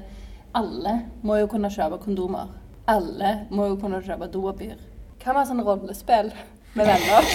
alle 0.54 0.98
må 1.26 1.40
jo 1.40 1.48
kunne 1.52 1.72
kjøpe 1.74 2.02
kondomer. 2.04 2.52
Alle 2.92 3.36
må 3.50 3.70
jo 3.72 3.78
kunne 3.82 4.02
kjøpe 4.04 4.28
dopapir. 4.32 4.76
Hva 5.24 5.34
med 5.38 5.48
sånn 5.48 5.64
rollespill 5.64 6.34
med 6.76 6.90
venner? 6.90 7.30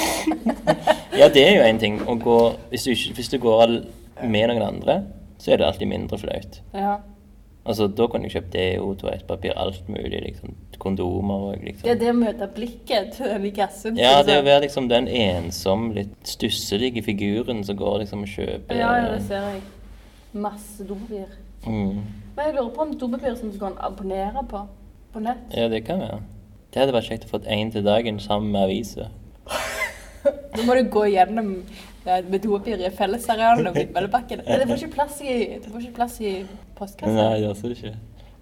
ja, 1.20 1.30
det 1.32 1.44
er 1.44 1.54
jo 1.56 1.64
en 1.64 1.80
ting. 1.80 1.96
Gå, 2.22 2.38
hvis, 2.70 2.84
du, 2.84 3.14
hvis, 3.16 3.30
du, 3.32 3.38
går 3.42 3.78
med 4.22 4.50
noen 4.50 4.66
andre, 4.66 5.00
så 5.40 5.54
er 5.54 5.62
det 5.62 5.68
alltid 5.70 5.90
mindre 5.90 6.20
flaut. 6.20 6.60
Ja. 6.76 6.98
Altså, 7.68 7.86
Da 7.92 8.06
kunne 8.08 8.24
jeg 8.28 8.32
kjøpt 8.38 8.52
deo, 8.54 8.94
toalettpapir, 8.96 9.52
alt 9.60 9.88
mulig. 9.92 10.22
liksom, 10.24 10.54
Kondomer 10.78 11.48
og 11.50 11.64
liksom. 11.66 11.88
Er 11.90 11.98
det 12.00 12.08
å 12.12 12.16
møte 12.16 12.48
blikket 12.54 13.12
til 13.16 13.26
den 13.28 13.44
i 13.44 13.50
kassen. 13.50 13.98
Ja, 13.98 14.22
det 14.22 14.38
å 14.40 14.44
være 14.46 14.62
liksom 14.64 14.88
den 14.88 15.08
ensom, 15.08 15.90
litt 15.96 16.14
stusselige 16.24 17.02
figuren 17.04 17.64
som 17.66 17.76
går 17.76 18.00
liksom 18.04 18.22
og 18.24 18.32
kjøper 18.32 18.78
Ja, 18.78 18.92
ja, 19.02 19.12
det 19.14 19.22
ser 19.26 19.44
jeg. 19.50 19.62
Masse 20.32 20.86
dopapir. 20.88 21.28
mm. 21.66 22.00
Men 22.36 22.46
jeg 22.46 22.54
lurer 22.54 22.74
på 22.74 22.84
om 22.86 22.92
dopapir 22.98 23.36
som 23.36 23.50
du 23.50 23.58
kan 23.58 23.74
abonnere 23.82 24.44
på 24.48 24.64
på 25.12 25.20
nett. 25.24 25.44
Ja, 25.56 25.68
det 25.68 25.84
kan 25.86 26.00
være. 26.00 26.20
Det 26.72 26.82
hadde 26.82 26.92
vært 26.94 27.08
kjekt 27.08 27.24
å 27.26 27.32
få 27.32 27.38
én 27.48 27.72
til 27.72 27.84
dagen 27.84 28.20
sammen 28.20 28.52
med 28.52 28.68
aviser. 28.68 29.08
Da 30.58 30.64
må 30.66 30.74
du 30.74 30.88
gå 30.90 31.04
gjennom 31.12 31.52
med 32.04 32.40
dopapir 32.42 32.80
i 32.82 32.90
fellesarealene 32.94 33.70
og 33.70 33.76
vindmøllebakken. 33.78 34.42
Det 34.46 34.66
får 34.68 34.82
ikke 34.82 34.94
plass 34.94 35.20
i, 35.22 35.34
det 35.60 35.70
får 35.70 35.84
ikke 35.84 35.96
plass 35.98 36.16
i 36.20 36.32
postkassa. 36.78 37.14
Nei, 37.14 37.40
det 37.40 37.46
gjør 37.46 37.62
det 37.72 37.76
ikke. 37.78 37.94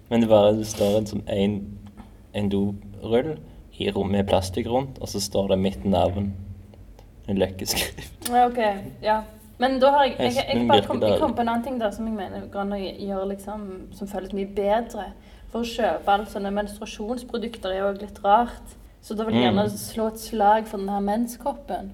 Men 0.09 0.23
det 0.23 0.29
bare 0.31 0.53
det 0.55 0.67
står 0.69 0.97
en 1.01 1.07
sånn 1.09 1.23
en, 1.27 1.55
en 2.37 2.49
dorull 2.53 3.33
i 3.77 3.89
rom 3.93 4.09
med 4.13 4.27
plastikk 4.29 4.69
rundt, 4.71 4.97
og 5.01 5.09
så 5.11 5.19
står 5.21 5.51
det 5.53 5.57
mitt 5.61 5.83
navn. 5.85 6.31
En 7.27 7.37
løkkeskrift. 7.41 8.29
Ja, 8.31 8.45
ok, 8.47 8.59
ja. 9.03 9.21
Men 9.59 9.79
da 9.81 9.89
har 9.91 10.03
jeg, 10.05 10.15
jeg, 10.19 10.33
jeg, 10.35 10.45
jeg 10.53 10.67
bare 10.69 10.83
kom, 10.85 10.99
kom 11.19 11.33
på 11.33 11.41
en 11.41 11.49
annen 11.49 11.63
ting 11.65 11.77
der 11.81 11.91
som 11.95 12.05
jeg 12.07 12.13
mener 12.15 12.43
går 12.53 12.61
an 12.61 12.75
å 12.75 12.79
gjøre 12.79 13.27
liksom, 13.31 13.61
som 13.97 14.07
føles 14.11 14.33
mye 14.37 14.49
bedre. 14.53 15.07
For 15.51 15.63
å 15.63 15.69
kjøpe 15.69 16.11
alle 16.13 16.27
sånne 16.29 16.51
menstruasjonsprodukter 16.53 17.73
er 17.73 17.79
jo 17.81 17.93
litt 18.01 18.19
rart. 18.23 18.75
Så 19.01 19.15
da 19.15 19.25
vil 19.25 19.37
jeg 19.37 19.47
gjerne 19.47 19.63
Mm. 19.69 19.77
slå 19.79 20.07
et 20.11 20.19
slag 20.19 20.67
for 20.67 20.77
den 20.83 20.89
her 20.91 20.99
menskoppen. 20.99 21.91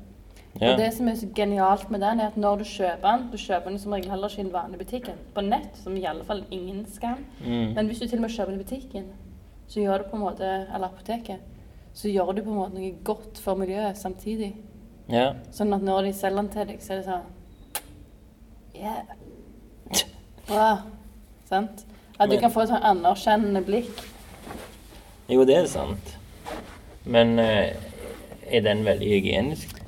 Ja. 0.62 0.72
Og 0.72 0.78
det 0.78 0.92
som 0.94 1.08
er 1.10 1.16
så 1.18 1.28
genialt 1.36 1.90
med 1.92 2.00
den, 2.04 2.20
er 2.20 2.28
at 2.28 2.36
når 2.38 2.60
du 2.62 2.64
kjøper 2.64 3.08
den 3.08 3.24
Du 3.32 3.38
kjøper 3.38 3.70
den 3.70 3.80
som 3.80 3.92
regel 3.96 4.12
heller 4.12 4.30
ikke 4.30 4.42
i 4.42 4.44
den 4.44 4.54
vanlige 4.54 4.78
butikken. 4.84 5.16
På 5.34 5.42
nett, 5.42 5.78
som 5.84 5.96
i 5.98 6.06
alle 6.06 6.24
fall 6.24 6.44
ingen 6.52 6.86
skam. 6.94 7.26
Mm. 7.42 7.74
Men 7.74 7.88
hvis 7.88 8.00
du 8.00 8.08
til 8.08 8.20
og 8.20 8.22
med 8.22 8.30
kjøper 8.30 8.52
den 8.52 8.60
i 8.60 8.64
butikken, 8.64 9.08
så 9.68 9.80
gjør 9.80 9.98
du 9.98 10.10
på 10.12 10.16
en 10.16 10.22
måte 10.28 10.44
Eller 10.76 10.88
apoteket. 10.88 11.40
Så 11.94 12.10
gjør 12.10 12.32
du 12.36 12.44
på 12.44 12.50
en 12.50 12.56
måte 12.58 12.76
noe 12.78 12.92
godt 13.04 13.40
for 13.42 13.56
miljøet 13.56 13.98
samtidig. 13.98 14.56
ja. 15.10 15.34
Sånn 15.52 15.74
at 15.74 15.82
når 15.82 16.02
de 16.02 16.14
selger 16.14 16.42
den 16.42 16.50
til 16.50 16.68
deg, 16.68 16.82
så 16.82 16.94
er 16.94 16.98
det 16.98 17.06
sånn 17.06 17.32
Yeah. 18.76 19.04
Bra. 20.48 20.78
Sant? 21.50 21.86
At 22.20 22.30
du 22.30 22.36
Men- 22.36 22.40
kan 22.42 22.52
få 22.52 22.62
et 22.62 22.70
sånn 22.70 22.84
anerkjennende 22.84 23.62
blikk. 23.66 24.02
Jo, 25.30 25.46
det 25.46 25.56
er 25.58 25.66
sant. 25.68 26.18
Men 27.06 27.40
uh, 27.40 27.70
er 28.52 28.62
den 28.62 28.84
veldig 28.86 29.08
hygienisk? 29.08 29.83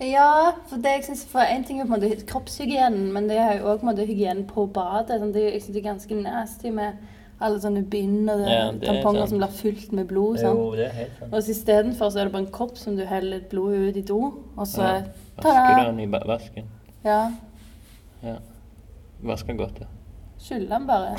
Ja, 0.00 0.52
for 0.70 0.80
det 0.80 0.94
jeg 0.94 1.04
synes, 1.10 1.24
for 1.28 1.44
en 1.44 1.64
ting 1.64 1.80
er 1.80 1.84
på 1.88 1.94
en 1.94 2.00
måte 2.00 2.26
kroppshygienen, 2.26 3.10
men 3.12 3.28
det 3.28 3.36
er 3.36 3.58
jo 3.60 3.74
måte 3.84 4.06
hygienen 4.08 4.46
på 4.48 4.64
badet. 4.72 5.18
Sånn, 5.20 5.34
det, 5.34 5.42
jeg 5.52 5.62
synes 5.62 5.74
det 5.74 5.82
er 5.82 5.88
ganske 5.90 6.20
nasty 6.22 6.72
med 6.72 7.02
alle 7.40 7.60
sånne 7.60 7.82
bind 7.88 8.28
og 8.32 8.40
Ja, 8.44 8.66
er 8.68 8.80
tamponger 8.80 9.28
som 9.28 9.40
blir 9.40 9.52
fylt 9.56 9.92
med 9.96 10.08
blod. 10.08 10.40
Sånn. 10.40 10.56
Jo, 10.56 10.70
det 10.76 10.86
er 10.88 10.96
helt 10.96 11.18
sant. 11.18 11.34
Og 11.34 11.44
så 11.44 11.54
istedenfor 11.54 12.12
så 12.12 12.20
er 12.20 12.28
det 12.28 12.34
bare 12.34 12.46
en 12.46 12.52
kopp 12.54 12.80
som 12.80 12.96
du 12.96 13.04
heller 13.08 13.44
blodet 13.50 13.80
ut 13.90 14.00
i 14.00 14.06
do, 14.08 14.20
og 14.56 14.66
så 14.68 14.88
Ja. 14.88 15.00
Vasker 15.40 15.84
den 15.86 16.00
i 16.00 16.06
vasken? 16.06 16.66
Ja. 17.04 17.20
Ja. 18.22 18.36
Vasker 19.24 19.56
godt, 19.56 19.80
ja. 19.80 19.86
Skyller 20.40 20.78
den 20.78 20.86
bare. 20.86 21.16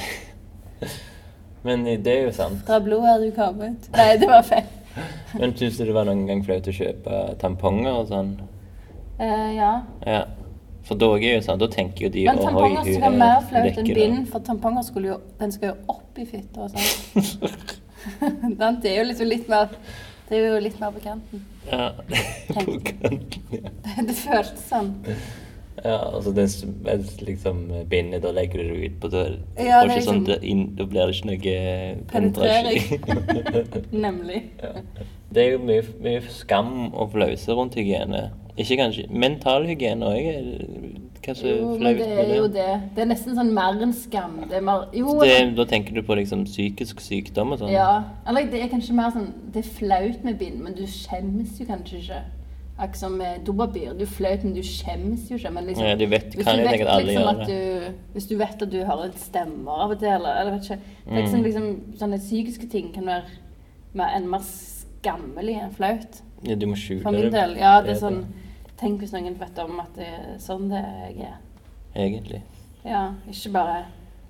Men 1.65 1.87
eh, 1.87 1.97
det 2.01 2.13
er 2.17 2.23
jo 2.25 2.31
sant. 2.33 2.61
Dra 2.67 2.79
blod 2.81 3.05
her 3.05 3.21
du 3.21 3.31
kom 3.33 3.61
ut. 3.61 3.89
Nei, 3.93 4.15
det 4.17 4.29
var 4.29 4.45
feil. 4.45 4.65
Men 5.39 5.53
syns 5.57 5.77
du 5.77 5.85
det 5.85 5.93
var 5.95 6.05
noen 6.09 6.25
gang 6.27 6.41
flaut 6.45 6.67
å 6.67 6.73
kjøpe 6.75 7.21
tamponger 7.41 7.93
og 7.93 8.09
sånn? 8.09 8.33
Eh, 9.21 9.55
ja. 9.55 9.71
Ja. 10.05 10.21
For 10.87 10.97
da 10.97 11.11
er 11.19 11.35
jo 11.35 11.41
sånn, 11.45 11.59
da 11.61 11.67
tenker 11.71 12.07
jo 12.07 12.09
de 12.13 12.23
Men 12.25 12.39
tamponger 12.41 12.87
skal 12.87 13.03
være 13.03 13.11
er 13.11 13.19
mer 13.21 13.43
flaut 13.49 13.77
enn 13.81 13.91
bind, 13.95 14.23
for 14.31 14.45
tamponger 14.47 14.87
skulle 14.87 15.11
jo, 15.11 15.17
den 15.39 15.53
skal 15.53 15.71
jo 15.71 15.75
opp 15.93 16.17
i 16.19 16.25
fitta 16.27 16.65
og 16.65 16.73
sånn. 16.73 17.51
Det 18.81 18.89
er 18.89 18.95
jo 18.97 19.03
liksom 19.11 19.27
litt 19.29 19.45
mer 19.45 19.67
Det 20.25 20.39
er 20.39 20.47
jo 20.47 20.61
litt 20.63 20.79
mer 20.81 20.95
på 20.95 21.03
kanten. 21.03 21.43
Ja. 21.69 21.91
På 22.55 22.65
kanten, 22.87 23.45
ja. 23.53 23.71
Det, 24.07 24.17
føltes 24.17 24.65
sånn. 24.71 24.91
Ja, 25.81 25.97
altså 26.11 26.33
det 26.35 26.43
er 26.89 27.05
liksom 27.25 27.61
bindet, 27.89 28.21
da 28.25 28.31
legger 28.35 28.61
du 28.61 28.73
det 28.73 28.89
ut 28.89 28.97
på 29.01 29.09
døren. 29.13 29.39
Ja, 29.57 29.79
det 29.85 29.95
er 29.99 30.03
sånn, 30.05 30.23
liksom- 30.25 30.43
inn, 30.51 30.65
da 30.77 30.85
blir 30.89 31.09
det 31.09 31.15
ikke 31.15 31.29
noe 31.29 31.53
eh, 31.53 31.95
Penetrering. 32.11 33.87
Nemlig. 33.93 34.43
ja. 34.61 34.73
Det 35.31 35.45
er 35.45 35.53
jo 35.53 35.61
mye, 35.63 35.83
mye 36.03 36.21
skam 36.33 36.89
og 36.91 37.13
flause 37.13 37.55
rundt 37.55 37.77
hygiene. 37.79 38.25
Ikke 38.59 38.75
kanskje 38.77 39.05
Mental 39.09 39.63
hygiene 39.69 40.03
òg 40.05 40.25
er 40.27 40.47
Hva 41.21 41.35
så 41.37 41.45
Jo, 41.47 41.67
men 41.69 41.79
flaut 41.79 41.97
det 42.01 42.07
er 42.17 42.35
jo 42.35 42.47
det. 42.49 42.67
Det 42.95 43.03
er 43.03 43.09
nesten 43.11 43.35
sånn 43.37 43.51
mer 43.53 43.77
enn 43.85 43.93
skam. 43.93 44.39
Det 44.49 44.57
er 44.57 44.61
mer 44.65 44.87
Jo, 44.97 45.19
Det, 45.21 45.55
da 45.55 45.65
tenker 45.69 45.93
du 45.93 46.01
på 46.01 46.15
liksom 46.17 46.43
psykisk 46.49 46.99
sykdom 46.99 47.53
og 47.53 47.59
sånn? 47.61 47.71
ja. 47.71 48.03
Eller 48.27 48.49
det 48.51 48.63
er 48.63 48.71
kanskje 48.73 48.93
mer 48.97 49.11
sånn 49.13 49.31
Det 49.53 49.63
er 49.65 49.69
flaut 49.79 50.23
med 50.23 50.37
bind, 50.39 50.59
men 50.65 50.73
du 50.73 50.83
skjemmes 50.89 51.59
jo 51.61 51.65
kanskje 51.69 51.99
ikke. 52.01 52.21
Akkurat 52.81 52.97
som 52.97 53.13
med 53.17 53.43
dopapir. 53.45 53.93
Du 53.93 54.01
er 54.03 54.09
flaut, 54.09 54.43
men 54.43 54.55
du 54.55 54.61
skjemmes 54.65 55.29
jo 55.29 55.37
ikke. 55.37 55.51
Men 55.53 55.67
liksom, 55.67 55.85
Ja, 55.85 55.95
du 55.95 56.05
vet- 56.07 56.33
hvis 56.33 56.45
du 56.45 56.63
vet 56.63 57.05
liksom 57.05 57.45
du, 57.45 57.93
Hvis 58.15 58.27
du 58.27 58.35
vet 58.37 58.61
at 58.61 58.69
du 58.71 58.79
hører 58.83 59.11
stemmer 59.15 59.83
av 59.85 59.91
og 59.91 59.99
til, 59.99 60.07
eller, 60.07 60.39
eller 60.41 60.51
vet 60.57 60.63
ikke 60.63 60.79
Det 61.05 61.13
er 61.13 61.21
liksom, 61.21 61.43
liksom, 61.43 61.93
Sånne 61.99 62.17
psykiske 62.17 62.69
ting 62.71 62.91
kan 62.93 63.05
være 63.05 63.23
mer, 63.93 64.15
enda 64.15 64.27
mer 64.29 64.39
skammelig 64.39 65.61
enn 65.61 65.71
flaut. 65.75 66.21
Ja, 66.47 66.55
du 66.55 66.65
må 66.69 66.75
skjule 66.79 67.03
For 67.05 67.11
min 67.13 67.31
del. 67.33 67.55
Ja, 67.61 67.81
det 67.85 67.95
er 67.95 67.99
sånn 68.01 68.23
Tenk 68.81 69.03
hvis 69.03 69.11
noen 69.13 69.35
vet 69.37 69.59
om 69.61 69.77
at 69.83 69.91
det 69.93 70.07
er 70.09 70.37
sånn 70.41 70.71
det 70.71 70.81
jeg 70.81 71.27
er. 71.27 71.35
Egentlig. 71.93 72.39
Ja, 72.81 73.11
ikke 73.29 73.51
bare 73.53 73.75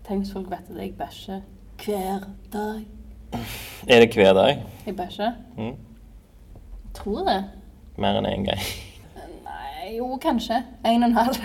Tenk 0.04 0.26
hvis 0.26 0.34
folk 0.36 0.50
vet 0.52 0.68
at 0.68 0.82
jeg 0.82 0.92
bæsjer 1.00 1.40
hver 1.86 2.26
dag. 2.52 2.82
Er 3.88 4.04
det 4.04 4.10
hver 4.14 4.34
dag? 4.36 4.60
Jeg 4.86 4.96
bæsjer. 4.98 5.32
Mm. 5.58 5.76
Tror 6.94 7.24
det. 7.30 7.40
Mer 7.98 8.20
enn 8.20 8.28
én 8.28 8.44
gang. 8.50 8.60
Nei, 9.46 9.96
jo, 9.96 10.12
kanskje. 10.22 10.60
En 10.86 11.04
og 11.04 11.10
en 11.10 11.18
halv. 11.22 11.36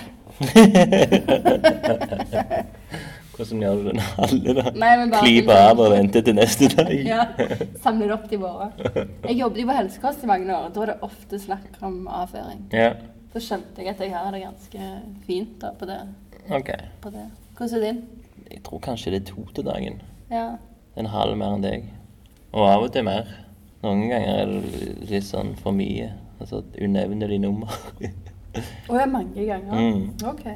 Hvordan 3.36 3.60
gjør 3.62 3.80
du 3.82 3.88
den 3.90 3.98
halve, 4.00 4.52
da? 4.56 4.70
Nei, 4.72 4.92
men 4.96 5.10
bare- 5.12 5.26
Klyper 5.26 5.58
av 5.70 5.80
og 5.84 5.90
venter 5.92 6.22
til 6.24 6.34
neste 6.38 6.68
dag? 6.72 6.92
Ja, 7.12 7.24
Samler 7.84 8.06
det 8.08 8.14
opp 8.16 8.28
til 8.30 8.40
våre. 8.40 8.70
Jeg 9.26 9.36
jobbet 9.42 9.60
jo 9.60 9.66
på 9.68 9.76
helsekost 9.76 10.24
i 10.24 10.30
mange 10.30 10.48
år. 10.56 10.68
og 10.70 10.74
Da 10.74 10.80
var 10.80 10.92
det 10.92 10.98
ofte 11.04 11.40
snakk 11.42 11.76
om 11.84 11.98
avføring. 12.08 12.62
Ja. 12.72 12.94
Da 13.34 13.42
skjønte 13.44 13.82
jeg 13.84 13.92
at 13.92 14.00
jeg 14.00 14.14
har 14.16 14.30
det 14.32 14.40
ganske 14.46 14.88
fint 15.26 15.58
da, 15.60 15.70
på 15.76 15.88
det. 15.90 15.98
OK. 16.48 16.70
På 17.04 17.10
det. 17.12 17.26
Hvordan 17.58 17.76
er 17.82 17.84
din? 17.90 18.02
Jeg 18.50 18.62
tror 18.64 18.80
kanskje 18.80 19.10
det 19.12 19.20
er 19.22 19.26
to 19.34 19.44
til 19.54 19.64
dagen. 19.66 20.00
Ja. 20.30 20.46
En 20.96 21.06
halv 21.12 21.36
mer 21.36 21.56
enn 21.58 21.64
deg. 21.66 21.84
Og 22.56 22.64
av 22.70 22.86
og 22.86 22.92
til 22.94 23.04
mer. 23.04 23.28
Noen 23.84 24.06
ganger 24.08 24.40
er 24.40 24.54
det 24.54 25.10
litt 25.10 25.26
sånn 25.28 25.52
for 25.60 25.76
mye. 25.76 26.08
Altså 26.40 26.62
et 26.62 26.78
unevnelig 26.86 27.36
nummer. 27.44 27.68
Å 28.88 28.96
ja, 28.96 29.04
mange 29.10 29.44
ganger. 29.44 29.76
Mm. 29.76 30.14
Ok. 30.30 30.46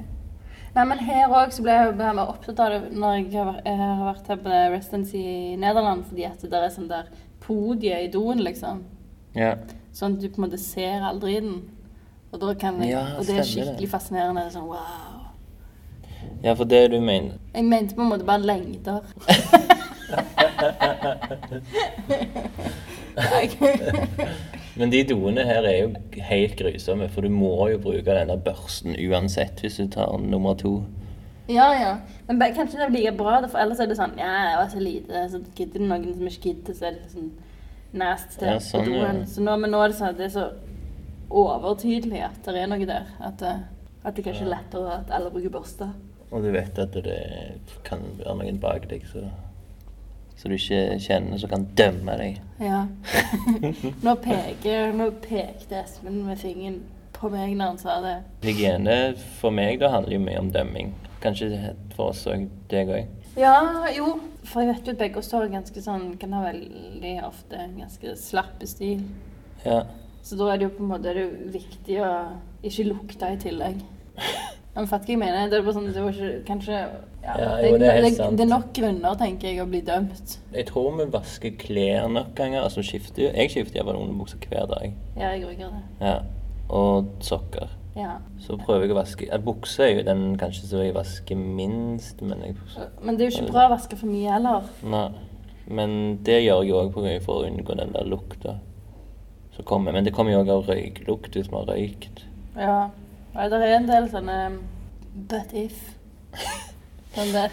Nei, 0.75 0.85
men 0.87 0.99
her 1.03 1.29
òg 1.35 1.57
ble 1.63 1.73
jeg 1.75 1.97
mer 1.99 2.21
opptatt 2.29 2.61
av 2.63 2.71
det 2.71 2.93
når 2.95 3.15
jeg 3.17 3.33
har, 3.35 3.45
vært- 3.53 3.65
jeg 3.67 3.77
har 3.81 4.05
vært 4.15 4.27
her 4.31 4.37
på 4.45 4.51
residency 4.77 5.19
i 5.19 5.57
Nederland, 5.57 6.05
fordi 6.07 6.25
at 6.29 6.39
det 6.43 6.53
er 6.61 6.69
sånn 6.71 6.87
der 6.89 7.05
podie 7.41 8.05
i 8.05 8.09
doen, 8.13 8.39
liksom. 8.39 8.85
ja. 9.35 9.57
Sånn 9.93 10.15
at 10.15 10.21
du 10.23 10.29
på 10.29 10.39
en 10.39 10.45
måte 10.49 10.59
ser 10.63 11.03
aldri 11.03 11.41
den. 11.41 11.63
Og, 12.33 12.41
Ja, 12.87 13.17
og 13.19 13.27
det 13.27 13.39
er 13.41 13.43
skikkelig 13.43 13.81
det. 13.81 13.89
fascinerende. 13.91 14.45
Er 14.47 14.51
sånn 14.55 14.69
wow. 14.71 15.35
ja, 16.45 16.55
for 16.55 16.65
det 16.65 16.91
du 16.93 17.01
mener 17.01 17.33
Jeg 17.55 17.65
mente 17.65 17.95
på 17.97 18.03
en 18.03 18.09
måte 18.13 18.25
bare 18.25 18.39
lengder. 18.47 19.01
Men 24.81 24.93
de 24.93 25.03
doene 25.05 25.45
her 25.45 25.67
er 25.69 25.77
jo 25.83 26.23
helt 26.25 26.57
grusomme, 26.57 27.09
for 27.13 27.27
du 27.27 27.29
må 27.33 27.53
jo 27.69 27.81
bruke 27.83 28.15
denne 28.17 28.39
børsten 28.41 28.97
uansett 28.97 29.61
hvis 29.61 29.77
du 29.77 29.91
tar 29.93 30.17
nummer 30.25 30.57
to. 30.57 30.79
ja, 31.51 31.67
ja. 31.77 31.91
Men 32.29 32.41
kanskje 32.57 32.79
det 32.79 32.87
er 32.87 32.95
like 32.95 33.13
bra, 33.19 33.41
for 33.47 33.61
ellers 33.61 33.81
er 33.83 33.91
det 33.91 33.99
sånn 33.99 34.17
Ja, 34.17 34.31
jeg 34.49 34.59
var 34.61 34.69
så 34.73 34.81
lite, 34.81 35.25
så 35.33 35.41
gidder 35.59 35.85
noen 35.85 36.15
som 36.15 36.31
ikke 36.31 36.43
gidder, 36.47 36.77
så 36.79 36.89
er 36.89 36.97
det 36.97 37.13
sånn 37.13 37.31
nest 37.93 38.39
til 38.39 38.49
Ja, 38.49 38.59
sånn, 38.63 38.93
ja. 38.95 39.13
Så 39.29 39.45
nå, 39.45 39.57
men 39.61 39.75
nå 39.75 39.83
er 39.83 39.93
det 39.93 39.99
sånn 39.99 40.15
at 40.15 40.21
det 40.21 40.31
er 40.31 40.35
så 40.39 40.47
overtydelig 41.31 42.25
at 42.27 42.41
det 42.47 42.63
er 42.63 42.71
noe 42.71 42.87
der. 42.89 43.11
At 43.21 43.37
det, 43.43 43.53
at 44.05 44.17
det 44.17 44.25
kanskje 44.25 44.47
er 44.47 44.55
lettere 44.55 44.97
at 44.97 45.13
alle 45.13 45.33
bruker 45.35 45.53
børster. 45.59 45.93
Og 46.31 46.45
du 46.47 46.51
vet 46.55 46.79
at 46.79 46.95
det 47.05 47.21
kan 47.85 48.03
være 48.17 48.37
noen 48.39 48.61
bak 48.63 48.87
deg 48.91 49.05
så, 49.11 49.27
så 50.41 50.49
du 50.49 50.55
ikke 50.57 50.97
kjenner, 51.05 51.37
som 51.37 51.51
kan 51.53 51.67
dømme 51.77 52.15
deg. 52.17 52.39
Ja. 52.65 52.87
nå, 54.07 54.15
peker, 54.25 54.95
nå 54.97 55.11
pekte 55.21 55.83
Espen 55.83 56.23
med 56.25 56.41
fingeren 56.41 56.79
på 57.13 57.29
meg 57.29 57.53
når 57.59 57.75
han 57.75 57.81
sa 57.83 57.99
det. 58.01 58.17
Hygiene 58.47 58.97
for 59.37 59.53
meg 59.53 59.83
da 59.83 59.91
handler 59.93 60.17
jo 60.17 60.23
mye 60.25 60.41
om 60.41 60.49
dømming. 60.55 60.95
Kanskje 61.21 61.51
for 61.93 62.15
oss 62.15 62.25
òg, 62.33 62.47
deg 62.73 62.89
òg. 62.89 63.11
Ja, 63.37 63.59
jo. 63.93 64.15
For 64.49 64.65
jeg 64.65 64.73
vet 64.73 64.89
jo 64.89 64.95
at 64.97 65.03
begge 65.03 65.21
oss 65.21 65.29
har 65.37 65.45
ganske 65.53 65.83
sånn 65.85 66.15
Kan 66.19 66.33
ha 66.33 66.41
veldig 66.47 67.11
ofte 67.27 67.59
en 67.61 67.77
ganske 67.83 68.15
slapp 68.19 68.65
stil. 68.67 69.05
Ja. 69.67 69.83
Så 70.25 70.39
da 70.41 70.49
er 70.49 70.61
det 70.61 70.71
jo 70.71 70.77
på 70.79 70.87
en 70.87 70.95
måte 70.95 71.13
viktig 71.53 72.01
å 72.01 72.11
ikke 72.65 72.89
lukte 72.89 73.29
i 73.35 73.39
tillegg. 73.45 73.85
Men 74.75 74.87
fatt 74.87 75.07
hva 75.07 75.15
jeg 75.15 75.19
mener. 75.19 75.49
Det 75.51 75.59
er 75.59 75.65
bare 75.67 75.75
sånn, 75.75 75.89
det 75.91 76.03
var 76.05 76.15
ikke 76.15 76.45
Kanskje 76.47 76.77
ja, 76.77 77.33
Ja, 77.35 77.49
jo, 77.65 77.79
det 77.81 77.89
er 77.91 78.05
det, 78.05 78.13
sant. 78.17 78.37
det 78.39 78.45
er 78.45 78.51
nok 78.53 78.69
grunner, 78.77 79.17
tenker 79.19 79.51
jeg, 79.51 79.59
å 79.65 79.67
bli 79.69 79.81
dømt. 79.87 80.37
Jeg 80.55 80.69
tror 80.71 80.95
vi 81.01 81.09
vasker 81.11 81.57
klær 81.61 82.07
nok 82.13 82.31
ganger. 82.39 82.63
Altså 82.63 82.85
skifter 82.87 83.27
jo 83.27 83.33
Jeg 83.35 83.51
skifter 83.53 83.81
iallfall 83.81 83.99
underbukser 84.05 84.47
hver 84.47 84.71
dag. 84.71 84.95
Ja, 85.19 85.33
jeg 85.35 85.59
gjør 85.59 85.75
det. 85.75 85.83
Ja. 86.01 86.17
Og 86.71 87.11
sokker. 87.27 87.75
Ja. 87.99 88.13
Så 88.39 88.55
prøver 88.61 88.87
jeg 88.87 88.95
å 88.95 89.01
vaske 89.01 89.39
Bukse 89.43 89.83
er 89.83 89.97
jo 89.97 90.07
den 90.07 90.37
kanskje 90.39 90.69
som 90.71 90.85
jeg 90.85 90.95
vasker 90.95 91.39
minst, 91.41 92.23
men 92.23 92.45
jeg 92.47 92.55
Men 93.03 93.19
det 93.19 93.27
er 93.27 93.31
jo 93.33 93.41
ikke 93.41 93.53
bra 93.57 93.67
å 93.67 93.75
vaske 93.75 93.99
for 93.99 94.07
mye 94.07 94.31
heller. 94.39 94.71
Nei. 94.87 95.09
Men 95.71 95.93
det 96.27 96.41
gjør 96.45 96.65
jeg 96.67 96.75
òg 96.79 96.95
for 97.25 97.43
å 97.43 97.47
unngå 97.47 97.77
den 97.79 97.93
der 97.95 98.07
lukta 98.07 98.57
som 99.55 99.67
kommer. 99.67 99.93
Men 99.93 100.07
det 100.07 100.15
kommer 100.15 100.35
jo 100.35 100.43
òg 100.45 100.51
av 100.55 100.71
røyklukt 100.71 101.37
hvis 101.37 101.51
vi 101.51 101.59
har 101.59 101.69
røykt. 101.69 102.25
Ja. 102.57 102.79
Ja 103.35 103.49
det 103.53 103.63
er 103.63 103.77
en 103.77 103.89
del 103.89 104.11
sånne 104.13 104.37
But 105.31 105.55
if. 105.57 105.79
Sånn 107.15 107.33
det. 107.35 107.49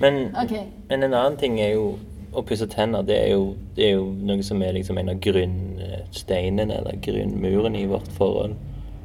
Men, 0.00 0.30
okay. 0.40 0.64
men 0.88 1.04
en 1.04 1.12
annen 1.14 1.36
ting 1.38 1.58
er 1.60 1.74
jo 1.74 1.98
å 2.32 2.42
pusse 2.46 2.66
tenner. 2.72 3.04
Det 3.06 3.18
er 3.18 3.34
jo, 3.34 3.52
det 3.76 3.90
er 3.90 3.96
jo 3.98 4.06
noe 4.24 4.44
som 4.46 4.62
er 4.64 4.72
liksom 4.78 4.98
en 5.00 5.12
av 5.12 5.20
grunnsteinene 5.22 6.78
eller 6.80 7.00
grunnmuren 7.04 7.76
i 7.76 7.84
vårt 7.90 8.08
forhold. 8.16 8.56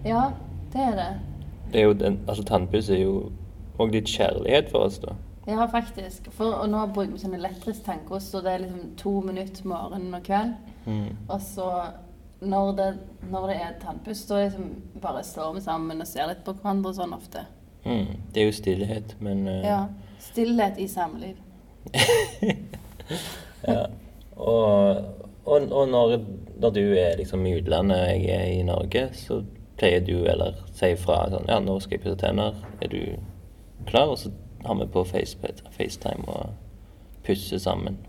Ja, 0.07 0.29
det 0.73 0.85
er 0.85 0.95
det. 0.97 1.09
Det 1.73 1.81
er 1.81 1.89
jo 1.89 1.97
den, 1.99 2.21
altså 2.27 2.45
Tannpuss 2.47 2.89
er 2.93 3.03
jo 3.03 3.15
òg 3.77 3.91
litt 3.93 4.09
kjærlighet 4.09 4.71
for 4.71 4.87
oss, 4.87 5.01
da. 5.03 5.17
Ja, 5.47 5.67
faktisk. 5.71 6.27
For, 6.35 6.55
og 6.63 6.71
nå 6.71 6.81
bruker 6.95 7.13
vi 7.13 7.21
sånn 7.21 7.37
elektrisk 7.37 7.85
tannkost, 7.85 8.33
og 8.35 8.43
det 8.47 8.53
er 8.53 8.63
liksom 8.65 8.89
to 8.99 9.13
minutter 9.23 9.67
morgen 9.67 10.09
og 10.15 10.23
kveld. 10.25 10.55
Mm. 10.87 11.11
Og 11.27 11.39
så 11.43 11.67
når 12.39 12.71
det, 12.77 12.87
når 13.31 13.47
det 13.51 13.55
er 13.65 13.77
tannpuss, 13.81 14.25
da 14.29 14.43
liksom 14.43 14.69
bare 15.01 15.23
står 15.25 15.53
vi 15.55 15.63
sammen 15.65 16.01
og 16.01 16.09
ser 16.09 16.29
litt 16.29 16.43
på 16.45 16.53
hverandre 16.59 16.93
sånn 16.97 17.15
ofte. 17.17 17.45
Mm. 17.85 18.17
Det 18.33 18.41
er 18.41 18.49
jo 18.49 18.57
stillhet, 18.57 19.15
men 19.23 19.47
uh... 19.47 19.61
Ja. 19.65 19.79
Stillhet 20.21 20.79
i 20.81 20.87
samliv. 20.91 21.37
Ja. 23.67 23.85
Og, 24.35 24.97
og, 25.45 25.71
og 25.71 25.87
når, 25.89 26.17
når 26.59 26.69
du 26.69 26.81
er 26.99 27.17
liksom 27.17 27.45
i 27.45 27.55
utlandet 27.57 27.97
og 27.97 28.25
jeg 28.25 28.35
er 28.35 28.51
i 28.59 28.65
Norge, 28.67 29.07
så 29.17 29.41
pleier 29.77 30.03
du 30.05 30.25
eller 30.29 30.59
sier 30.75 30.97
fra 30.99 31.23
sånn 31.31 31.49
Ja, 31.49 31.59
nå 31.63 31.77
skal 31.83 31.97
jeg 31.97 32.03
pusse 32.05 32.19
tenner. 32.21 32.57
Er 32.81 32.91
du 32.91 33.01
klar? 33.89 34.11
Og 34.13 34.19
så 34.21 34.31
har 34.65 34.77
vi 34.79 34.89
på 34.93 35.03
face, 35.07 35.37
FaceTime 35.73 36.27
og 36.27 36.53
pusser 37.25 37.61
sammen. 37.61 37.99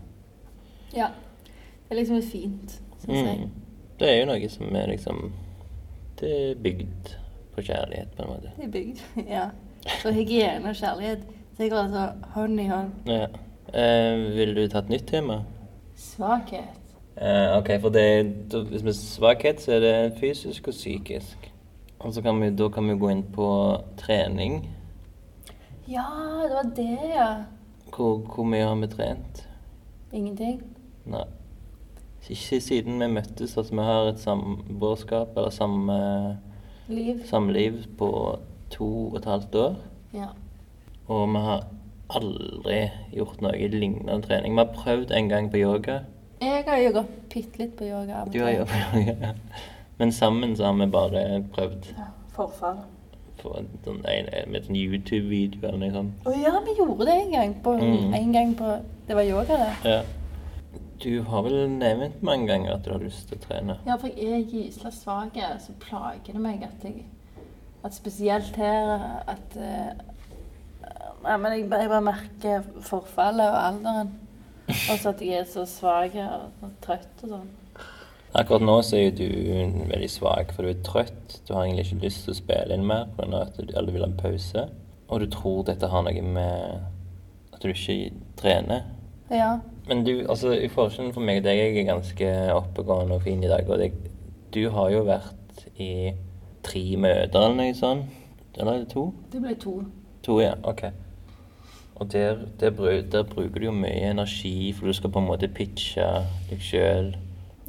Ja. 0.95 1.11
Det 1.87 1.95
er 1.95 2.01
liksom 2.01 2.21
fint, 2.21 2.79
syns 3.01 3.25
jeg. 3.25 3.49
Det 3.99 4.09
er 4.09 4.19
jo 4.21 4.29
noe 4.29 4.49
som 4.49 4.75
er 4.75 4.87
liksom 4.93 5.31
Det 6.19 6.29
er 6.29 6.55
bygd 6.63 7.11
på 7.55 7.63
kjærlighet, 7.63 8.11
på 8.15 8.23
en 8.23 8.29
måte. 8.29 8.51
Det 8.57 8.65
er 8.67 8.71
bygd. 8.71 9.03
Ja. 9.35 9.49
Så 10.01 10.11
hygiene 10.11 10.69
og 10.69 10.75
kjærlighet, 10.75 11.21
det 11.57 11.69
går 11.71 11.77
altså 11.77 12.09
hånd 12.33 12.59
i 12.59 12.67
hånd. 12.67 12.91
Ja. 13.07 13.27
Eh, 13.73 14.25
vil 14.35 14.55
du 14.55 14.65
ta 14.67 14.81
et 14.83 14.89
nytt 14.91 15.07
tema? 15.07 15.41
Svakhet. 15.95 16.75
Eh, 17.15 17.57
ok, 17.57 17.71
for 17.81 17.89
det, 17.89 18.07
hvis 18.71 18.83
vi 18.85 18.93
svakhet, 18.93 19.61
så 19.61 19.77
er 19.77 19.79
det 19.79 20.19
fysisk 20.19 20.67
og 20.67 20.75
psykisk. 20.75 21.51
Og 21.99 22.13
så 22.13 22.21
kan 22.21 22.41
vi, 22.41 22.49
da 22.55 22.69
kan 22.69 22.87
vi 22.87 22.99
gå 22.99 23.09
inn 23.11 23.23
på 23.35 23.47
trening. 23.99 24.61
Ja, 25.87 26.05
det 26.43 26.55
var 26.55 26.71
det, 26.75 26.99
ja. 27.15 27.29
Hvor, 27.95 28.19
hvor 28.19 28.47
mye 28.47 28.67
har 28.67 28.75
vi 28.75 28.87
trent? 28.87 29.47
Ingenting. 30.13 30.61
Nei. 31.05 31.25
Ikke 32.29 32.59
siden 32.61 32.99
vi 33.01 33.07
møttes. 33.07 33.55
Altså, 33.57 33.73
vi 33.75 33.81
har 33.87 34.09
et 34.11 34.19
samboerskap, 34.19 35.37
eller 35.37 35.49
samme, 35.49 36.37
Liv. 36.87 37.21
samliv, 37.25 37.83
på 37.97 38.09
to 38.69 38.89
og 39.09 39.17
et 39.17 39.25
halvt 39.25 39.55
år. 39.55 39.75
Ja. 40.13 40.27
Og 41.07 41.29
vi 41.33 41.41
har 41.45 41.63
aldri 42.09 42.79
gjort 43.13 43.41
noe 43.41 43.67
lignende 43.73 44.21
trening. 44.25 44.53
Vi 44.53 44.63
har 44.63 44.73
prøvd 44.75 45.11
en 45.17 45.29
gang 45.29 45.49
på 45.51 45.57
yoga. 45.57 45.99
Jeg 46.41 46.63
har 46.67 46.77
jo 46.77 46.91
gått 46.95 47.15
bitte 47.33 47.59
litt 47.59 47.73
på 47.75 47.83
yoga 47.89 48.21
Du 48.31 48.37
har 48.39 48.51
jobbet 48.53 48.85
på 48.93 48.99
yoga. 49.09 49.33
Men 49.99 50.11
sammen 50.15 50.55
så 50.55 50.69
har 50.69 50.77
vi 50.79 50.85
bare 50.91 51.43
prøvd 51.53 51.89
Ja, 51.97 52.05
Forfall. 52.31 52.77
på 53.41 53.51
en, 53.57 53.67
med 54.03 54.55
en 54.55 54.63
sånn 54.63 54.75
YouTube-video 54.79 55.59
eller 55.67 55.77
noe 55.79 55.91
sånt. 55.91 56.25
Å 56.27 56.31
ja, 56.39 56.53
vi 56.65 56.77
gjorde 56.77 57.05
det 57.09 57.17
en 57.25 57.31
gang. 57.31 57.53
På, 57.63 57.73
Mm. 57.79 58.13
En 58.13 58.31
gang 58.33 58.55
på 58.55 58.77
Det 59.07 59.15
var 59.15 59.23
yoga, 59.23 59.57
det. 59.57 59.91
Ja. 59.91 60.01
Du 60.99 61.21
har 61.23 61.43
vel 61.45 61.69
nevnt 61.71 62.23
mange 62.25 62.49
ganger 62.49 62.73
at 62.75 62.83
du 62.83 62.91
har 62.91 63.03
lyst 63.03 63.29
til 63.29 63.39
å 63.39 63.43
trene? 63.45 63.77
Ja, 63.87 63.95
for 63.99 64.11
jeg 64.11 64.33
er 64.35 64.49
gysla 64.51 64.91
svak, 64.91 65.37
så 65.63 65.75
plager 65.79 66.35
det 66.35 66.43
meg 66.43 66.65
at 66.67 66.83
jeg 66.83 67.05
At 67.83 67.95
spesielt 67.95 68.57
her 68.59 69.23
at 69.31 69.55
eh, 69.55 69.93
Nei, 71.23 71.35
men 71.35 71.53
jeg, 71.53 71.63
jeg 71.67 71.91
bare 71.91 72.03
merker 72.03 72.67
forfallet 72.83 73.47
og 73.47 73.57
alderen. 73.59 74.11
Og 74.69 74.99
så 74.99 75.11
at 75.11 75.23
jeg 75.23 75.41
er 75.41 75.47
så 75.49 75.65
svak 75.67 76.15
og, 76.19 76.45
og 76.63 76.75
trøtt 76.83 77.23
og 77.25 77.33
sånn. 77.33 77.49
Akkurat 78.39 78.61
nå 78.61 78.75
så 78.85 78.99
er 78.99 79.15
du 79.17 79.25
veldig 79.89 80.09
svak, 80.11 80.53
for 80.53 80.63
du 80.63 80.71
er 80.71 80.83
trøtt. 80.85 81.39
Du 81.47 81.55
har 81.55 81.65
egentlig 81.65 81.87
ikke 81.87 82.05
lyst 82.05 82.27
til 82.27 82.35
å 82.35 82.37
spille 82.37 82.75
inn 82.77 82.85
mer, 82.87 83.07
pga. 83.17 83.41
at 83.41 83.57
du, 83.57 83.73
aldri 83.73 83.89
du 83.89 83.97
vil 83.97 84.05
ha 84.05 84.11
en 84.11 84.19
pause. 84.19 84.65
Og 85.09 85.23
du 85.23 85.27
tror 85.33 85.63
dette 85.65 85.89
har 85.89 86.05
noe 86.05 86.25
med 86.37 87.55
at 87.55 87.63
du 87.63 87.71
ikke 87.73 88.13
trener. 88.39 88.85
Ja. 89.33 89.57
Men 89.89 90.03
du, 90.05 90.11
altså 90.29 90.53
i 90.53 90.69
forskjellen 90.69 91.13
for 91.15 91.25
meg 91.25 91.41
og 91.41 91.47
deg, 91.47 91.57
jeg 91.57 91.77
er 91.81 91.87
ganske 91.87 92.31
oppegående 92.53 93.17
og 93.17 93.23
fin 93.25 93.41
i 93.41 93.49
dag. 93.49 93.65
Og 93.69 93.79
det, 93.81 93.89
du 94.53 94.67
har 94.75 94.91
jo 94.93 94.99
vært 95.07 95.63
i 95.81 96.11
tre 96.65 96.83
møter 97.01 97.39
eller 97.41 97.55
noe 97.57 97.77
sånt. 97.77 98.11
Eller 98.59 98.75
er 98.75 98.83
det 98.83 98.91
to? 98.91 99.07
Det 99.33 99.41
ble 99.41 99.55
to. 99.57 99.79
To, 100.27 100.35
ja. 100.43 100.53
Ok. 100.67 100.83
Og 101.99 102.11
der, 102.11 102.37
der, 102.59 103.01
der 103.11 103.23
bruker 103.23 103.59
du 103.59 103.65
jo 103.65 103.73
mye 103.75 104.11
energi, 104.11 104.73
for 104.77 104.87
du 104.87 104.93
skal 104.93 105.11
på 105.11 105.23
en 105.23 105.27
måte 105.31 105.49
pitche 105.51 106.05
deg 106.51 106.61
sjøl. 106.63 107.09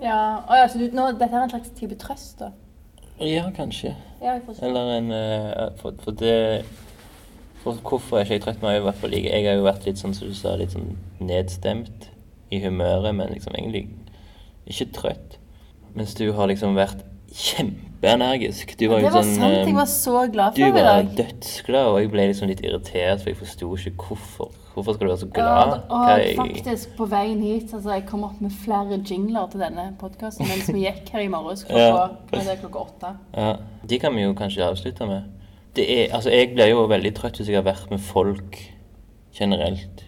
Ja, 0.02 0.20
å, 0.44 0.60
ja 0.60 0.68
så 0.68 0.82
du, 0.82 0.90
nå, 0.92 1.08
Dette 1.16 1.32
er 1.32 1.46
en 1.46 1.54
slags 1.54 1.72
type 1.78 1.96
trøst, 2.00 2.42
da? 2.42 2.52
Ja, 3.20 3.48
kanskje. 3.56 3.94
Ja, 4.20 4.34
jeg 4.36 4.44
forstår. 4.44 4.68
Eller 4.68 4.94
en 4.98 5.10
uh, 5.12 5.66
For, 5.80 5.96
for 6.04 6.20
det 6.20 6.64
for 7.60 7.76
Hvorfor 7.84 8.18
er 8.18 8.24
ikke 8.24 8.38
jeg 8.38 8.44
trøtt? 8.44 8.62
Jeg, 8.62 8.94
på 9.00 9.10
jeg 9.16 9.44
har 9.48 9.58
jo 9.58 9.66
vært 9.66 9.88
litt 9.88 10.00
sånn 10.00 10.16
som 10.16 10.28
du 10.28 10.36
sa, 10.36 10.54
litt 10.56 10.72
sånn 10.76 10.94
nedstemt 11.20 12.09
i 12.50 12.60
humøret, 12.64 13.14
men 13.14 13.28
liksom 13.32 13.54
egentlig 13.54 13.88
ikke 14.66 14.90
trøtt. 14.92 15.38
Mens 15.94 16.14
du 16.14 16.32
har 16.32 16.46
liksom 16.50 16.74
vært 16.78 17.04
kjempeenergisk. 17.30 18.76
Du 18.78 18.88
var 18.90 19.00
det 19.02 19.10
var 19.12 19.22
sånn 19.22 19.34
sant. 19.36 19.54
eh, 19.54 19.66
Jeg 19.66 19.74
var 19.76 19.86
så 19.90 20.14
glad 20.32 20.54
for 20.54 20.60
det 20.60 20.66
Du 20.66 20.78
var 20.78 21.02
dødsglad, 21.18 21.86
og 21.86 22.00
jeg 22.00 22.10
ble 22.10 22.26
liksom 22.30 22.48
litt 22.50 22.60
irritert, 22.64 23.20
for 23.22 23.30
jeg 23.30 23.36
forsto 23.38 23.70
ikke 23.76 24.06
hvorfor. 24.08 24.50
Hvorfor 24.74 24.94
skal 24.94 25.06
du 25.06 25.10
være 25.12 25.20
så 25.20 25.26
Ja, 25.26 25.32
glad? 25.34 25.82
og 25.90 26.06
Hva 26.06 26.18
er- 26.20 26.36
faktisk, 26.36 26.96
på 26.96 27.06
veien 27.10 27.40
hit 27.42 27.72
altså, 27.74 27.90
Jeg 27.90 28.06
kom 28.06 28.22
opp 28.24 28.40
med 28.40 28.52
flere 28.52 29.00
jingler 29.04 29.48
til 29.50 29.60
denne 29.60 29.96
podkasten 29.98 30.46
mens 30.46 30.68
vi 30.72 30.84
gikk 30.86 31.08
her 31.10 31.20
i 31.20 31.28
morges 31.28 31.64
klokka, 31.68 32.16
Ja. 32.32 32.56
klokka 32.62 32.78
åtte. 32.86 33.16
Ja, 33.36 33.56
de 33.86 33.98
kan 33.98 34.14
vi 34.14 34.22
jo 34.22 34.32
kanskje 34.34 34.62
avslutte 34.62 35.06
med. 35.06 35.24
Det 35.74 35.88
er, 35.90 36.14
altså 36.14 36.30
jeg 36.30 36.54
blir 36.54 36.68
jo 36.70 36.86
veldig 36.86 37.14
trøtt 37.14 37.36
hvis 37.38 37.48
jeg 37.48 37.56
har 37.56 37.66
vært 37.74 37.90
med 37.90 38.00
folk 38.00 38.58
generelt. 39.34 40.04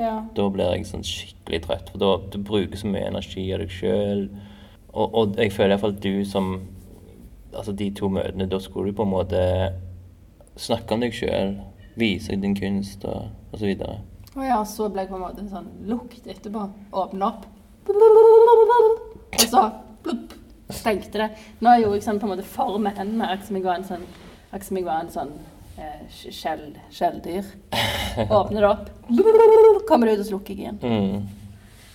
Ja. 0.00 0.14
Da 0.36 0.46
blir 0.52 0.72
jeg 0.72 0.88
sånn 0.88 1.04
skikkelig 1.04 1.60
trøtt, 1.66 1.90
for 1.92 2.00
da 2.00 2.10
du 2.32 2.38
bruker 2.40 2.78
så 2.80 2.88
mye 2.88 3.08
energi 3.10 3.44
av 3.52 3.60
deg 3.60 3.72
sjøl. 3.74 4.26
Og, 4.90 5.06
og 5.06 5.38
jeg 5.38 5.52
føler 5.54 5.76
iallfall 5.76 5.98
du 6.00 6.14
som 6.28 6.54
Altså 7.50 7.72
de 7.74 7.88
to 7.98 8.06
møtene, 8.06 8.46
da 8.46 8.60
skulle 8.62 8.92
du 8.92 8.94
på 8.94 9.02
en 9.02 9.10
måte 9.10 9.40
snakke 10.54 10.94
om 10.94 11.00
deg 11.02 11.16
sjøl, 11.18 11.56
vise 11.98 12.36
din 12.38 12.54
kunst 12.54 13.02
og, 13.10 13.32
og 13.50 13.56
så 13.58 13.66
videre. 13.66 13.96
Og 14.36 14.44
ja, 14.46 14.60
så 14.62 14.86
ble 14.86 15.02
jeg 15.02 15.10
på 15.10 15.18
en 15.18 15.24
måte 15.24 15.42
en 15.42 15.50
sånn 15.50 15.66
lukt 15.90 16.28
etterpå. 16.30 16.62
Åpne 16.94 17.26
opp. 17.26 17.48
Og 17.90 19.42
så 19.50 19.64
blupp, 20.04 20.36
stengte 20.70 21.24
det. 21.24 21.28
Nå 21.58 21.74
gjorde 21.80 21.98
jeg 21.98 22.06
sånn 22.06 22.22
på 22.22 22.28
en 22.28 22.36
måte 22.36 22.46
for 22.46 22.78
med 22.78 22.94
hendene, 23.02 23.32
akkurat 23.32 23.48
som 23.48 23.58
jeg 23.58 23.66
var 23.66 23.80
en 23.80 23.88
sånn, 23.90 24.06
akkurat 24.52 24.68
som 24.68 24.78
jeg 24.78 24.86
var 24.86 25.02
en 25.02 25.14
sånn 25.16 25.34
skjelldyr. 26.20 27.50
Åpner 28.30 28.60
det 28.60 28.68
opp, 28.68 28.88
kommer 29.88 30.06
det 30.06 30.18
ut, 30.18 30.24
og 30.24 30.30
slukker 30.32 30.54
igjen. 30.54 30.80
Mm. 30.82 31.28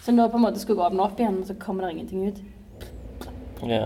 Så 0.05 0.13
nå 0.13 0.27
på 0.29 0.37
en 0.37 0.45
måte 0.45 0.61
skulle 0.61 0.83
jeg 0.83 0.93
åpne 0.93 1.07
opp 1.07 1.19
igjen, 1.19 1.39
men 1.39 1.47
så 1.47 1.55
kommer 1.59 1.85
det 1.85 1.95
ingenting 1.95 2.27
ut. 2.27 2.43
Ja. 3.65 3.85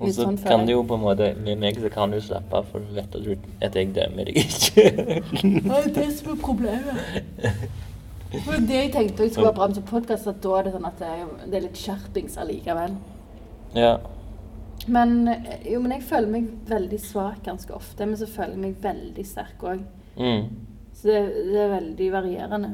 Og 0.00 0.08
så 0.08 0.24
sånn 0.24 0.38
kan 0.40 0.64
det 0.64 0.70
du 0.70 0.78
jo 0.78 0.84
på 0.88 0.96
en 0.96 1.02
måte 1.02 1.26
Med 1.44 1.58
meg 1.60 1.76
så 1.82 1.90
kan 1.92 2.12
du 2.14 2.16
slappe 2.24 2.56
av, 2.56 2.68
for 2.70 2.80
du 2.80 2.94
vet 2.96 3.16
at, 3.18 3.26
du, 3.26 3.50
at 3.60 3.74
jeg 3.76 3.90
dømmer 3.92 4.30
deg 4.30 4.38
ikke. 4.40 4.84
Det 5.60 5.76
er 5.76 5.90
det 5.98 6.06
som 6.16 6.32
er 6.32 6.38
problemet. 6.40 7.02
For 8.46 8.62
det 8.62 8.76
jeg 8.76 8.90
tenkte 8.94 9.24
jeg 9.24 9.32
skulle 9.32 9.48
være 9.48 9.56
bra 9.56 9.66
med 9.66 9.78
som 9.80 9.86
podkast, 9.88 10.28
at 10.30 10.36
da 10.44 10.52
er 10.54 10.68
det 10.68 10.72
sånn 10.76 10.84
at 10.86 11.00
det 11.02 11.56
er 11.58 11.64
litt 11.64 11.80
skjerpings 11.80 12.36
allikevel. 12.38 12.94
ja. 13.74 13.96
Men, 14.86 15.28
eh, 15.28 15.72
jo, 15.72 15.80
men 15.80 15.96
jeg 15.96 16.06
føler 16.08 16.32
meg 16.32 16.50
veldig 16.68 17.00
svak 17.02 17.42
ganske 17.44 17.74
ofte, 17.76 18.06
men 18.06 18.18
så 18.18 18.28
føler 18.30 18.56
jeg 18.56 18.62
meg 18.62 18.78
veldig 18.84 19.24
sterk 19.26 19.64
òg. 19.66 19.82
Mm. 20.16 20.46
Så 20.94 21.08
det, 21.08 21.18
det 21.50 21.60
er 21.60 21.74
veldig 21.74 22.08
varierende. 22.12 22.70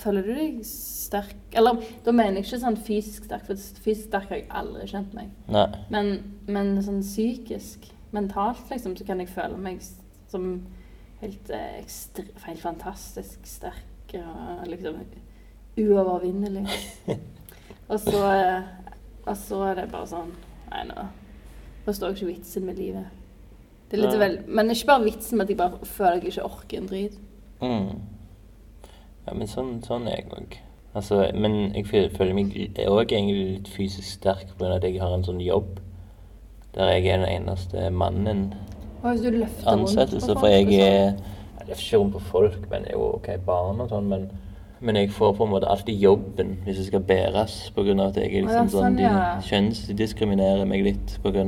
Føler 0.00 0.26
du 0.26 0.32
deg 0.34 0.56
sterk 0.66 1.54
Eller 1.54 1.76
da 2.02 2.10
mener 2.10 2.40
jeg 2.40 2.48
ikke 2.48 2.58
sånn 2.64 2.78
fysisk 2.82 3.28
sterk, 3.28 3.44
for 3.46 3.60
fysisk 3.84 4.08
sterk 4.08 4.32
har 4.32 4.40
jeg 4.40 4.48
aldri 4.62 4.88
kjent 4.90 5.12
meg. 5.14 5.34
Nei. 5.54 5.66
Men, 5.94 6.14
men 6.50 6.72
sånn 6.82 7.02
psykisk, 7.04 7.86
mentalt, 8.14 8.64
liksom, 8.70 8.96
så 8.98 9.06
kan 9.06 9.22
jeg 9.22 9.30
føle 9.34 9.58
meg 9.60 9.82
som 10.30 10.48
helt, 11.20 11.50
eh, 11.50 11.78
ekstre, 11.82 12.26
helt 12.46 12.62
fantastisk 12.62 13.46
sterk 13.48 14.16
og 14.18 14.66
liksom 14.70 15.00
uovervinnelig. 15.78 16.66
og, 17.90 17.98
så, 17.98 18.20
eh, 18.30 18.72
og 19.24 19.36
så 19.38 19.60
er 19.70 19.82
det 19.82 19.90
bare 19.94 20.10
sånn 20.10 20.34
Nei, 20.74 20.80
nå 20.88 21.02
forstår 21.84 22.12
jeg 22.12 22.16
ikke 22.16 22.32
vitsen 22.32 22.66
med 22.66 22.80
livet. 22.80 23.06
Det 23.90 23.98
er 23.98 24.02
litt 24.06 24.18
vel, 24.18 24.38
men 24.48 24.72
ikke 24.72 24.88
bare 24.88 25.04
vitsen, 25.04 25.38
med 25.38 25.46
at 25.46 25.52
jeg 25.52 25.60
bare 25.60 25.86
føler 25.86 26.20
jeg 26.22 26.32
ikke 26.32 26.46
orker 26.48 26.80
en 26.80 26.88
drit. 26.90 27.18
Mm. 27.60 27.90
Ja, 29.26 29.34
men 29.34 29.48
sånn, 29.48 29.76
sånn 29.84 30.08
er 30.10 30.18
jeg 30.18 30.30
òg. 30.34 30.56
Altså, 30.94 31.24
men 31.34 31.74
jeg 31.74 31.88
føler, 31.90 32.34
meg 32.36 32.54
òg 32.86 33.12
egentlig 33.12 33.46
litt 33.56 33.70
fysisk 33.70 34.08
sterk 34.20 34.52
pga. 34.58 34.76
at 34.76 34.84
jeg 34.86 35.00
har 35.02 35.14
en 35.14 35.26
sånn 35.26 35.40
jobb 35.42 35.80
der 36.74 36.90
jeg 36.94 37.06
er 37.06 37.22
den 37.22 37.30
eneste 37.30 37.90
mannen 37.90 38.54
ansettelse. 39.04 40.34
For 40.34 40.50
jeg 40.50 40.66
er 40.80 41.12
sånn. 41.14 41.32
Jeg 41.64 41.68
løfter 41.68 41.84
ikke 41.84 41.98
rundt 41.98 42.14
på 42.14 42.22
folk, 42.28 42.70
men 42.70 42.86
jo, 42.92 43.04
OK, 43.16 43.28
barn 43.46 43.80
og 43.80 43.88
sånn, 43.88 44.08
men 44.10 44.26
men 44.84 44.96
jeg 45.00 45.10
får 45.16 45.32
på 45.38 45.44
en 45.46 45.50
måte 45.54 45.68
alltid 45.70 45.96
jobben 46.02 46.54
hvis 46.64 46.76
jeg 46.82 46.86
skal 46.90 47.02
bæres, 47.08 47.54
pga. 47.74 47.94
at 48.06 48.16
jeg 48.20 48.30
Å, 48.30 48.34
ja, 48.36 48.44
liksom 48.44 48.68
sånn 48.68 48.84
sånn, 48.84 48.96
De 48.98 49.02
ja. 49.06 49.40
kjønnsdiskriminerer 49.48 50.66
meg 50.68 50.84
litt 50.84 51.18
pga. 51.24 51.44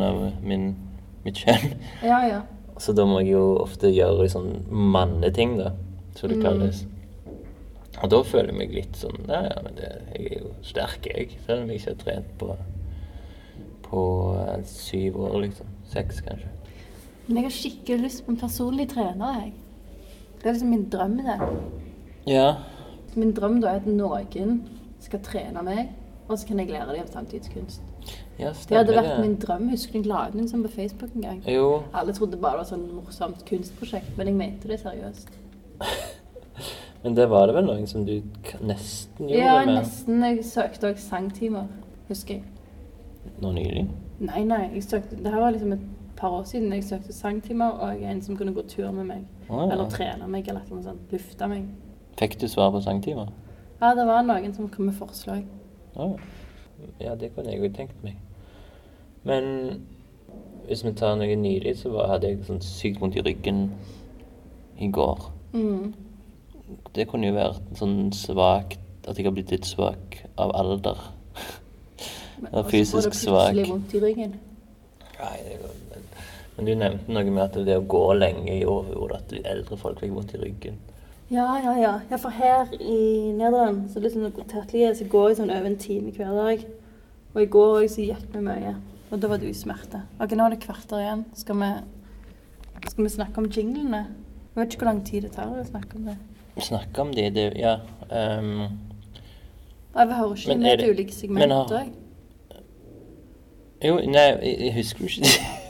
mitt 1.25 1.35
kjønn. 1.43 1.75
Ja, 2.03 2.21
ja. 2.27 2.43
Så 2.79 2.93
da 2.95 3.05
må 3.09 3.21
jeg 3.23 3.33
jo 3.33 3.57
ofte 3.63 3.89
gjøre 3.89 4.29
sånn 4.29 4.65
manneting, 4.71 5.57
da, 5.59 5.71
som 6.15 6.29
det 6.31 6.39
Mm. 6.39 6.43
kalles. 6.45 6.85
Og 8.03 8.11
da 8.13 8.23
føler 8.23 8.51
jeg 8.53 8.59
meg 8.59 8.73
litt 8.75 8.97
sånn 8.97 9.17
Ja, 9.29 9.43
ja, 9.49 9.63
men 9.65 9.75
det, 9.79 10.03
jeg 10.15 10.27
er 10.33 10.41
jo 10.43 10.51
sterk, 10.63 11.07
jeg. 11.07 11.31
Selv 11.47 11.63
om 11.63 11.69
jeg 11.71 11.81
ikke 11.81 11.95
har 11.95 12.03
trent 12.05 12.39
på 12.39 12.57
på 13.87 14.03
eh, 14.49 14.63
syv 14.67 15.17
år, 15.17 15.41
liksom. 15.45 15.67
Seks, 15.87 16.21
kanskje. 16.21 16.49
Men 17.29 17.37
jeg 17.37 17.45
har 17.45 17.55
skikkelig 17.55 18.03
lyst 18.03 18.25
på 18.27 18.33
en 18.33 18.37
personlig 18.41 18.89
trener, 18.91 19.41
jeg. 19.41 19.53
Det 20.43 20.47
er 20.51 20.53
liksom 20.57 20.71
min 20.71 20.89
drøm, 20.91 21.17
det. 21.23 21.37
Ja. 22.27 22.49
Min 23.17 23.33
drøm 23.37 23.61
da 23.63 23.73
er 23.73 23.81
at 23.81 23.87
noen 23.89 24.59
skal 25.01 25.21
trene 25.25 25.63
meg, 25.65 25.89
og 26.29 26.39
så 26.39 26.47
kan 26.49 26.59
jeg 26.61 26.69
lære 26.75 26.97
dem 26.97 27.07
samtidskunst. 27.09 27.81
ja, 28.39 28.51
Det 28.69 28.77
hadde 28.77 28.97
vært 28.97 29.21
min 29.23 29.37
drøm. 29.41 29.69
Husker 29.71 29.93
du 29.93 29.99
jeg 29.99 30.07
la 30.11 30.27
ut 30.29 30.35
den 30.37 30.63
på 30.63 30.69
Facebook 30.75 31.15
en 31.15 31.23
gang? 31.23 31.43
Jo. 31.49 31.83
Alle 31.95 32.13
trodde 32.13 32.37
bare 32.37 32.59
det 32.59 32.65
var 32.65 32.71
sånn 32.73 32.87
morsomt 32.95 33.45
kunstprosjekt, 33.49 34.17
men 34.19 34.27
jeg 34.27 34.37
mente 34.37 34.69
det 34.69 34.81
seriøst. 34.81 35.31
Men 37.03 37.15
det 37.15 37.29
var 37.31 37.47
det 37.47 37.55
vel 37.55 37.67
noen 37.69 37.87
som 37.87 38.03
du 38.07 38.17
nesten 38.67 39.29
gjorde 39.29 39.39
Ja, 39.39 39.59
med 39.65 39.77
nesten. 39.77 40.23
Jeg 40.25 40.41
søkte 40.49 40.89
òg 40.91 40.99
sangtimer, 40.99 41.69
husker 42.09 42.41
jeg. 42.41 42.45
nå 43.43 43.53
nylig? 43.53 43.85
Nei, 44.19 44.43
nei. 44.49 44.63
Jeg 44.75 44.83
søkte, 44.89 45.19
det 45.21 45.31
her 45.31 45.41
var 45.41 45.53
liksom 45.55 45.73
et 45.77 45.85
par 46.17 46.33
år 46.35 46.45
siden 46.49 46.73
jeg 46.73 46.85
søkte 46.89 47.13
sangtimer, 47.13 47.79
og 47.85 48.03
en 48.03 48.23
som 48.23 48.37
kunne 48.37 48.55
gå 48.57 48.65
tur 48.67 48.91
med 48.91 49.05
meg. 49.07 49.25
Oh, 49.49 49.61
ja. 49.67 49.73
Eller 49.75 49.91
trene 49.93 50.27
meg, 50.33 50.49
eller 50.49 50.65
noe 50.71 50.83
sånt. 50.83 51.13
Lufte 51.13 51.49
meg. 51.53 51.69
Fikk 52.17 52.39
du 52.41 52.49
svar 52.49 52.71
på 52.73 52.81
sangtimer? 52.81 53.29
Ja, 53.81 53.93
det 53.95 54.07
var 54.09 54.25
noen 54.25 54.55
som 54.57 54.71
kom 54.73 54.89
med 54.89 54.97
forslag. 54.97 55.45
Ah. 55.97 56.17
ja, 57.01 57.15
det 57.15 57.35
kunne 57.35 57.53
jeg 57.53 57.61
jo 57.61 57.73
tenkt 57.77 58.03
meg. 58.05 58.17
Men 59.25 59.83
hvis 60.67 60.85
vi 60.85 60.93
tar 60.97 61.17
noe 61.21 61.37
nylig, 61.37 61.77
så 61.81 61.93
var, 61.93 62.11
hadde 62.15 62.31
jeg 62.31 62.45
sånn 62.49 62.63
sykt 62.65 63.01
vondt 63.03 63.19
i 63.21 63.25
ryggen 63.25 63.69
i 64.81 64.89
går. 64.93 65.29
Mm. 65.53 65.93
Det 66.97 67.07
kunne 67.09 67.31
jo 67.31 67.37
vært 67.37 67.79
sånn 67.79 68.11
svakt 68.13 68.83
At 69.07 69.21
jeg 69.21 69.29
har 69.29 69.33
blitt 69.37 69.53
litt 69.55 69.69
svak 69.69 70.17
av 70.35 70.51
alder. 70.59 70.99
Men- 72.43 72.51
svak. 72.51 72.53
og 72.53 72.57
så 72.57 72.63
får 72.63 72.71
fysisk 72.73 73.13
du 73.13 73.31
plutselig 73.31 73.69
vondt 73.69 73.95
i 73.95 74.01
ryggen. 74.03 74.33
Nei, 75.21 75.37
det 75.47 75.59
går, 75.63 75.77
men, 75.91 76.09
men 76.57 76.67
du 76.67 76.73
nevnte 76.75 77.15
noe 77.15 77.31
med 77.31 77.45
at 77.45 77.61
det 77.69 77.77
å 77.79 77.87
gå 77.87 78.03
lenge 78.19 78.57
gjorde 78.59 79.21
at 79.21 79.33
eldre 79.45 79.79
folk 79.81 80.03
fikk 80.03 80.13
vondt 80.17 80.35
i 80.35 80.43
ryggen. 80.43 80.81
Ja, 81.31 81.47
ja, 81.65 81.73
ja. 81.81 81.93
ja 82.11 82.17
for 82.23 82.31
her 82.31 82.69
i 82.81 83.33
Nederland 83.35 83.91
så 83.91 84.01
liksom 84.01 84.29
tertlige, 84.47 84.93
så 84.95 85.05
går 85.11 85.29
jeg 85.33 85.39
sånn 85.41 85.51
over 85.51 85.67
en 85.67 85.79
time 85.83 86.13
hver 86.15 86.35
dag. 86.37 86.63
Og 87.35 87.43
i 87.43 87.49
går 87.51 87.81
òg 87.83 87.89
så 87.91 88.05
gikk 88.07 88.29
vi 88.33 88.43
mye. 88.47 88.77
Og 89.11 89.21
da 89.23 89.29
var 89.31 89.39
det 89.43 89.51
usmerte. 89.51 90.03
Ok, 90.23 90.33
nå 90.39 90.47
er 90.47 90.55
det 90.55 90.61
kvarter 90.63 91.03
igjen. 91.03 91.25
Skal 91.35 91.59
vi, 91.61 91.73
skal 92.91 93.05
vi 93.05 93.11
snakke 93.17 93.43
om 93.43 93.51
jinglene? 93.51 94.05
Jeg 94.55 94.63
vet 94.63 94.73
ikke 94.73 94.85
hvor 94.85 94.93
lang 94.93 95.03
tid 95.07 95.27
det 95.27 95.33
tar 95.35 95.51
å 95.53 95.67
snakke 95.67 95.99
om 95.99 96.07
det. 96.13 96.17
Snakke 96.65 97.03
om 97.03 97.11
det, 97.15 97.27
det 97.37 97.49
Ja. 97.61 97.75
Um, 98.11 98.81
Jeg 99.97 100.09
hører 100.13 100.35
ikke 100.37 100.49
Men 100.49 100.63
med 100.63 100.79
det- 100.79 100.89
ulike 100.91 101.13
men 101.29 101.51
segmenter. 101.51 101.79
jeg. 101.79 101.93
jo, 103.85 103.95
nei, 103.97 104.21
jeg, 104.21 104.57
jeg 104.61 104.75
husker 104.75 105.01
jo 105.05 105.07
ikke 105.09 105.23
det. 105.23 105.66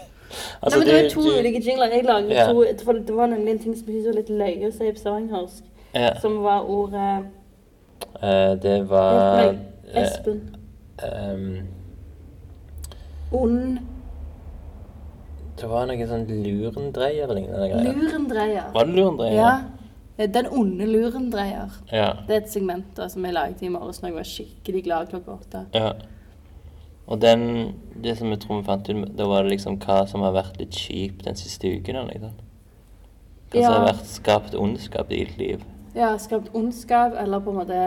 Nei, 0.62 0.78
men 0.78 0.86
det 0.86 0.94
er 1.04 1.08
to 1.10 1.22
du- 1.22 1.38
ulike 1.38 1.60
jingler. 1.64 1.90
Jeg 1.92 2.04
lager 2.04 2.34
Ja. 2.34 2.46
to, 2.52 2.64
det 2.64 3.14
var 3.16 3.26
nemlig 3.26 3.50
en 3.52 3.58
ting 3.58 3.74
som 3.76 3.88
jeg 3.88 4.04
var 4.04 4.12
litt 4.20 4.28
løye 4.30 4.68
å 4.68 4.72
si 4.72 4.90
på 4.92 4.98
stavangersk, 4.98 5.64
ja, 5.94 6.14
som 6.20 6.42
var 6.42 6.62
ordet 6.68 7.24
uh, 8.22 8.54
Det 8.62 8.88
var 8.88 9.36
Nei, 9.36 9.58
eh, 9.94 10.02
Espen. 10.02 10.40
ehm, 11.02 11.66
Ond 13.32 13.78
det 15.56 15.68
var 15.70 15.86
noe 15.88 16.04
sånn 16.06 16.26
lurendreier-lignende 16.28 17.68
greier. 17.70 17.94
lurendreier. 17.96 18.66
Var 18.74 18.84
det 18.84 18.94
lurendreier? 18.94 19.36
Ja. 20.18 20.26
Den 20.26 20.46
onde 20.52 20.84
lurendreier. 20.86 21.70
ja. 21.92 22.10
Det 22.26 22.34
er 22.36 22.40
et 22.42 22.50
segment 22.52 22.84
da, 22.96 23.06
som 23.08 23.24
jeg 23.24 23.32
laget 23.32 23.62
i 23.62 23.68
morges 23.72 24.02
når 24.02 24.08
jeg 24.10 24.14
var 24.18 24.28
skikkelig 24.28 24.84
glad 24.84 25.08
klokka 25.08 25.32
åtte. 25.38 25.62
Ja. 25.74 25.92
Og 27.06 27.20
den, 27.22 27.74
det 28.02 28.16
som 28.18 28.30
jeg 28.32 28.40
tror 28.42 28.60
vi 28.60 28.66
fant 28.66 28.88
ut, 28.90 29.04
da 29.18 29.28
var 29.30 29.46
det 29.46 29.54
liksom 29.54 29.78
hva 29.82 30.02
som 30.10 30.24
har 30.26 30.34
vært 30.34 30.58
litt 30.58 30.74
kjipt 30.74 31.24
den 31.26 31.38
siste 31.38 31.70
uken, 31.70 32.00
eller 32.02 32.18
noe 32.18 32.34
ja. 32.34 32.34
Hva 33.52 33.62
som 33.62 33.76
har 33.76 33.86
vært 33.92 34.08
skapt 34.10 34.56
ondskap 34.58 35.12
i 35.14 35.22
ditt 35.22 35.38
liv. 35.38 35.64
Ja, 35.96 36.10
skapt 36.18 36.50
ondskap, 36.54 37.14
eller 37.16 37.40
på 37.40 37.54
en 37.54 37.60
måte 37.60 37.82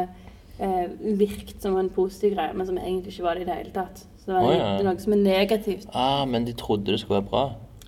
eh, 0.60 0.86
virkt 1.20 1.62
som 1.62 1.76
en 1.78 1.92
positiv 1.94 2.38
greie, 2.38 2.56
men 2.56 2.68
som 2.68 2.80
egentlig 2.80 3.14
ikke 3.14 3.28
var 3.28 3.36
det 3.36 3.44
i 3.44 3.50
det 3.50 3.58
hele 3.60 3.74
tatt. 3.76 4.06
Så 4.24 4.32
det, 4.32 4.38
var, 4.38 4.46
oh, 4.48 4.56
ja. 4.56 4.70
det 4.78 4.86
er 4.86 4.88
noe 4.88 5.04
som 5.04 5.18
er 5.18 5.22
negativt. 5.26 5.90
Ah, 5.94 6.24
men 6.26 6.48
de 6.48 6.56
trodde 6.58 6.92
det 6.92 7.02
skulle 7.04 7.20
være 7.20 7.30
bra. 7.30 7.44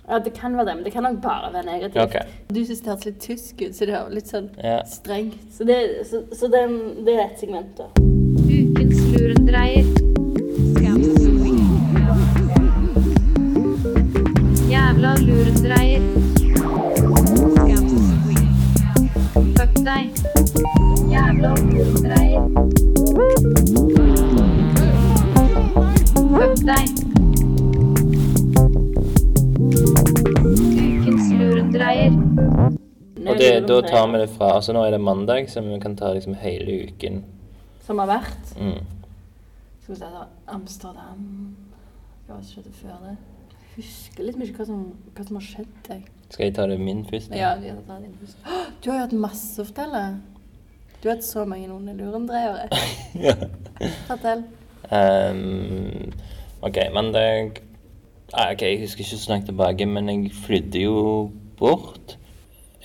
Ja, 0.08 0.18
det 0.18 0.34
kan 0.36 0.56
være 0.56 0.66
det, 0.68 0.76
men 0.76 0.84
det 0.84 0.92
kan 0.92 1.02
nok 1.02 1.20
bare 1.22 1.52
være 1.54 1.66
negativt. 1.66 1.96
Ja, 1.96 2.04
ok. 2.04 2.48
Du 2.50 2.64
synes 2.64 2.80
det 2.80 2.92
hørtes 2.92 3.08
litt 3.08 3.20
tysk 3.24 3.62
ut, 3.62 3.76
så 3.76 3.88
det 3.88 3.96
er 3.96 4.12
litt 4.12 4.28
sånn 4.28 4.50
Ja. 4.62 4.78
strengt. 4.84 5.40
Så 5.56 5.64
det, 5.64 5.80
så, 6.10 6.24
så 6.32 6.52
det, 6.52 6.64
det 7.06 7.16
er 7.16 7.24
et 7.28 7.40
segment, 7.40 7.78
da. 7.78 7.90
Ukens 8.42 8.98
lurendreier. 9.14 9.91
Jævla 15.02 15.14
lurendreier. 15.18 16.02
Fuck 19.56 19.74
deg. 19.86 20.04
Jævla 21.10 21.50
lurendreier. 21.70 22.44
Fuck 26.34 26.62
deg. 26.68 26.86
Ukens 30.84 31.26
lurendreier. 31.32 32.12
Og 33.26 33.34
det, 33.38 33.68
da 33.68 33.80
tar 33.80 34.06
vi 34.06 34.22
det 34.22 34.30
fra 34.30 34.54
Altså 34.54 34.72
nå 34.72 34.86
er 34.86 34.90
det 34.90 35.00
mandag, 35.00 35.50
så 35.50 35.66
vi 35.66 35.80
kan 35.82 35.96
ta 35.96 36.12
liksom 36.14 36.38
hele 36.38 36.78
uken. 36.86 37.24
Som 37.82 37.98
har 37.98 38.06
vært. 38.06 38.54
Mm. 38.54 38.86
Skal 39.82 39.94
vi 39.94 39.98
se, 39.98 40.06
da. 40.06 40.24
Amsterdam 40.46 41.28
Hva 42.28 42.38
skjedde 42.46 42.70
før 42.78 43.02
det? 43.02 43.18
Husker 43.76 44.26
liksom 44.26 44.42
ikke 44.44 44.60
hva 44.60 44.66
som, 44.68 44.82
hva 45.16 45.24
som 45.28 45.38
har 45.38 45.46
skjedd. 45.46 45.72
Jeg. 45.88 46.02
Skal 46.32 46.46
jeg 46.46 46.54
ta 46.56 46.66
det 46.68 46.78
min 46.80 47.04
først? 47.08 47.32
Ja, 47.36 47.54
vi 47.60 47.72
har 47.72 48.00
din 48.00 48.14
først. 48.20 48.38
Du 48.84 48.90
har 48.90 48.98
jo 48.98 49.04
hatt 49.06 49.16
masse 49.16 49.62
å 49.62 49.68
fortelle. 49.68 50.02
Du 51.02 51.08
har 51.08 51.16
hatt 51.16 51.26
så 51.26 51.44
mange 51.48 51.70
onde 51.72 51.94
lurendreiere. 51.96 52.68
ja. 53.26 53.34
Fortell. 54.10 54.44
Um, 54.92 56.12
OK, 56.60 56.76
mandag 56.92 57.62
ah, 58.34 58.50
Ok, 58.52 58.62
Jeg 58.62 58.80
husker 58.82 59.04
ikke 59.04 59.18
så 59.18 59.32
langt 59.32 59.48
tilbake, 59.48 59.86
men 59.88 60.10
jeg 60.12 60.34
flydde 60.44 60.84
jo 60.84 61.00
bort. 61.58 62.16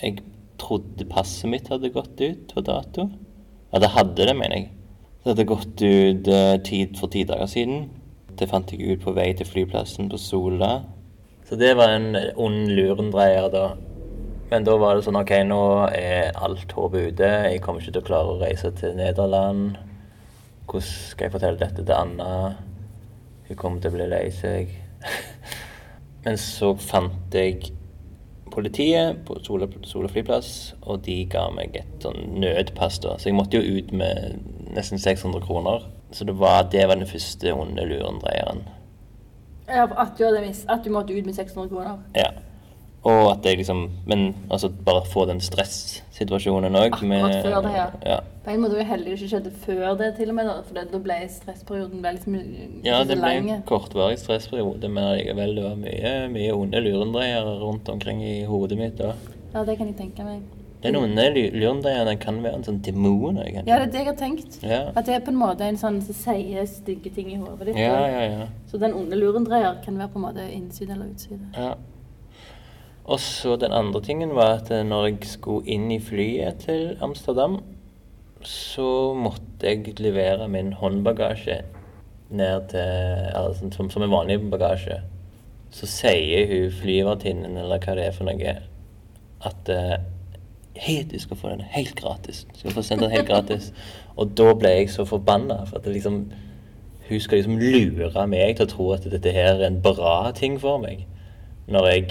Jeg 0.01 0.21
trodde 0.61 1.07
passet 1.11 1.51
mitt 1.51 1.69
hadde 1.71 1.91
gått 1.93 2.19
ut 2.23 2.55
på 2.55 2.63
dato. 2.65 3.09
Ja, 3.73 3.83
det 3.83 3.91
hadde 3.93 4.27
det, 4.29 4.35
mener 4.39 4.61
jeg. 4.61 4.71
Det 5.23 5.33
hadde 5.33 5.49
gått 5.49 5.83
ut 5.83 6.29
uh, 6.31 6.55
tid 6.63 6.95
for 6.99 7.11
ti 7.11 7.25
dager 7.27 7.49
siden. 7.51 7.89
Det 8.37 8.49
fant 8.51 8.69
jeg 8.71 8.85
ut 8.85 9.03
på 9.03 9.13
vei 9.17 9.31
til 9.37 9.49
flyplassen 9.49 10.11
på 10.11 10.19
Sola. 10.21 10.71
Så 11.47 11.57
det 11.57 11.73
var 11.79 11.95
en 11.95 12.11
ond 12.35 12.67
lurendreier, 12.75 13.47
da. 13.49 13.71
Men 14.51 14.63
da 14.67 14.77
var 14.79 14.95
det 14.95 15.03
sånn 15.03 15.19
OK, 15.19 15.33
nå 15.47 15.61
er 15.95 16.35
alt 16.39 16.71
håpet 16.75 17.13
ute. 17.13 17.31
Jeg 17.51 17.63
kommer 17.63 17.81
ikke 17.81 17.97
til 17.97 18.03
å 18.03 18.07
klare 18.09 18.35
å 18.35 18.39
reise 18.41 18.71
til 18.79 18.93
Nederland. 18.99 19.79
Hvordan 20.67 20.87
skal 20.87 21.27
jeg 21.27 21.33
fortelle 21.33 21.59
dette 21.59 21.83
til 21.83 21.95
Anna? 21.95 22.29
Hun 23.47 23.59
kommer 23.59 23.81
til 23.83 23.91
å 23.91 23.97
bli 23.97 24.07
lei 24.11 24.27
seg. 24.35 24.71
Men 26.25 26.39
så 26.39 26.73
fant 26.79 27.35
jeg 27.35 27.73
politiet 28.51 29.19
på 29.27 29.37
Sola, 29.43 29.67
Sola 29.87 30.11
flyplass, 30.11 30.51
og 30.83 31.03
de 31.05 31.21
ga 31.31 31.45
meg 31.55 31.75
et 31.79 32.03
sånn 32.03 32.39
nødpass. 32.41 33.01
da. 33.03 33.17
Så 33.19 33.31
jeg 33.31 33.37
måtte 33.37 33.59
jo 33.59 33.79
ut 33.79 33.93
med 33.95 34.39
nesten 34.75 34.99
600 34.99 35.43
kroner. 35.47 35.87
Så 36.11 36.25
det 36.25 36.35
var, 36.39 36.63
det 36.71 36.87
var 36.87 36.95
den 36.95 37.07
første 37.07 37.53
onde 37.53 37.85
lurendreieren. 37.85 38.63
Ja, 39.67 39.83
at 39.83 40.15
du 40.17 40.23
hadde 40.23 40.41
mis 40.45 40.63
at 40.71 40.85
du 40.85 40.91
måtte 40.93 41.15
ut 41.15 41.25
med 41.27 41.35
600 41.35 41.69
kroner. 41.69 41.97
Ja. 42.15 42.29
Og 43.07 43.31
at 43.31 43.45
jeg 43.45 43.59
liksom 43.61 43.89
Men 44.05 44.35
altså 44.51 44.69
bare 44.85 45.05
få 45.05 45.25
den 45.29 45.39
stressituasjonen 45.43 46.75
òg. 46.75 46.95
Akkurat 46.97 47.35
før 47.45 47.61
det, 47.61 47.73
ja. 47.75 47.85
ja. 48.05 48.17
På 48.43 48.51
en 48.51 48.61
måte 48.63 48.75
var 48.75 48.83
jeg 48.83 48.89
heldig 48.91 49.11
det 49.11 49.17
ikke 49.19 49.29
skjedde 49.33 49.51
før 49.63 49.97
det, 49.99 50.09
til 50.17 50.29
og 50.31 50.35
med. 50.35 50.49
da, 50.49 50.55
For 50.67 50.79
det, 50.79 50.85
da 50.91 51.01
ble 51.03 51.17
stressperioden 51.31 52.03
ble 52.03 52.13
lenge. 52.15 52.67
Ja, 52.87 53.01
det 53.07 53.19
ble 53.19 53.33
en 53.37 53.65
kortvarig 53.67 54.19
stressperiode, 54.21 54.89
men 54.89 55.03
allikevel 55.03 55.55
det 55.55 55.65
var 55.67 55.75
mye, 55.81 56.13
mye 56.31 56.53
onde 56.55 56.83
lurendreiere 56.83 57.57
rundt 57.63 57.89
omkring 57.89 58.23
i 58.23 58.37
hodet 58.47 58.79
mitt 58.79 58.97
da. 58.99 59.13
Ja, 59.53 59.63
det 59.67 59.77
kan 59.77 59.91
jeg 59.91 59.99
tenke 59.99 60.27
meg. 60.27 60.43
Den 60.83 60.95
onde 60.99 61.23
lurendreieren 61.33 62.19
kan 62.21 62.37
være 62.43 62.59
en 62.59 62.65
sånn 62.67 62.79
demon. 62.85 63.39
Ja, 63.41 63.63
det 63.65 63.73
er 63.73 63.85
det 63.89 64.01
jeg 64.03 64.09
har 64.11 64.17
tenkt. 64.19 64.59
Ja. 64.61 64.81
At 64.93 65.07
det 65.07 65.15
er 65.15 65.23
på 65.25 65.33
en 65.33 65.39
måte 65.39 65.65
en 65.65 65.79
sånn 65.79 65.97
som 66.05 66.15
sier 66.15 66.67
stygge 66.69 67.09
ting 67.15 67.31
i 67.33 67.39
hodet 67.41 67.71
ditt. 67.71 67.79
Ja, 67.81 68.03
ja, 68.05 68.23
ja. 68.29 68.49
Så 68.69 68.77
den 68.81 68.93
onde 68.93 69.17
lurendreier 69.17 69.79
kan 69.85 69.97
være 69.97 70.13
på 70.13 70.21
en 70.21 70.27
måte 70.27 70.45
innside 70.53 70.93
eller 70.93 71.09
utside. 71.13 71.41
ja. 71.57 71.75
Og 73.07 73.21
så 73.23 73.55
den 73.55 73.71
andre 73.71 74.01
tingen 74.03 74.33
var 74.35 74.57
at 74.57 74.71
eh, 74.71 74.83
når 74.83 75.05
jeg 75.05 75.29
skulle 75.31 75.63
inn 75.71 75.87
i 75.95 75.99
flyet 76.03 76.65
til 76.65 76.97
Amsterdam, 77.01 77.61
så 78.43 79.13
måtte 79.15 79.63
jeg 79.63 79.95
levere 80.03 80.49
min 80.51 80.73
håndbagasje 80.75 81.61
ned 82.29 82.67
til 82.73 83.31
altså, 83.31 83.69
som, 83.71 83.89
som 83.89 84.03
en 84.03 84.11
vanlig 84.11 84.41
bagasje. 84.51 84.99
Så 85.71 85.87
sier 85.87 86.51
hun 86.51 86.75
flyvertinnen, 86.81 87.55
eller 87.57 87.79
hva 87.79 87.95
det 87.95 88.09
er 88.09 88.15
for 88.15 88.27
noe, 88.27 88.55
at 89.47 89.71
eh, 89.71 89.95
Hei, 90.79 91.03
du 91.11 91.17
skal 91.19 91.37
få 91.37 91.49
den 91.49 91.61
helt 91.73 91.95
gratis. 91.95 92.45
Du 92.53 92.59
skal 92.59 92.71
få 92.75 92.81
sendt 92.85 93.01
den 93.03 93.11
helt 93.11 93.27
gratis. 93.27 93.71
Og 94.17 94.31
da 94.37 94.53
ble 94.53 94.69
jeg 94.69 94.89
så 94.93 95.05
forbanna, 95.05 95.63
for 95.69 95.77
at 95.81 95.85
liksom 95.91 96.31
Hun 97.09 97.19
skal 97.23 97.37
liksom 97.37 97.55
lure 97.59 98.25
meg 98.27 98.57
til 98.57 98.65
å 98.65 98.69
tro 98.69 98.87
at 98.91 99.05
dette 99.11 99.31
her 99.31 99.53
er 99.61 99.67
en 99.69 99.77
bra 99.81 100.31
ting 100.35 100.57
for 100.59 100.77
meg. 100.83 101.05
Når 101.71 101.85
jeg 101.87 102.09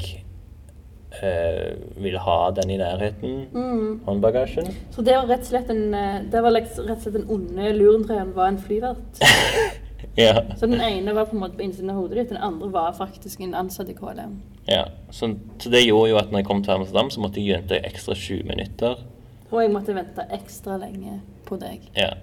eh, 1.23 1.75
vil 2.01 2.17
ha 2.19 2.51
den 2.57 2.71
i 2.71 2.79
nærheten, 2.81 3.35
Mm. 3.53 4.01
håndbagasjen. 4.07 4.71
Så 4.91 5.03
det 5.05 5.15
var 5.17 5.29
rett 5.29 5.41
og 5.45 5.51
slett 5.51 5.71
en, 5.71 5.95
eh, 5.95 6.23
det 6.33 6.43
var 6.43 6.51
liksom, 6.51 6.87
rett 6.89 6.97
og 6.97 7.03
slett 7.03 7.15
den 7.21 7.29
onde 7.29 7.73
lurendreieren 7.77 8.35
var 8.35 8.49
en 8.49 8.59
flyvert. 8.59 9.21
Ja. 10.17 10.43
Så 10.57 10.67
den 10.67 10.81
ene 10.81 11.13
var 11.15 11.29
på 11.29 11.37
en 11.37 11.43
måte 11.43 11.59
på 11.59 11.65
innsiden 11.67 11.91
av 11.93 11.99
hodet 12.01 12.19
ditt, 12.19 12.31
den 12.33 12.41
andre 12.43 12.71
var 12.73 12.95
faktisk 12.97 13.41
en 13.45 13.55
ansatt 13.55 13.91
i 13.93 13.97
KLM. 13.97 14.39
ja. 14.67 14.87
Så, 15.11 15.35
så 15.59 15.71
det 15.71 15.85
gjorde 15.85 16.11
jo 16.11 16.17
at 16.19 16.33
når 16.33 16.43
jeg 16.43 16.47
kom 16.49 16.63
til 16.65 16.73
Amsterdam, 16.73 17.11
så 17.11 17.21
måtte 17.21 17.41
jeg 17.41 17.61
vente 17.61 17.81
ekstra 17.85 18.15
20 18.15 18.49
minutter. 18.49 19.05
Og 19.51 19.63
jeg 19.63 19.71
måtte 19.73 19.95
vente 19.95 20.25
ekstra 20.35 20.77
lenge 20.81 21.21
på 21.47 21.57
deg. 21.61 21.85
Ja. 21.97 22.15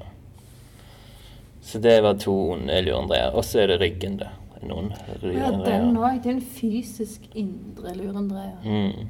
Så 1.64 1.80
det 1.80 2.02
var 2.04 2.18
to 2.20 2.34
onde 2.52 2.82
lurendreier. 2.84 3.32
Og 3.32 3.46
så 3.46 3.64
er 3.64 3.72
det 3.72 3.80
ryggen, 3.82 4.18
det. 4.20 4.30
Noen 4.64 4.94
Ja, 5.24 5.50
den 5.52 5.98
òg. 5.98 6.22
Det 6.24 6.32
er 6.32 6.38
en 6.38 6.46
fysisk 6.56 7.26
indre 7.36 7.96
lurendreier. 7.98 8.60
Mm. 8.64 9.08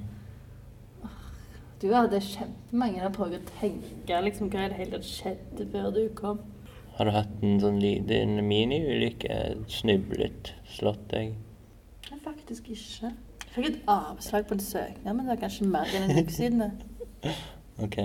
Du 1.82 1.90
hadde 1.94 2.22
kjempemange. 2.24 3.02
Jeg 3.02 3.14
prøvd 3.18 3.38
å 3.38 3.42
tenke 3.60 4.22
liksom, 4.24 4.50
hva 4.54 4.66
i 4.66 4.72
det 4.72 4.80
hele 4.80 4.96
tatt 4.96 5.10
skjedde 5.10 5.68
før 5.74 5.90
du 5.94 6.04
kom. 6.18 6.40
Har 6.98 7.10
du 7.10 7.14
hatt 7.16 7.42
en 7.42 7.58
sånn 7.62 7.80
liten 7.82 8.38
miniulykke? 8.46 9.38
Snublet? 9.72 10.54
Slått 10.76 11.08
deg? 11.10 11.34
Nei, 12.12 12.20
faktisk 12.22 12.70
ikke. 12.76 13.10
Jeg 13.44 13.56
fikk 13.56 13.70
et 13.72 13.90
avslag 13.90 14.46
på 14.50 14.58
en 14.58 14.62
søknad, 14.62 15.10
men 15.10 15.24
det 15.26 15.34
var 15.34 15.42
kanskje 15.42 15.70
mer 15.74 15.90
enn 15.94 16.10
en 16.10 16.22
uke 16.22 16.36
siden. 16.36 16.68
Ok. 17.82 17.96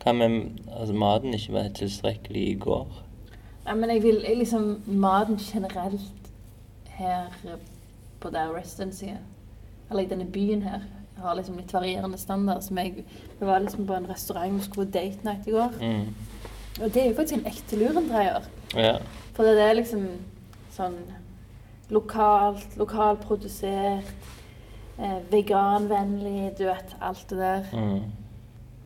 Hva 0.00 0.12
med 0.16 0.62
altså, 0.72 0.94
maten 0.96 1.34
ikke 1.36 1.52
var 1.52 1.66
tilstrekkelig 1.76 2.44
i 2.48 2.54
går? 2.56 2.94
Nei, 3.66 3.74
men 3.76 3.90
jeg 3.92 4.02
vil 4.02 4.22
jeg 4.24 4.38
liksom 4.38 4.70
Maten 4.86 5.36
generelt 5.36 6.30
her 6.96 7.28
på 8.20 8.30
der 8.32 8.54
residency, 8.54 9.10
eller 9.90 10.06
i 10.06 10.08
denne 10.08 10.24
byen 10.24 10.62
her, 10.62 10.86
har 11.18 11.36
liksom 11.36 11.56
litt 11.60 11.72
varierende 11.72 12.18
standard. 12.18 12.62
Som 12.64 12.78
jeg, 12.80 13.04
jeg 13.40 13.48
var 13.48 13.60
liksom 13.60 13.86
på 13.86 13.96
en 13.96 14.08
restaurant 14.08 14.56
og 14.56 14.64
skulle 14.64 14.86
på 14.86 14.92
date 14.98 15.24
night 15.24 15.48
i 15.48 15.56
går. 15.58 15.76
Mm. 15.80 16.14
Og 16.80 16.94
det 16.94 17.02
er 17.02 17.08
jo 17.08 17.16
faktisk 17.16 17.38
en 17.38 17.46
ekte 17.46 17.78
lurendreier. 17.78 18.46
Ja. 18.74 18.96
For 19.34 19.46
det 19.46 19.62
er 19.62 19.76
liksom 19.78 20.08
sånn 20.74 20.96
lokalt, 21.94 22.76
lokalprodusert, 22.80 24.28
eh, 24.98 25.18
veganvennlig, 25.30 26.54
du 26.58 26.64
vet, 26.66 26.96
alt 27.00 27.26
det 27.30 27.38
der. 27.38 27.64
Mm. 27.72 28.02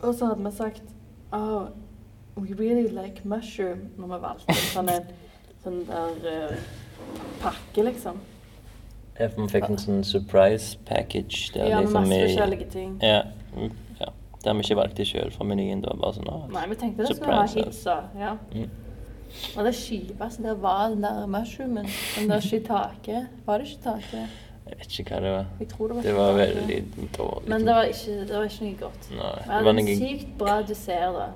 Og 0.03 0.15
så 0.15 0.27
hadde 0.27 0.45
vi 0.45 0.57
sagt 0.57 0.83
oh, 1.33 1.69
we 2.37 2.55
really 2.55 2.89
like 2.89 3.25
mushroom 3.25 3.89
når 3.97 4.13
vi 4.13 4.21
valgte 4.23 4.57
sånn, 4.71 4.91
en, 4.93 5.09
sånn 5.65 5.81
der 5.89 6.53
uh, 6.53 6.69
pakke, 7.43 7.83
liksom. 7.89 8.21
Ja, 9.19 9.27
for 9.27 9.43
vi 9.43 9.49
fikk 9.57 9.67
en 9.73 9.81
sånn 9.83 10.05
surprise 10.07 10.79
package. 10.87 11.51
Der, 11.55 11.73
Ja, 11.73 11.81
med 11.81 11.89
liksom, 11.89 12.05
masse 12.05 12.21
forskjellige 12.29 12.71
ting. 12.71 12.97
Ja. 13.03 13.23
Mm, 14.49 14.57
har 14.57 14.59
vi 14.59 14.67
ikke 14.67 14.77
valgte 14.81 15.05
sjøl 15.09 15.31
fra 15.35 15.45
menyen. 15.45 15.81
Det 15.85 15.91
var 15.93 15.97
bare 16.03 16.19
sånn 16.19 16.53
Nei, 16.53 16.67
vi 16.69 16.77
tenkte 16.81 17.07
det 17.07 17.17
skulle 17.17 17.33
være 17.37 17.49
hitsa. 17.55 17.97
hits 18.03 18.21
ja. 18.21 18.35
Mm. 18.55 18.71
Og 19.57 19.65
det 19.67 19.75
kjipeste 19.77 20.43
der 20.43 20.55
var 20.63 20.89
den 20.95 21.03
der 21.05 21.27
mushroomen. 21.27 21.89
Den 22.17 22.31
der 22.31 22.41
shiitake. 22.41 23.27
Var 23.47 23.59
det 23.59 23.69
shiitake? 23.69 24.23
Jeg 24.69 24.79
vet 24.79 24.99
ikke 25.01 25.15
hva 25.15 25.21
det 25.25 25.33
var. 25.33 25.45
Jeg 25.61 25.69
tror 25.69 25.89
det 25.89 25.97
var 25.97 26.03
Det 26.03 26.15
var 26.17 26.33
veldig 26.37 26.79
dårlig. 27.17 27.49
Men 27.49 27.67
det 27.67 27.75
var 27.75 27.83
ikke, 27.89 28.17
det 28.29 28.35
var 28.37 28.45
ikke 28.49 28.65
noe 28.65 28.79
godt. 28.81 29.11
Nei, 29.17 29.59
det 29.59 29.65
var 29.65 29.79
en 29.83 29.87
sykt 30.01 30.33
bra 30.39 30.57
dessert 30.63 31.15
da. 31.17 31.29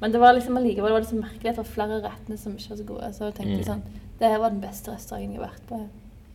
Men 0.00 0.12
det 0.12 0.20
var 0.20 0.32
liksom 0.32 0.56
allikevel 0.56 0.88
det 0.90 0.96
var 0.96 1.04
liksom 1.04 1.20
merkelig 1.20 1.50
at 1.50 1.56
det 1.56 1.62
var 1.64 1.70
flere 1.74 2.00
rettene 2.06 2.38
som 2.40 2.56
ikke 2.56 2.70
var 2.70 2.76
så 2.80 2.84
gode. 2.88 3.12
Så 3.14 3.24
jeg 3.24 3.34
tenkte 3.34 3.58
Mm. 3.58 3.64
sånn 3.64 3.82
Det 4.20 4.28
her 4.28 4.38
var 4.38 4.50
den 4.50 4.60
beste 4.60 4.90
restauranten 4.92 5.32
jeg 5.32 5.40
har 5.40 5.48
vært 5.48 5.66
på. 5.68 5.88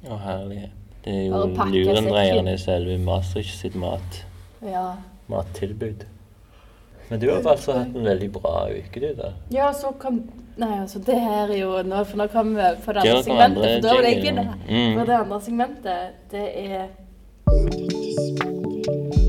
Å, 0.09 0.17
herlighet. 0.19 0.71
Det 1.05 1.13
er 1.13 1.25
jo 1.27 1.45
lurendreierne 1.45 2.53
i 2.53 2.57
selve 2.57 2.97
Maastricht 2.97 3.59
sitt 3.59 3.75
mat, 3.75 4.23
Ja. 4.61 4.95
Mattilbud. 5.31 6.05
Men 7.07 7.19
du 7.19 7.29
har 7.29 7.43
altså 7.45 7.77
hatt 7.77 7.95
en 7.95 8.05
veldig 8.05 8.31
bra 8.33 8.65
uke, 8.73 8.99
du, 8.99 9.11
da. 9.17 9.31
Ja, 9.53 9.69
så 9.73 9.93
kom 10.01 10.23
Nei, 10.55 10.79
altså, 10.79 10.99
det 11.03 11.19
her 11.19 11.49
er 11.51 11.57
jo 11.59 11.81
nå, 11.83 12.03
For 12.07 12.17
nå 12.21 12.29
kommer 12.31 12.55
vi 12.55 12.63
over 12.63 12.77
på 12.85 12.93
det 12.95 13.01
Det 13.03 13.11
andre 13.11 13.23
segmentet. 13.23 13.65
For 13.65 13.81
da 13.83 13.95
var 13.95 14.01
det 14.01 14.13
jeg 14.13 14.35
det. 14.37 14.45
Mm. 14.69 14.93
For 14.99 15.05
det 15.05 15.17
andre 15.19 15.41
segmentet, 15.41 15.99
det 16.31 16.47
er 16.55 16.87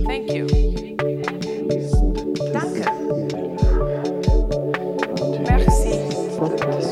Thank 0.07 0.31
you. 0.31 0.47
Danke. 2.55 2.85
Merci. 5.49 6.86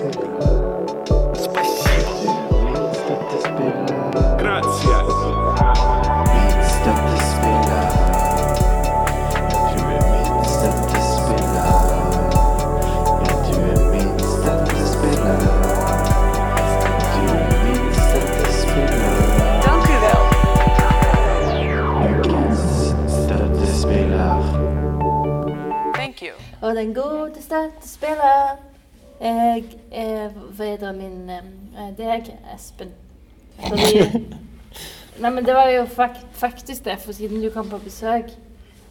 Og 26.65 26.77
den 26.77 26.95
gode 26.95 27.43
støttespiller 27.43 28.57
Jeg 29.21 29.65
er 29.93 30.31
vedre 30.57 30.93
min 30.97 31.31
eh, 31.31 31.91
deg, 31.99 32.31
Espen. 32.55 32.95
Fordi 33.59 34.01
Nei, 35.21 35.31
men 35.31 35.45
det 35.45 35.55
var 35.55 35.69
jo 35.71 35.85
fak 35.87 36.17
faktisk 36.33 36.85
det, 36.85 36.97
for 37.05 37.13
siden 37.13 37.43
du 37.43 37.51
kom 37.53 37.69
på 37.71 37.79
besøk. 37.79 38.33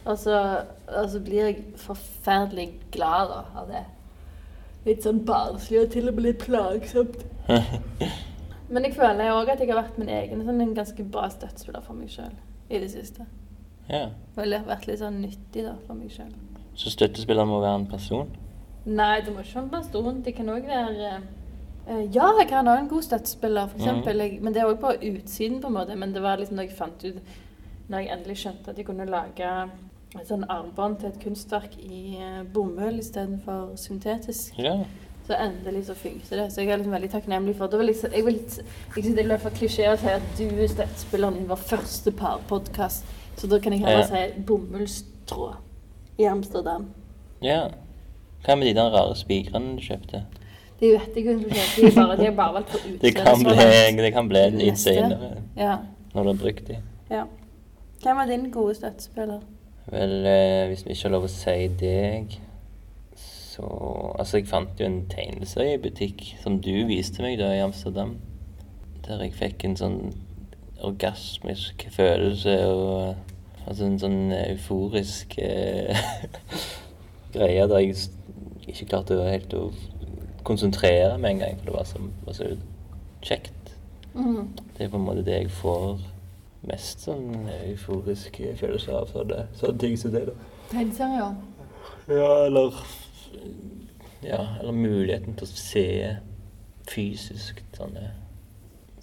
Og 0.04 0.18
så, 0.18 0.38
og 0.88 1.10
så 1.10 1.20
blir 1.20 1.44
jeg 1.44 1.64
forferdelig 1.76 2.70
glad 2.92 3.28
da, 3.32 3.42
av 3.60 3.68
det. 3.68 3.82
Litt 4.86 5.04
sånn 5.04 5.20
barnslig 5.26 5.82
og 5.82 5.92
til 5.92 6.08
og 6.08 6.16
med 6.16 6.28
litt 6.28 6.40
plagsomt. 6.46 7.20
Men 8.72 8.86
jeg 8.86 8.96
føler 8.96 9.34
òg 9.34 9.52
at 9.52 9.60
jeg 9.60 9.72
har 9.74 9.82
vært 9.82 10.00
min 10.00 10.14
egen 10.14 10.46
sånn, 10.46 10.62
en 10.62 10.74
ganske 10.76 11.10
bra 11.10 11.26
støttespiller 11.32 11.84
for 11.84 11.98
meg 11.98 12.12
sjøl 12.14 12.32
i 12.70 12.80
det 12.80 12.94
siste. 12.94 13.26
ja. 13.90 14.06
Og 14.36 14.46
jeg 14.46 14.60
har 14.62 14.68
vært 14.70 14.88
litt 14.88 15.02
sånn 15.02 15.20
nyttig 15.20 15.66
da, 15.66 15.76
for 15.84 15.98
meg 15.98 16.14
sjøl. 16.14 16.32
Så 16.74 16.90
støttespiller 16.90 17.44
må 17.46 17.60
være 17.62 17.76
en 17.80 17.86
person? 17.86 18.28
Nei, 18.86 19.20
det 19.24 19.32
må 19.34 19.40
ikke 19.44 19.54
være 19.54 19.64
en 19.64 19.70
person. 19.70 20.20
Det 20.24 20.34
kan 20.34 20.48
òg 20.52 20.66
være 20.68 21.12
eh, 21.88 22.04
Ja, 22.14 22.26
jeg 22.40 22.48
kan 22.50 22.66
ha 22.66 22.76
en 22.80 22.88
god 22.88 23.02
støttespiller, 23.06 23.68
eksempel. 23.76 24.18
Jeg, 24.24 24.38
men 24.42 24.54
det 24.54 24.62
er 24.62 24.66
òg 24.72 24.80
på 24.82 24.90
utsiden, 24.98 25.60
på 25.62 25.70
en 25.70 25.76
måte. 25.78 25.96
Men 25.96 26.12
det 26.14 26.22
var 26.22 26.36
liksom 26.40 26.56
da 26.58 26.62
jeg 26.66 26.76
fant 26.76 27.04
ut 27.04 27.20
Når 27.88 27.98
jeg 27.98 28.12
endelig 28.16 28.36
skjønte 28.40 28.70
at 28.70 28.78
jeg 28.80 28.86
kunne 28.86 29.04
lage 29.06 29.48
et 30.14 30.28
sånn 30.28 30.44
armbånd 30.48 31.00
til 31.00 31.08
et 31.10 31.16
kunstverk 31.22 31.72
i 31.82 32.16
eh, 32.22 32.42
bomull 32.54 33.00
istedenfor 33.02 33.72
syntetisk, 33.76 34.54
Ja. 34.62 34.76
så 35.26 35.34
endelig 35.42 35.86
så 35.88 35.94
funket 35.98 36.30
det. 36.30 36.52
Så 36.52 36.60
jeg 36.62 36.70
er 36.70 36.76
liksom 36.78 36.92
veldig 36.94 37.10
takknemlig 37.10 37.56
for 37.58 37.66
det. 37.66 37.78
Var 37.80 37.84
liksom, 37.88 38.12
jeg 38.14 38.24
vil 38.24 38.38
jeg 38.38 39.04
synes 39.04 39.16
det 39.16 39.24
er 39.32 39.42
for 39.42 39.50
klisjé 39.50 39.88
å 39.90 39.96
si 39.98 40.06
at 40.12 40.22
du 40.38 40.44
er 40.54 40.70
støttespilleren 40.70 41.36
i 41.42 41.46
vår 41.48 41.56
første 41.56 42.12
parpodkast, 42.12 43.04
så 43.36 43.46
da 43.50 43.58
kan 43.58 43.72
jeg 43.72 43.80
heller 43.82 44.06
Ja. 44.06 44.06
si 44.30 44.40
bomullstråd 44.46 45.56
i 46.18 46.24
Amsterdam. 46.30 46.86
ja. 47.42 47.68
Hva 48.44 48.54
med 48.60 48.66
de 48.68 48.74
der 48.76 48.90
rare 48.92 49.14
spikrene 49.16 49.76
du 49.78 49.80
kjøpte? 49.80 50.18
De 50.80 50.90
vet 50.92 51.14
jeg 51.16 51.22
ikke. 51.24 51.34
De 51.48 51.86
er 51.86 51.94
bare, 51.96 52.16
de 52.18 52.26
er 52.26 52.34
bare 52.36 52.54
valgt 52.54 52.68
på 52.74 52.76
utseendet. 52.90 53.00
Det 53.02 53.14
kan 53.16 53.38
bli, 53.40 54.02
det 54.02 54.10
kan 54.12 54.28
bli 54.28 54.38
en 54.42 54.52
Neste. 54.58 54.82
senere, 54.92 55.30
Ja. 55.56 55.76
når 56.14 56.22
du 56.22 56.28
har 56.28 56.36
brukt 56.42 56.68
de. 56.68 56.76
ja. 57.10 57.22
Hvem 58.02 58.16
var 58.16 58.26
din 58.28 58.50
gode 58.52 58.74
støttespiller? 58.74 59.40
Vel, 59.92 60.26
eh, 60.26 60.66
hvis 60.68 60.84
vi 60.84 60.90
ikke 60.90 61.02
har 61.08 61.10
lov 61.16 61.24
å 61.24 61.28
si 61.32 61.68
deg, 61.80 62.36
så 63.16 63.64
Altså, 64.18 64.36
jeg 64.36 64.46
fant 64.46 64.80
jo 64.80 64.84
en 64.86 65.06
tegneserie 65.08 65.74
i 65.74 65.80
butikk 65.80 66.36
som 66.42 66.60
du 66.60 66.70
viste 66.86 67.22
meg 67.22 67.38
da 67.38 67.48
i 67.54 67.62
Amsterdam. 67.64 68.16
Der 69.08 69.22
jeg 69.24 69.32
fikk 69.32 69.64
en 69.64 69.76
sånn 69.76 69.98
orgasmisk 70.84 71.86
følelse 71.96 72.58
og 72.66 73.14
Altså 73.64 73.86
en 73.88 73.98
sånn 74.00 74.32
euforisk 74.36 75.38
eh, 75.40 75.96
greie 77.34 77.66
der 77.70 77.80
jeg 77.84 77.96
ikke 78.68 78.88
klarte 78.90 79.16
helt 79.24 79.54
å 79.56 79.68
konsentrere 80.44 81.16
meg 81.18 81.38
engang, 81.38 81.56
for 81.60 81.70
det 81.70 81.76
var 81.78 81.86
så, 81.88 82.02
var 82.26 82.36
så 82.36 82.50
kjekt. 83.24 83.72
Mm. 84.14 84.50
Det 84.76 84.84
er 84.84 84.90
på 84.92 85.00
en 85.00 85.06
måte 85.06 85.24
det 85.26 85.38
jeg 85.38 85.50
får 85.56 86.02
mest 86.68 87.04
sånn 87.04 87.48
euforisk 87.64 88.36
følelse 88.60 88.92
av. 88.96 89.08
Sånne, 89.12 89.46
sånne 89.60 89.80
ting 89.80 89.96
som 90.00 90.12
det, 90.14 90.26
da. 90.28 90.36
Tegneserier. 90.70 91.34
Ja, 92.08 92.28
eller 92.46 92.76
Ja, 94.24 94.38
eller 94.60 94.72
muligheten 94.72 95.34
til 95.36 95.44
å 95.48 95.56
se 95.60 95.86
fysisk 96.88 97.60
sånne 97.76 98.10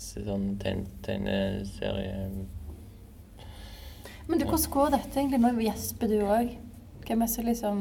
sånne 0.02 0.26
sånn 0.26 0.46
tegn- 0.62 0.88
tegneserie 1.06 2.24
Men 4.32 4.40
du, 4.40 4.46
hvordan 4.48 4.72
går 4.72 4.92
dette 4.96 5.20
egentlig? 5.20 5.40
Nå 5.44 5.52
gjesper 5.60 6.08
du 6.08 6.20
òg. 6.24 6.54
Hvem 7.04 7.24
er 7.26 7.28
så 7.28 7.44
liksom 7.44 7.80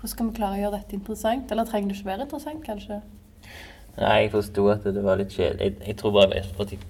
Hvordan 0.00 0.12
skal 0.14 0.28
vi 0.30 0.36
klare 0.38 0.56
å 0.56 0.60
gjøre 0.62 0.78
dette 0.78 0.96
interessant? 0.96 1.50
Eller 1.52 1.68
trenger 1.68 1.90
det 1.90 1.98
ikke 1.98 2.08
være 2.08 2.24
interessant, 2.24 2.62
kanskje? 2.64 3.02
Nei, 3.98 4.14
jeg 4.22 4.30
forsto 4.32 4.64
at 4.72 4.86
det 4.96 5.02
var 5.04 5.20
litt 5.20 5.34
kjedelig. 5.34 5.66
Jeg, 5.66 5.74
jeg 5.90 5.98
tror 6.00 6.14
bare 6.16 6.38
jeg 6.38 6.46
vet 6.56 6.62
at 6.64 6.86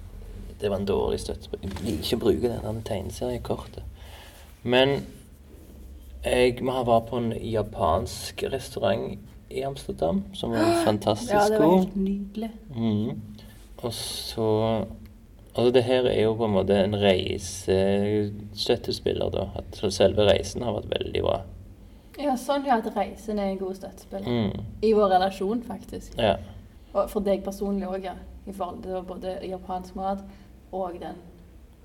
det 0.61 0.69
var 0.71 0.79
en 0.79 0.87
dårlig 0.87 1.19
støtte. 1.19 1.49
Jeg 1.57 1.73
liker 1.81 2.05
ikke 2.05 2.19
å 2.19 2.21
bruke 2.21 2.53
det 2.53 2.75
tegneseriekortet. 2.87 3.83
Men 4.63 5.01
jeg 6.23 6.61
må 6.63 6.77
ha 6.77 6.85
vært 6.87 7.09
på 7.09 7.19
en 7.19 7.31
japansk 7.35 8.45
restaurant 8.53 9.19
i 9.51 9.65
Amsterdam 9.67 10.23
som 10.37 10.55
var 10.55 10.83
fantastisk 10.85 11.33
god. 11.33 11.41
Ja, 11.41 11.49
det 11.51 11.61
var 11.65 11.77
helt 11.79 11.95
nydelig. 11.99 12.51
Mm. 12.77 13.21
Og 13.81 13.93
så 13.97 14.47
Altså, 15.55 15.71
det 15.75 15.83
her 15.83 16.05
er 16.07 16.21
jo 16.23 16.33
på 16.39 16.45
en 16.45 16.51
måte 16.55 16.73
en 16.79 16.95
reisestøttespiller, 16.95 19.29
da. 19.33 19.43
At 19.59 19.93
selve 19.93 20.21
reisen 20.29 20.61
har 20.63 20.73
vært 20.77 20.89
veldig 20.93 21.21
bra. 21.25 21.37
Ja, 22.21 22.35
sånn 22.37 22.65
ja, 22.67 22.75
at 22.77 22.95
reisen 22.95 23.39
er 23.39 23.45
en 23.51 23.59
god 23.59 23.75
støttespiller. 23.79 24.29
Mm. 24.29 24.51
I 24.83 24.93
vår 24.95 25.07
relasjon, 25.15 25.63
faktisk. 25.67 26.17
Ja. 26.19 26.35
Og 26.93 27.09
for 27.11 27.19
deg 27.25 27.43
personlig 27.43 27.87
òg, 27.87 28.03
ja. 28.05 28.13
I 28.47 28.51
forhold 28.55 28.83
til 28.83 29.01
både 29.07 29.37
japansk 29.45 29.95
mat 29.95 30.19
og 30.71 30.91
den 31.01 31.15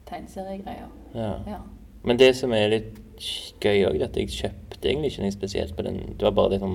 tegneseriegreia. 0.06 0.86
ja. 1.14 1.32
Ja. 1.46 1.58
Men 2.06 2.18
det 2.18 2.36
som 2.38 2.52
er 2.54 2.68
litt 2.70 2.98
gøy 3.60 3.82
òg, 3.88 3.96
er 3.98 4.04
at 4.06 4.16
jeg 4.16 4.28
kjøpte 4.30 4.88
egentlig 4.88 5.06
ikke 5.10 5.22
noe 5.24 5.32
spesielt 5.34 5.76
på 5.76 5.82
den. 5.82 5.96
Det 6.14 6.22
var 6.22 6.30
bare 6.36 6.50
det 6.54 6.60
som 6.62 6.74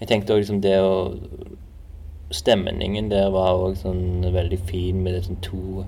Jeg 0.00 0.08
tenkte 0.08 0.32
òg 0.34 0.38
liksom 0.40 0.60
det 0.64 0.78
å 0.82 1.14
Stemningen 2.34 3.10
der 3.12 3.28
var 3.34 3.54
òg 3.62 3.76
sånn 3.78 4.24
veldig 4.34 4.58
fin 4.66 5.02
med 5.04 5.14
det 5.14 5.24
sånn 5.28 5.38
to 5.44 5.84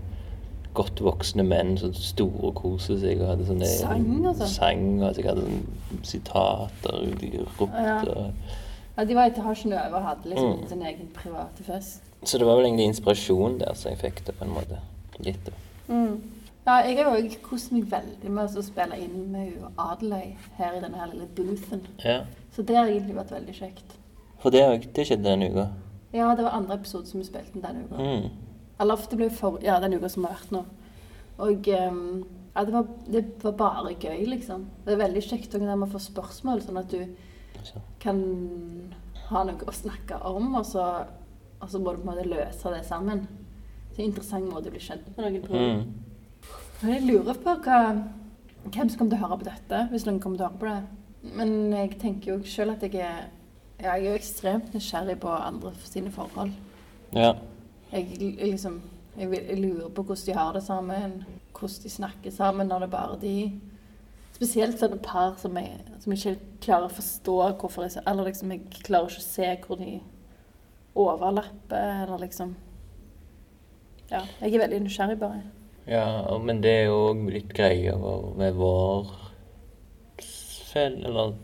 godt 0.77 1.01
voksne 1.01 1.43
menn 1.47 1.75
som 1.81 1.95
store 1.97 2.51
og 2.51 2.55
koste 2.61 2.99
seg 3.01 3.23
og 3.23 3.31
hadde 3.33 3.47
sånne 3.49 3.67
Sang 3.71 4.07
og 4.29 4.37
sånn. 4.37 4.53
Sang, 4.53 4.85
og 5.03 5.17
jeg 5.19 5.27
hadde 5.31 5.47
sånn 5.47 6.05
sitater 6.05 6.99
de 7.21 7.31
ropte 7.59 7.83
Ja. 7.83 7.99
og 8.13 8.33
ja 8.99 9.05
de 9.05 9.15
var 9.15 9.31
etter 9.31 9.43
over 9.45 9.97
og 9.97 10.03
hadde 10.05 10.31
liksom 10.31 10.61
Mm. 10.61 10.69
sin 10.69 10.83
egen 10.83 11.09
private 11.15 11.63
fest. 11.65 12.03
Så 12.25 12.39
det 12.39 12.47
var 12.47 12.57
vel 12.57 12.67
egentlig 12.67 12.87
inspirasjon 12.93 13.59
der 13.59 13.75
som 13.75 13.91
jeg 13.93 13.99
fikk 13.99 14.25
det, 14.27 14.39
på 14.39 14.45
en 14.45 14.51
måte. 14.55 14.79
Litt. 15.19 15.51
Mm. 15.89 16.21
Ja, 16.67 16.83
jeg 16.83 16.97
har 17.05 17.17
òg 17.17 17.37
kost 17.43 17.73
meg 17.73 17.85
veldig 17.85 18.29
med 18.29 18.49
å 18.57 18.63
spille 18.63 18.97
inn 18.99 19.31
med 19.33 19.53
Adeløy 19.79 20.35
her 20.59 20.73
i 20.77 20.81
denne 20.81 20.97
her 20.97 21.07
lille 21.13 21.27
boothen. 21.37 21.81
Ja. 22.05 22.23
Så 22.53 22.65
det 22.67 22.77
har 22.77 22.87
egentlig 22.87 23.15
vært 23.15 23.31
veldig 23.31 23.55
kjekt. 23.55 23.97
For 24.39 24.51
det, 24.51 24.93
det 24.95 25.07
skjedde 25.07 25.23
denne 25.25 25.51
uka. 25.51 25.69
Ja, 26.17 26.33
det 26.37 26.47
var 26.47 26.57
andre 26.57 26.79
episode 26.81 27.09
som 27.11 27.21
vi 27.21 27.29
spilte 27.29 27.55
inn 27.57 27.65
denne 27.65 27.85
uka. 27.87 28.01
Mm. 28.01 28.57
Eller 28.81 29.07
det 29.11 29.21
ble 29.21 29.31
for, 29.33 29.61
ja, 29.65 29.79
den 29.83 29.97
uka 29.97 30.11
som 30.13 30.27
har 30.27 30.37
vært 30.37 30.53
nå. 30.55 30.65
Og 31.45 31.69
um, 31.69 32.03
ja, 32.57 32.65
det 32.65 32.73
var, 32.73 32.87
det 33.13 33.25
var 33.43 33.57
bare 33.61 33.95
gøy, 34.01 34.25
liksom. 34.33 34.65
Det 34.85 34.95
er 34.95 35.03
veldig 35.03 35.23
kjekt 35.25 35.57
når 35.61 35.81
man 35.83 35.93
får 35.93 36.07
spørsmål, 36.09 36.63
sånn 36.65 36.81
at 36.81 36.95
du 36.95 37.03
kan 38.01 38.23
ha 39.29 39.43
noe 39.45 39.69
å 39.69 39.75
snakke 39.75 40.21
om, 40.29 40.55
og 40.57 40.65
så, 40.65 40.87
og 41.61 41.69
så 41.69 41.81
må 41.83 41.93
du 41.93 42.01
på 42.01 42.07
en 42.07 42.13
måte 42.13 42.29
løse 42.29 42.73
det 42.73 42.85
sammen. 42.89 43.27
Det 43.91 43.99
er 43.99 44.07
en 44.07 44.13
interessant 44.13 44.49
måte 44.49 44.71
å 44.71 44.75
bli 44.75 44.81
kjent 44.85 45.09
med 45.17 45.25
noen 45.27 45.45
på. 45.45 45.57
Mm. 45.57 46.07
Jeg 46.87 47.05
lurer 47.05 47.41
på 47.43 47.57
hva, 47.67 47.81
hvem 48.69 48.89
som 48.89 48.99
kommer 48.99 49.13
til 49.13 49.19
å 49.19 49.23
høre 49.25 49.41
på 49.41 49.49
dette, 49.51 49.83
hvis 49.93 50.07
noen 50.09 50.21
kommer 50.23 50.41
til 50.41 50.47
å 50.47 50.51
høre 50.51 50.63
på 50.63 50.71
det. 50.71 51.33
Men 51.37 51.55
jeg 51.75 51.97
tenker 52.01 52.33
jo 52.33 52.39
selv 52.49 52.77
at 52.77 52.85
jeg 52.87 53.03
er, 53.03 53.29
ja, 53.81 53.93
jeg 53.93 54.07
er 54.07 54.11
jo 54.11 54.19
ekstremt 54.19 54.75
nysgjerrig 54.75 55.19
på 55.21 55.29
andre 55.29 55.73
sine 55.85 56.11
forhold. 56.13 56.53
Ja. 57.15 57.33
Jeg, 57.93 58.07
liksom, 58.41 58.81
jeg, 59.19 59.31
jeg 59.49 59.59
lurer 59.61 59.89
på 59.89 60.03
hvordan 60.03 60.27
de 60.27 60.37
har 60.39 60.53
det 60.53 60.63
sammen, 60.63 61.25
hvordan 61.59 61.83
de 61.83 61.91
snakker 61.91 62.31
sammen 62.31 62.67
når 62.67 62.79
det 62.79 62.89
er 62.89 62.95
bare 62.97 63.19
de. 63.21 63.37
Spesielt 64.37 64.81
sånne 64.81 64.99
par 65.01 65.37
som 65.41 65.57
jeg, 65.57 65.79
som 66.01 66.13
jeg 66.13 66.21
ikke 66.21 66.63
klarer 66.67 66.91
å 66.91 66.97
forstå 66.97 67.37
hvorfor 67.61 67.87
jeg, 67.87 68.03
eller 68.07 68.29
liksom 68.29 68.53
jeg 68.53 68.65
klarer 68.85 69.13
ikke 69.13 69.23
å 69.23 69.29
se 69.29 69.53
hvor 69.67 69.81
de 69.81 69.93
overlapper, 70.97 72.03
eller 72.03 72.25
liksom. 72.25 72.57
Ja, 74.11 74.23
jeg 74.41 74.55
er 74.55 74.65
veldig 74.65 74.81
nysgjerrig 74.85 75.19
bare. 75.21 75.45
Ja, 75.87 76.37
men 76.43 76.61
det 76.65 76.73
er 76.83 76.93
òg 76.93 77.29
litt 77.31 77.53
greia 77.55 77.95
med 77.97 78.59
vår 78.59 79.13
selv, 80.23 81.05
eller 81.07 81.37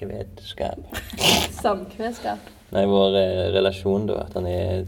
samkvedskap. 0.00 0.78
Samkvedskap. 1.50 2.38
Nei, 2.72 2.86
vår 2.86 3.16
eh, 3.16 3.52
relasjon, 3.52 4.06
da. 4.06 4.24
At 4.24 4.34
han 4.34 4.46
er 4.46 4.84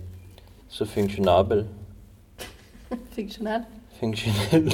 så 0.69 0.87
funksjonabel. 0.87 1.67
Funksjonell. 3.13 3.65
Funksjonell. 4.01 4.73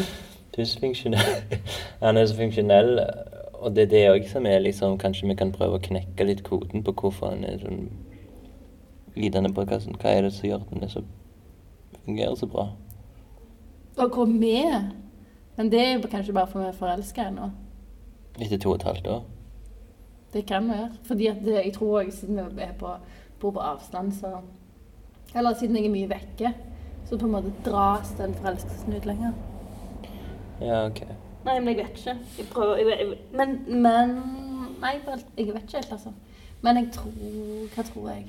Dysfunksjonell. 0.56 1.58
Han 2.00 2.16
er 2.16 2.26
så 2.26 2.36
funksjonell, 2.36 3.00
og 3.52 3.74
det 3.76 3.82
er 3.82 3.90
det 3.90 4.04
òg 4.10 4.28
som 4.28 4.46
er 4.46 4.58
liksom 4.58 4.98
Kanskje 4.98 5.28
vi 5.28 5.36
kan 5.38 5.52
prøve 5.52 5.78
å 5.78 5.82
knekke 5.82 6.26
litt 6.26 6.42
koden 6.46 6.82
på 6.84 6.92
hvorfor 6.92 7.30
han 7.30 7.44
er 7.44 7.58
sånn 7.62 7.88
i 9.16 9.28
denne 9.28 9.52
podkasten. 9.54 9.98
Hva 9.98 10.14
er 10.14 10.26
det 10.26 10.32
som 10.34 10.48
gjør 10.48 10.62
at 10.62 10.70
den 10.70 10.86
er 10.86 10.92
så 10.92 11.02
fungerer 12.04 12.34
så 12.38 12.46
bra? 12.46 12.70
Og 13.98 14.14
hvor 14.14 14.26
vi 14.30 14.54
er. 14.62 14.90
Men 15.56 15.70
det 15.70 15.80
er 15.82 15.92
jo 15.92 16.08
kanskje 16.08 16.34
bare 16.34 16.46
for 16.50 16.62
vi 16.62 16.70
er 16.70 16.78
forelska 16.78 17.26
ennå. 17.28 17.50
Etter 18.40 18.58
to 18.58 18.70
og 18.70 18.80
et 18.80 18.88
halvt 18.88 19.06
år? 19.12 19.22
Det 20.32 20.46
kan 20.46 20.68
være. 20.68 20.90
Fordi 21.04 21.26
at 21.26 21.36
det, 21.44 21.54
jeg 21.54 21.72
tror 21.74 22.00
også, 22.00 22.18
siden 22.20 22.56
vi 22.56 22.62
er 22.62 22.72
på, 22.78 22.94
bor 23.40 23.50
på 23.50 23.58
avstand, 23.58 24.12
så 24.12 24.40
Eller 25.36 25.54
siden 25.54 25.76
jeg 25.76 25.86
er 25.86 25.90
mye 25.90 26.08
vekke, 26.10 26.54
så 27.06 27.18
på 27.18 27.26
en 27.26 27.32
måte 27.32 27.52
dras 27.64 28.14
den 28.18 28.34
forelskelsen 28.34 28.96
ut 28.96 29.04
lenger. 29.06 29.32
Ja, 30.60 30.86
ok. 30.86 31.04
Nei, 31.44 31.60
men 31.60 31.68
jeg 31.68 31.76
vet 31.76 31.98
ikke. 31.98 32.16
Jeg 32.38 32.46
prøver 32.50 32.76
jeg, 32.76 32.86
jeg, 32.98 33.18
Men, 33.32 33.80
men 33.82 34.16
Nei, 34.80 34.96
jeg 34.96 35.06
vet 35.06 35.62
ikke 35.62 35.76
helt, 35.76 35.92
altså. 35.92 36.12
Men 36.62 36.76
jeg 36.76 36.88
tror 36.92 37.12
Hva 37.74 37.84
tror 37.84 38.10
jeg? 38.10 38.26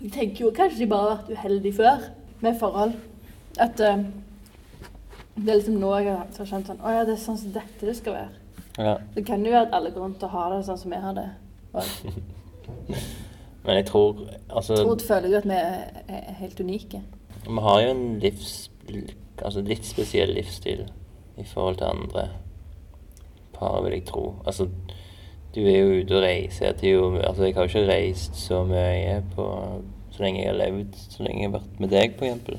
Jeg 0.00 0.12
tenker 0.14 0.44
jo 0.44 0.50
kanskje 0.54 0.84
de 0.84 0.90
bare 0.90 1.10
har 1.10 1.16
vært 1.16 1.38
uheldige 1.38 1.74
før 1.74 2.08
med 2.40 2.58
forhold. 2.58 2.92
At 3.58 3.80
uh, 3.82 4.04
det 5.36 5.48
er 5.48 5.58
liksom 5.58 5.78
nå 5.82 5.94
jeg 5.98 6.12
har 6.14 6.46
skjønt 6.46 6.70
sånn 6.70 6.82
Å 6.82 6.92
ja, 6.94 7.06
det 7.06 7.16
er 7.16 7.22
sånn 7.22 7.38
som 7.40 7.54
dette 7.54 7.86
det 7.86 7.96
skal 7.98 8.14
være. 8.14 8.47
Ja. 8.78 8.96
Det 9.14 9.26
kan 9.26 9.44
jo 9.44 9.52
være 9.52 9.66
at 9.66 9.74
alle 9.74 9.90
går 9.90 10.04
rundt 10.04 10.22
og 10.22 10.30
har 10.30 10.52
det 10.54 10.64
sånn 10.66 10.78
som 10.78 10.92
vi 10.94 11.00
har 11.02 11.16
det. 11.16 11.28
Men 13.66 13.76
jeg 13.76 13.86
tror 13.90 14.20
Altså, 14.48 14.76
tror 14.76 15.02
føler 15.04 15.28
jo 15.28 15.40
at 15.42 15.48
vi 15.48 15.56
er, 15.58 16.28
helt 16.38 16.60
unike. 16.60 17.02
vi 17.46 17.64
har 17.66 17.80
jo 17.82 17.90
en 17.90 18.18
livs... 18.22 18.70
Altså 19.38 19.60
litt 19.62 19.86
spesiell 19.86 20.32
livsstil 20.34 20.86
i 21.38 21.44
forhold 21.46 21.76
til 21.78 21.86
andre 21.86 22.24
par, 23.54 23.82
vil 23.84 23.92
jeg 23.92 24.06
tro. 24.08 24.34
Altså, 24.46 24.66
du 25.54 25.60
er 25.60 25.76
jo 25.78 26.00
ute 26.00 26.16
og 26.16 26.24
reiser. 26.24 26.72
Er 26.72 26.88
jo, 26.88 27.16
altså, 27.16 27.44
jeg 27.44 27.54
har 27.54 27.68
jo 27.68 27.68
ikke 27.68 27.92
reist 27.92 28.36
så 28.36 28.64
mye 28.66 29.20
på 29.34 29.46
så 30.10 30.24
lenge 30.24 30.40
jeg 30.42 30.50
har 30.50 30.58
levd, 30.58 30.98
så 30.98 31.22
lenge 31.22 31.42
jeg 31.44 31.50
har 31.50 31.60
vært 31.60 31.80
med 31.82 31.92
deg, 31.94 32.16
f.eks. 32.18 32.58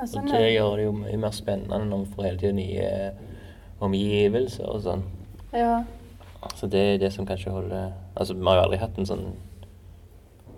Ja, 0.00 0.06
sånn 0.08 0.26
Og 0.26 0.34
det 0.34 0.48
gjør 0.50 0.76
det 0.80 0.86
jo 0.88 0.94
mye 0.96 1.20
mer 1.22 1.36
spennende 1.36 1.78
når 1.86 2.02
vi 2.02 2.14
får 2.16 2.26
hele 2.26 2.40
tiden 2.40 2.58
nye 2.58 2.90
omgivelser 3.86 4.66
og 4.66 4.82
sånn. 4.88 5.04
Ja. 5.52 5.84
Så 6.56 6.66
det 6.70 6.80
er 6.80 6.98
det 7.02 7.12
som 7.12 7.26
kanskje 7.26 7.52
holder 7.52 7.92
Altså, 8.16 8.34
vi 8.34 8.44
har 8.46 8.56
jo 8.56 8.62
aldri 8.62 8.78
hatt 8.80 8.98
en 8.98 9.08
sånn 9.08 9.24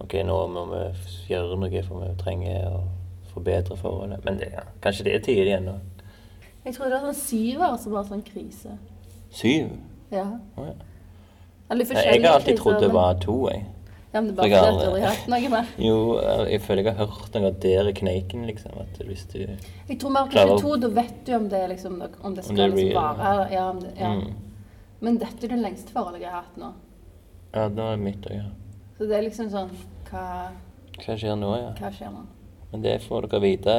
OK, 0.02 0.16
nå 0.26 0.36
må 0.50 0.64
vi 0.70 0.82
gjøre 1.30 1.56
noe, 1.60 1.82
for 1.86 2.02
vi 2.02 2.08
trenger 2.18 2.64
å 2.74 2.80
forbedre 3.32 3.76
forholdet. 3.78 4.24
Men 4.26 4.40
det, 4.40 4.48
ja, 4.56 4.64
kanskje 4.82 5.06
det 5.06 5.12
er 5.14 5.22
tider 5.22 5.50
igjen 5.50 5.68
nå. 5.68 5.76
Jeg 6.64 6.74
tror 6.74 6.90
det 6.90 6.96
var 6.96 7.04
sånn 7.10 7.20
syv 7.20 7.62
år 7.68 7.76
som 7.82 7.94
var 7.94 8.08
sånn 8.08 8.24
krise. 8.26 8.74
Syv? 9.34 9.70
Ja. 10.12 10.26
Oh, 10.58 10.66
ja. 10.66 10.74
Eller 11.70 11.86
Ja, 11.94 12.02
Jeg 12.12 12.24
har 12.26 12.34
alltid 12.40 12.58
trodd 12.58 12.82
det 12.82 12.90
var 12.92 13.14
to, 13.22 13.36
jeg. 13.48 13.64
Ja, 14.12 14.20
men 14.20 14.28
det 14.28 14.36
bare 14.36 14.48
jeg 14.50 14.58
har 14.60 14.74
aldri 14.76 15.04
hatt 15.06 15.28
noe 15.32 15.50
mer. 15.54 15.68
Jo, 15.88 15.96
jeg 16.50 16.60
føler 16.66 16.90
jeg 16.90 16.98
har 16.98 17.08
hørt 17.14 17.38
noe 17.38 17.52
der 17.62 17.88
i 17.88 17.94
kneiken, 17.96 18.44
liksom. 18.50 18.74
At 18.82 19.00
hvis 19.06 19.24
du 19.32 19.38
Jeg 19.40 19.98
tror 20.02 20.10
vi 20.10 20.18
har 20.18 20.32
kanskje 20.34 20.58
to, 20.66 20.72
da 20.82 20.90
vet 21.00 21.20
du 21.26 21.32
om 21.38 21.46
det, 21.48 21.62
liksom, 21.72 22.00
om 22.20 22.34
det 22.36 22.44
skal 22.44 22.60
liksom 22.74 22.90
være 22.98 23.18
vare. 23.22 23.46
Ja, 23.54 23.68
om 23.70 23.80
det, 23.80 23.94
ja. 23.96 24.10
mm. 24.18 24.51
Men 25.02 25.18
dette 25.18 25.44
er 25.48 25.48
det 25.56 25.58
lengste 25.62 25.92
forholdet 25.94 26.22
jeg 26.22 26.30
har 26.30 26.44
hatt 26.44 26.56
nå. 26.60 26.68
Ja, 27.52 27.66
det 27.68 27.82
er 27.84 27.96
det 27.96 28.04
mitt 28.04 28.26
òg, 28.30 28.36
ja. 28.38 28.48
Så 28.98 29.08
det 29.10 29.16
er 29.18 29.24
liksom 29.26 29.48
sånn 29.50 29.70
Hva, 30.08 30.22
Hva 31.02 31.16
skjer 31.18 31.34
nå, 31.40 31.50
ja? 31.58 31.72
hva 31.80 31.90
skjer 31.92 32.12
nå? 32.14 32.22
Men 32.72 32.82
det 32.86 32.94
får 33.04 33.26
dere 33.28 33.40
vite. 33.42 33.74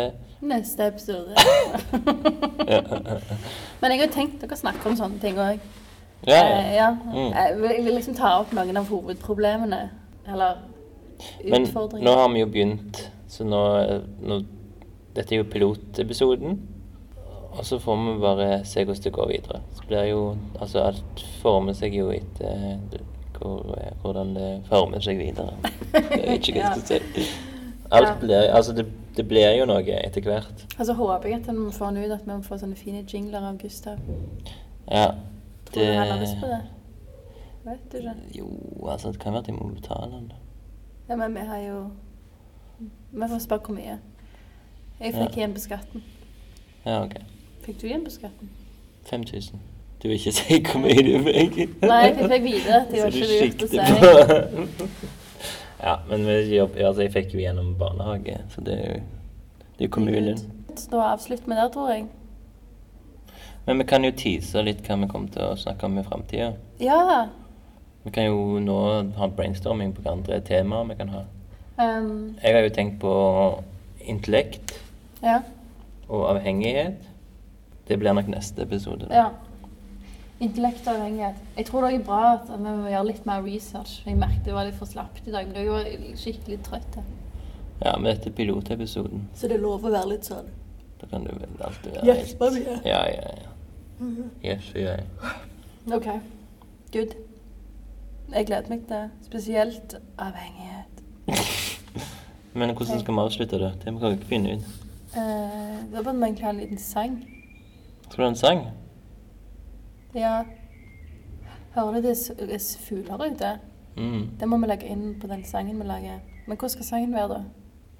Neste 0.45 0.85
episode. 0.91 1.33
Men 3.81 3.93
jeg 3.95 4.01
har 4.03 4.11
tenkt 4.13 4.41
dere 4.43 4.57
snakker 4.59 4.91
om 4.91 4.97
sånne 4.99 5.21
ting 5.23 5.39
òg. 5.41 5.63
Ja, 6.27 6.37
Eh, 6.39 6.75
ja. 6.75 6.75
ja. 6.75 6.89
Mm. 7.11 7.31
Jeg 7.33 7.55
vil- 7.61 7.71
Jeg 7.75 7.83
vil 7.85 7.95
liksom 7.97 8.15
ta 8.15 8.39
opp 8.39 8.51
noen 8.53 8.77
av 8.77 8.85
hovedproblemene. 8.87 9.89
Eller 10.27 10.57
Men 11.43 11.65
nå 11.65 12.13
har 12.15 12.29
vi 12.33 12.39
jo 12.39 12.45
begynt, 12.47 13.09
så 13.27 13.43
nå, 13.45 13.63
nå 14.21 14.45
Dette 15.13 15.31
er 15.35 15.43
jo 15.43 15.49
pilotepisoden. 15.49 16.55
Og 17.53 17.65
så 17.65 17.77
får 17.79 17.97
vi 18.13 18.19
bare 18.21 18.65
se 18.65 18.83
hvordan 18.83 19.03
det 19.03 19.13
går 19.13 19.27
videre. 19.29 19.61
Så 19.77 19.83
blir 19.87 20.03
jo 20.09 20.21
Altså, 20.59 20.79
alt 20.89 21.25
former 21.41 21.73
seg 21.77 21.93
jo 21.95 22.09
etter 22.11 22.79
hvor, 23.39 23.65
hvordan 24.01 24.35
det 24.35 24.49
former 24.69 24.99
seg 25.03 25.17
videre. 25.19 25.53
Jeg 25.93 26.23
vet 26.27 26.47
ikke 26.47 26.53
hva 26.61 26.69
jeg 26.73 26.83
skal 26.85 27.01
si. 27.17 27.25
Alt 27.91 28.19
blir 28.21 28.47
Altså, 28.55 28.73
det, 28.73 28.85
det 29.17 29.25
blir 29.27 29.51
jo 29.59 29.65
noe 29.69 29.83
etter 29.99 30.21
hvert. 30.25 30.63
Altså 30.79 30.93
håper 30.97 31.29
jeg 31.29 31.41
at 31.41 31.49
vi 31.53 31.71
får 31.75 31.91
den 31.91 32.05
ut, 32.05 32.11
at 32.15 32.23
vi 32.29 32.37
får 32.47 32.61
sånne 32.63 32.75
fine 32.79 33.03
jingler 33.07 33.43
av 33.49 33.57
Gustav. 33.61 33.99
Ja. 34.89 35.11
Tror 35.69 35.83
du 35.85 35.91
han 35.97 36.07
har 36.13 36.21
lyst 36.21 36.39
på 36.41 36.49
det? 36.49 36.61
Vet 37.65 37.83
du 37.91 37.97
ikke? 37.99 38.15
Jo, 38.35 38.47
altså, 38.91 39.11
det 39.13 39.19
kan 39.21 39.33
være 39.33 39.43
at 39.45 39.51
jeg 39.51 39.55
må 39.59 39.69
betale 39.75 40.09
den. 40.15 40.31
Ja, 41.09 41.15
men 41.19 41.35
vi 41.35 41.45
har 41.47 41.61
jo 41.67 41.77
Vi 43.11 43.27
får 43.29 43.39
spørre 43.43 43.67
hvor 43.67 43.75
mye. 43.77 43.99
Jeg 44.99 45.13
fikk 45.13 45.21
Ja. 45.35 45.35
igjen 45.37 45.53
på 45.53 45.59
skatten. 45.59 46.03
Ja, 46.85 47.03
OK. 47.03 47.15
Fikk 47.63 47.81
du 47.81 47.87
igjen 47.87 48.03
på 48.05 48.11
skatten? 48.11 48.49
5000. 49.09 49.59
Du 50.03 50.07
vil 50.09 50.17
ikke 50.17 50.31
si 50.35 50.59
hvor 50.67 50.81
mye 50.83 51.03
du 51.05 51.13
fikk? 51.23 51.59
Nei, 51.83 51.99
jeg 52.09 52.29
fikk 52.31 52.43
vite 52.43 52.73
at 52.75 52.89
det 52.91 53.03
var 53.03 53.13
ikke 53.15 53.27
lurt 53.31 53.63
å 53.63 53.69
si. 53.71 54.97
ja, 55.85 55.93
men 56.09 56.25
vi 56.27 56.57
jobb, 56.57 56.75
altså, 56.75 57.05
jeg 57.05 57.13
fikk 57.13 57.37
jo 57.37 57.43
gjennom 57.43 57.69
barnehage, 57.79 58.35
så 58.51 58.63
det 58.67 58.79
er 58.79 58.89
jo 58.97 59.03
det 59.77 59.87
er 59.87 59.93
kommunen. 59.95 60.43
Da 60.91 61.05
avslutter 61.13 61.47
vi 61.47 61.55
der, 61.55 61.69
tror 61.73 61.89
jeg. 61.93 62.03
Men 63.65 63.79
vi 63.79 63.85
kan 63.87 64.03
jo 64.03 64.11
tease 64.11 64.61
litt 64.61 64.83
hva 64.83 64.97
vi 65.01 65.07
kommer 65.11 65.31
til 65.31 65.45
å 65.47 65.55
snakke 65.57 65.87
om 65.87 65.95
i 65.97 66.03
framtida. 66.03 66.51
Ja. 66.83 67.29
Vi 68.03 68.11
kan 68.11 68.27
jo 68.27 68.59
nå 68.59 68.77
ha 69.17 69.29
brainstorming 69.31 69.95
på 69.95 70.03
hva 70.03 70.17
andre 70.17 70.41
temaer 70.43 70.89
vi 70.91 70.99
kan 70.99 71.13
ha. 71.15 71.23
Um, 71.79 72.35
Jeg 72.43 72.53
har 72.53 72.67
jo 72.67 72.73
tenkt 72.75 72.99
på 73.01 73.13
intellekt 74.03 74.75
ja. 75.23 75.39
og 76.09 76.27
avhengighet. 76.35 77.12
Det 77.87 77.97
blir 77.99 78.13
nok 78.13 78.29
neste 78.31 78.63
episode. 78.63 79.07
da. 79.09 79.15
ja. 79.15 79.29
Intellekt 80.43 80.87
og 80.87 80.95
avhengighet. 80.95 81.35
Jeg 81.57 81.65
tror 81.65 81.85
det 81.85 81.95
er 81.95 82.03
bra 82.03 82.21
at 82.33 82.49
vi 82.49 82.63
må 82.63 82.87
gjøre 82.89 83.07
litt 83.07 83.25
mer 83.25 83.43
research. 83.45 84.01
Jeg 84.05 84.17
merket 84.19 84.45
det 84.45 84.55
var 84.55 84.67
litt 84.67 84.79
for 84.79 84.89
slapt 84.89 85.27
i 85.27 85.31
dag, 85.31 85.47
men 85.47 85.55
jeg 85.61 85.71
var 85.71 85.89
skikkelig 86.19 86.59
trøtt. 86.65 86.97
Ja, 87.83 87.95
men 87.97 88.09
dette 88.09 88.29
er 88.31 88.35
pilotepisoden. 88.35 89.27
Så 89.35 89.47
det 89.47 89.57
er 89.57 89.63
lov 89.63 89.85
å 89.85 89.91
være 89.93 90.09
litt 90.15 90.27
sånn. 90.27 90.49
Da 91.01 91.07
kan 91.11 91.27
du 91.27 91.31
vel 91.35 91.63
alltid 91.67 91.91
være 91.95 92.07
Hjelpe 92.09 92.49
mye. 92.55 92.79
Ja, 92.87 93.03
ja, 93.11 93.35
ja. 93.43 93.49
Yes, 94.43 94.71
ja. 94.75 94.97
OK. 95.91 96.07
Good. 96.91 97.15
Jeg 98.33 98.47
gleder 98.47 98.69
meg 98.69 98.87
til 98.87 99.09
spesielt 99.25 99.95
avhengighet. 100.17 101.03
Men 102.57 102.75
hvordan 102.75 102.99
skal 102.99 103.13
vi 103.13 103.19
avslutte 103.19 103.59
det? 103.59 103.71
Det 103.83 103.93
må 103.93 104.03
vi 104.03 104.15
ikke 104.17 104.31
finne 104.31 104.57
ut. 104.57 104.67
Uh, 105.13 105.79
da 105.93 106.01
burde 106.01 106.17
vi 106.17 106.23
egentlig 106.25 106.45
ha 106.45 106.53
en 106.53 106.61
liten 106.63 106.81
sang. 106.81 107.17
Skal 108.13 108.21
du 108.21 108.25
ha 108.25 108.29
en 108.29 108.35
sang? 108.35 108.67
Ja. 110.13 110.43
Hører 111.73 111.93
du 111.93 112.01
det 112.01 112.11
er 112.53 112.59
fugler 112.79 113.23
ute? 113.25 113.59
Mm. 113.97 114.27
Det 114.39 114.49
må 114.49 114.59
vi 114.61 114.67
legge 114.69 114.85
inn 114.85 115.15
på 115.21 115.27
den 115.27 115.41
sangen 115.43 115.79
vi 115.81 115.87
lager. 115.89 116.19
Men 116.45 116.57
hvordan 116.57 116.69
skal 116.69 116.85
sangen 116.85 117.13
være, 117.13 117.27
da? 117.27 117.39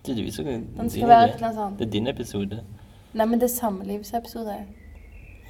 Det 0.06 0.14
er 0.14 0.22
du 0.22 0.32
som 0.32 0.46
Den 0.46 0.90
skal 0.90 1.08
være 1.08 1.30
et 1.30 1.36
eller 1.36 1.48
annet 1.48 1.58
sånt. 1.58 1.80
Det 1.80 1.88
er 1.88 1.92
din 1.92 2.08
episode. 2.08 2.62
Nei, 3.14 3.26
men 3.26 3.42
det 3.42 3.50
er 3.50 3.56
samlivsepisode. 3.56 4.58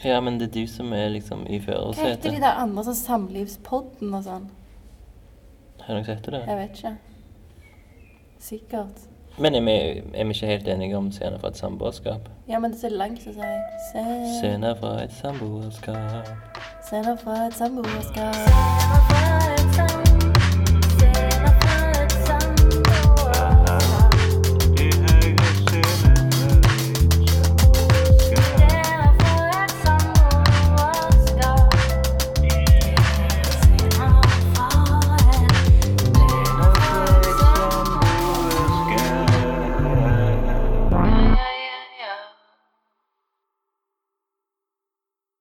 Ja, 0.05 0.20
men 0.22 0.39
det 0.39 0.47
er 0.47 0.61
du 0.61 0.68
som 0.68 0.93
er 0.93 1.09
liksom 1.09 1.43
i 1.47 1.59
Hva 1.59 1.91
heter 1.99 2.32
de 2.32 2.39
der 2.39 2.64
andre 2.64 2.88
sånn 2.88 3.01
samlivspodden 3.01 4.14
og 4.14 4.24
sånn? 4.24 4.47
Har 5.82 5.99
noen 5.99 6.07
sett 6.07 6.24
det? 6.32 6.45
Jeg 6.47 6.61
vet 6.61 6.80
ikke. 6.80 6.95
Sikkert. 8.39 9.09
Men 9.38 9.56
er 9.56 9.62
vi, 9.62 9.72
er 10.14 10.24
vi 10.26 10.30
ikke 10.30 10.46
helt 10.48 10.68
enige 10.68 10.98
om 10.98 11.12
scener 11.12 11.40
fra 11.40 11.48
et 11.48 11.58
samboerskap? 11.58 12.30
Ja, 12.50 12.60
men 12.60 12.72
det 12.72 12.78
er 12.84 12.90
så 12.90 12.96
langt, 12.96 13.24
så 13.24 13.34
sier 13.34 13.44
jeg. 13.46 13.62
Se, 13.92 14.04
Scener 14.40 14.76
fra 14.80 15.04
et 15.04 15.14
samboerskap. 15.22 16.28
scener 16.86 17.16
fra 17.24 17.40
et 17.48 17.54
samboerskap. 17.54 18.36
Scener 18.36 19.06
fra 19.10 19.54
et 19.54 19.76
samboerskap. 19.76 20.12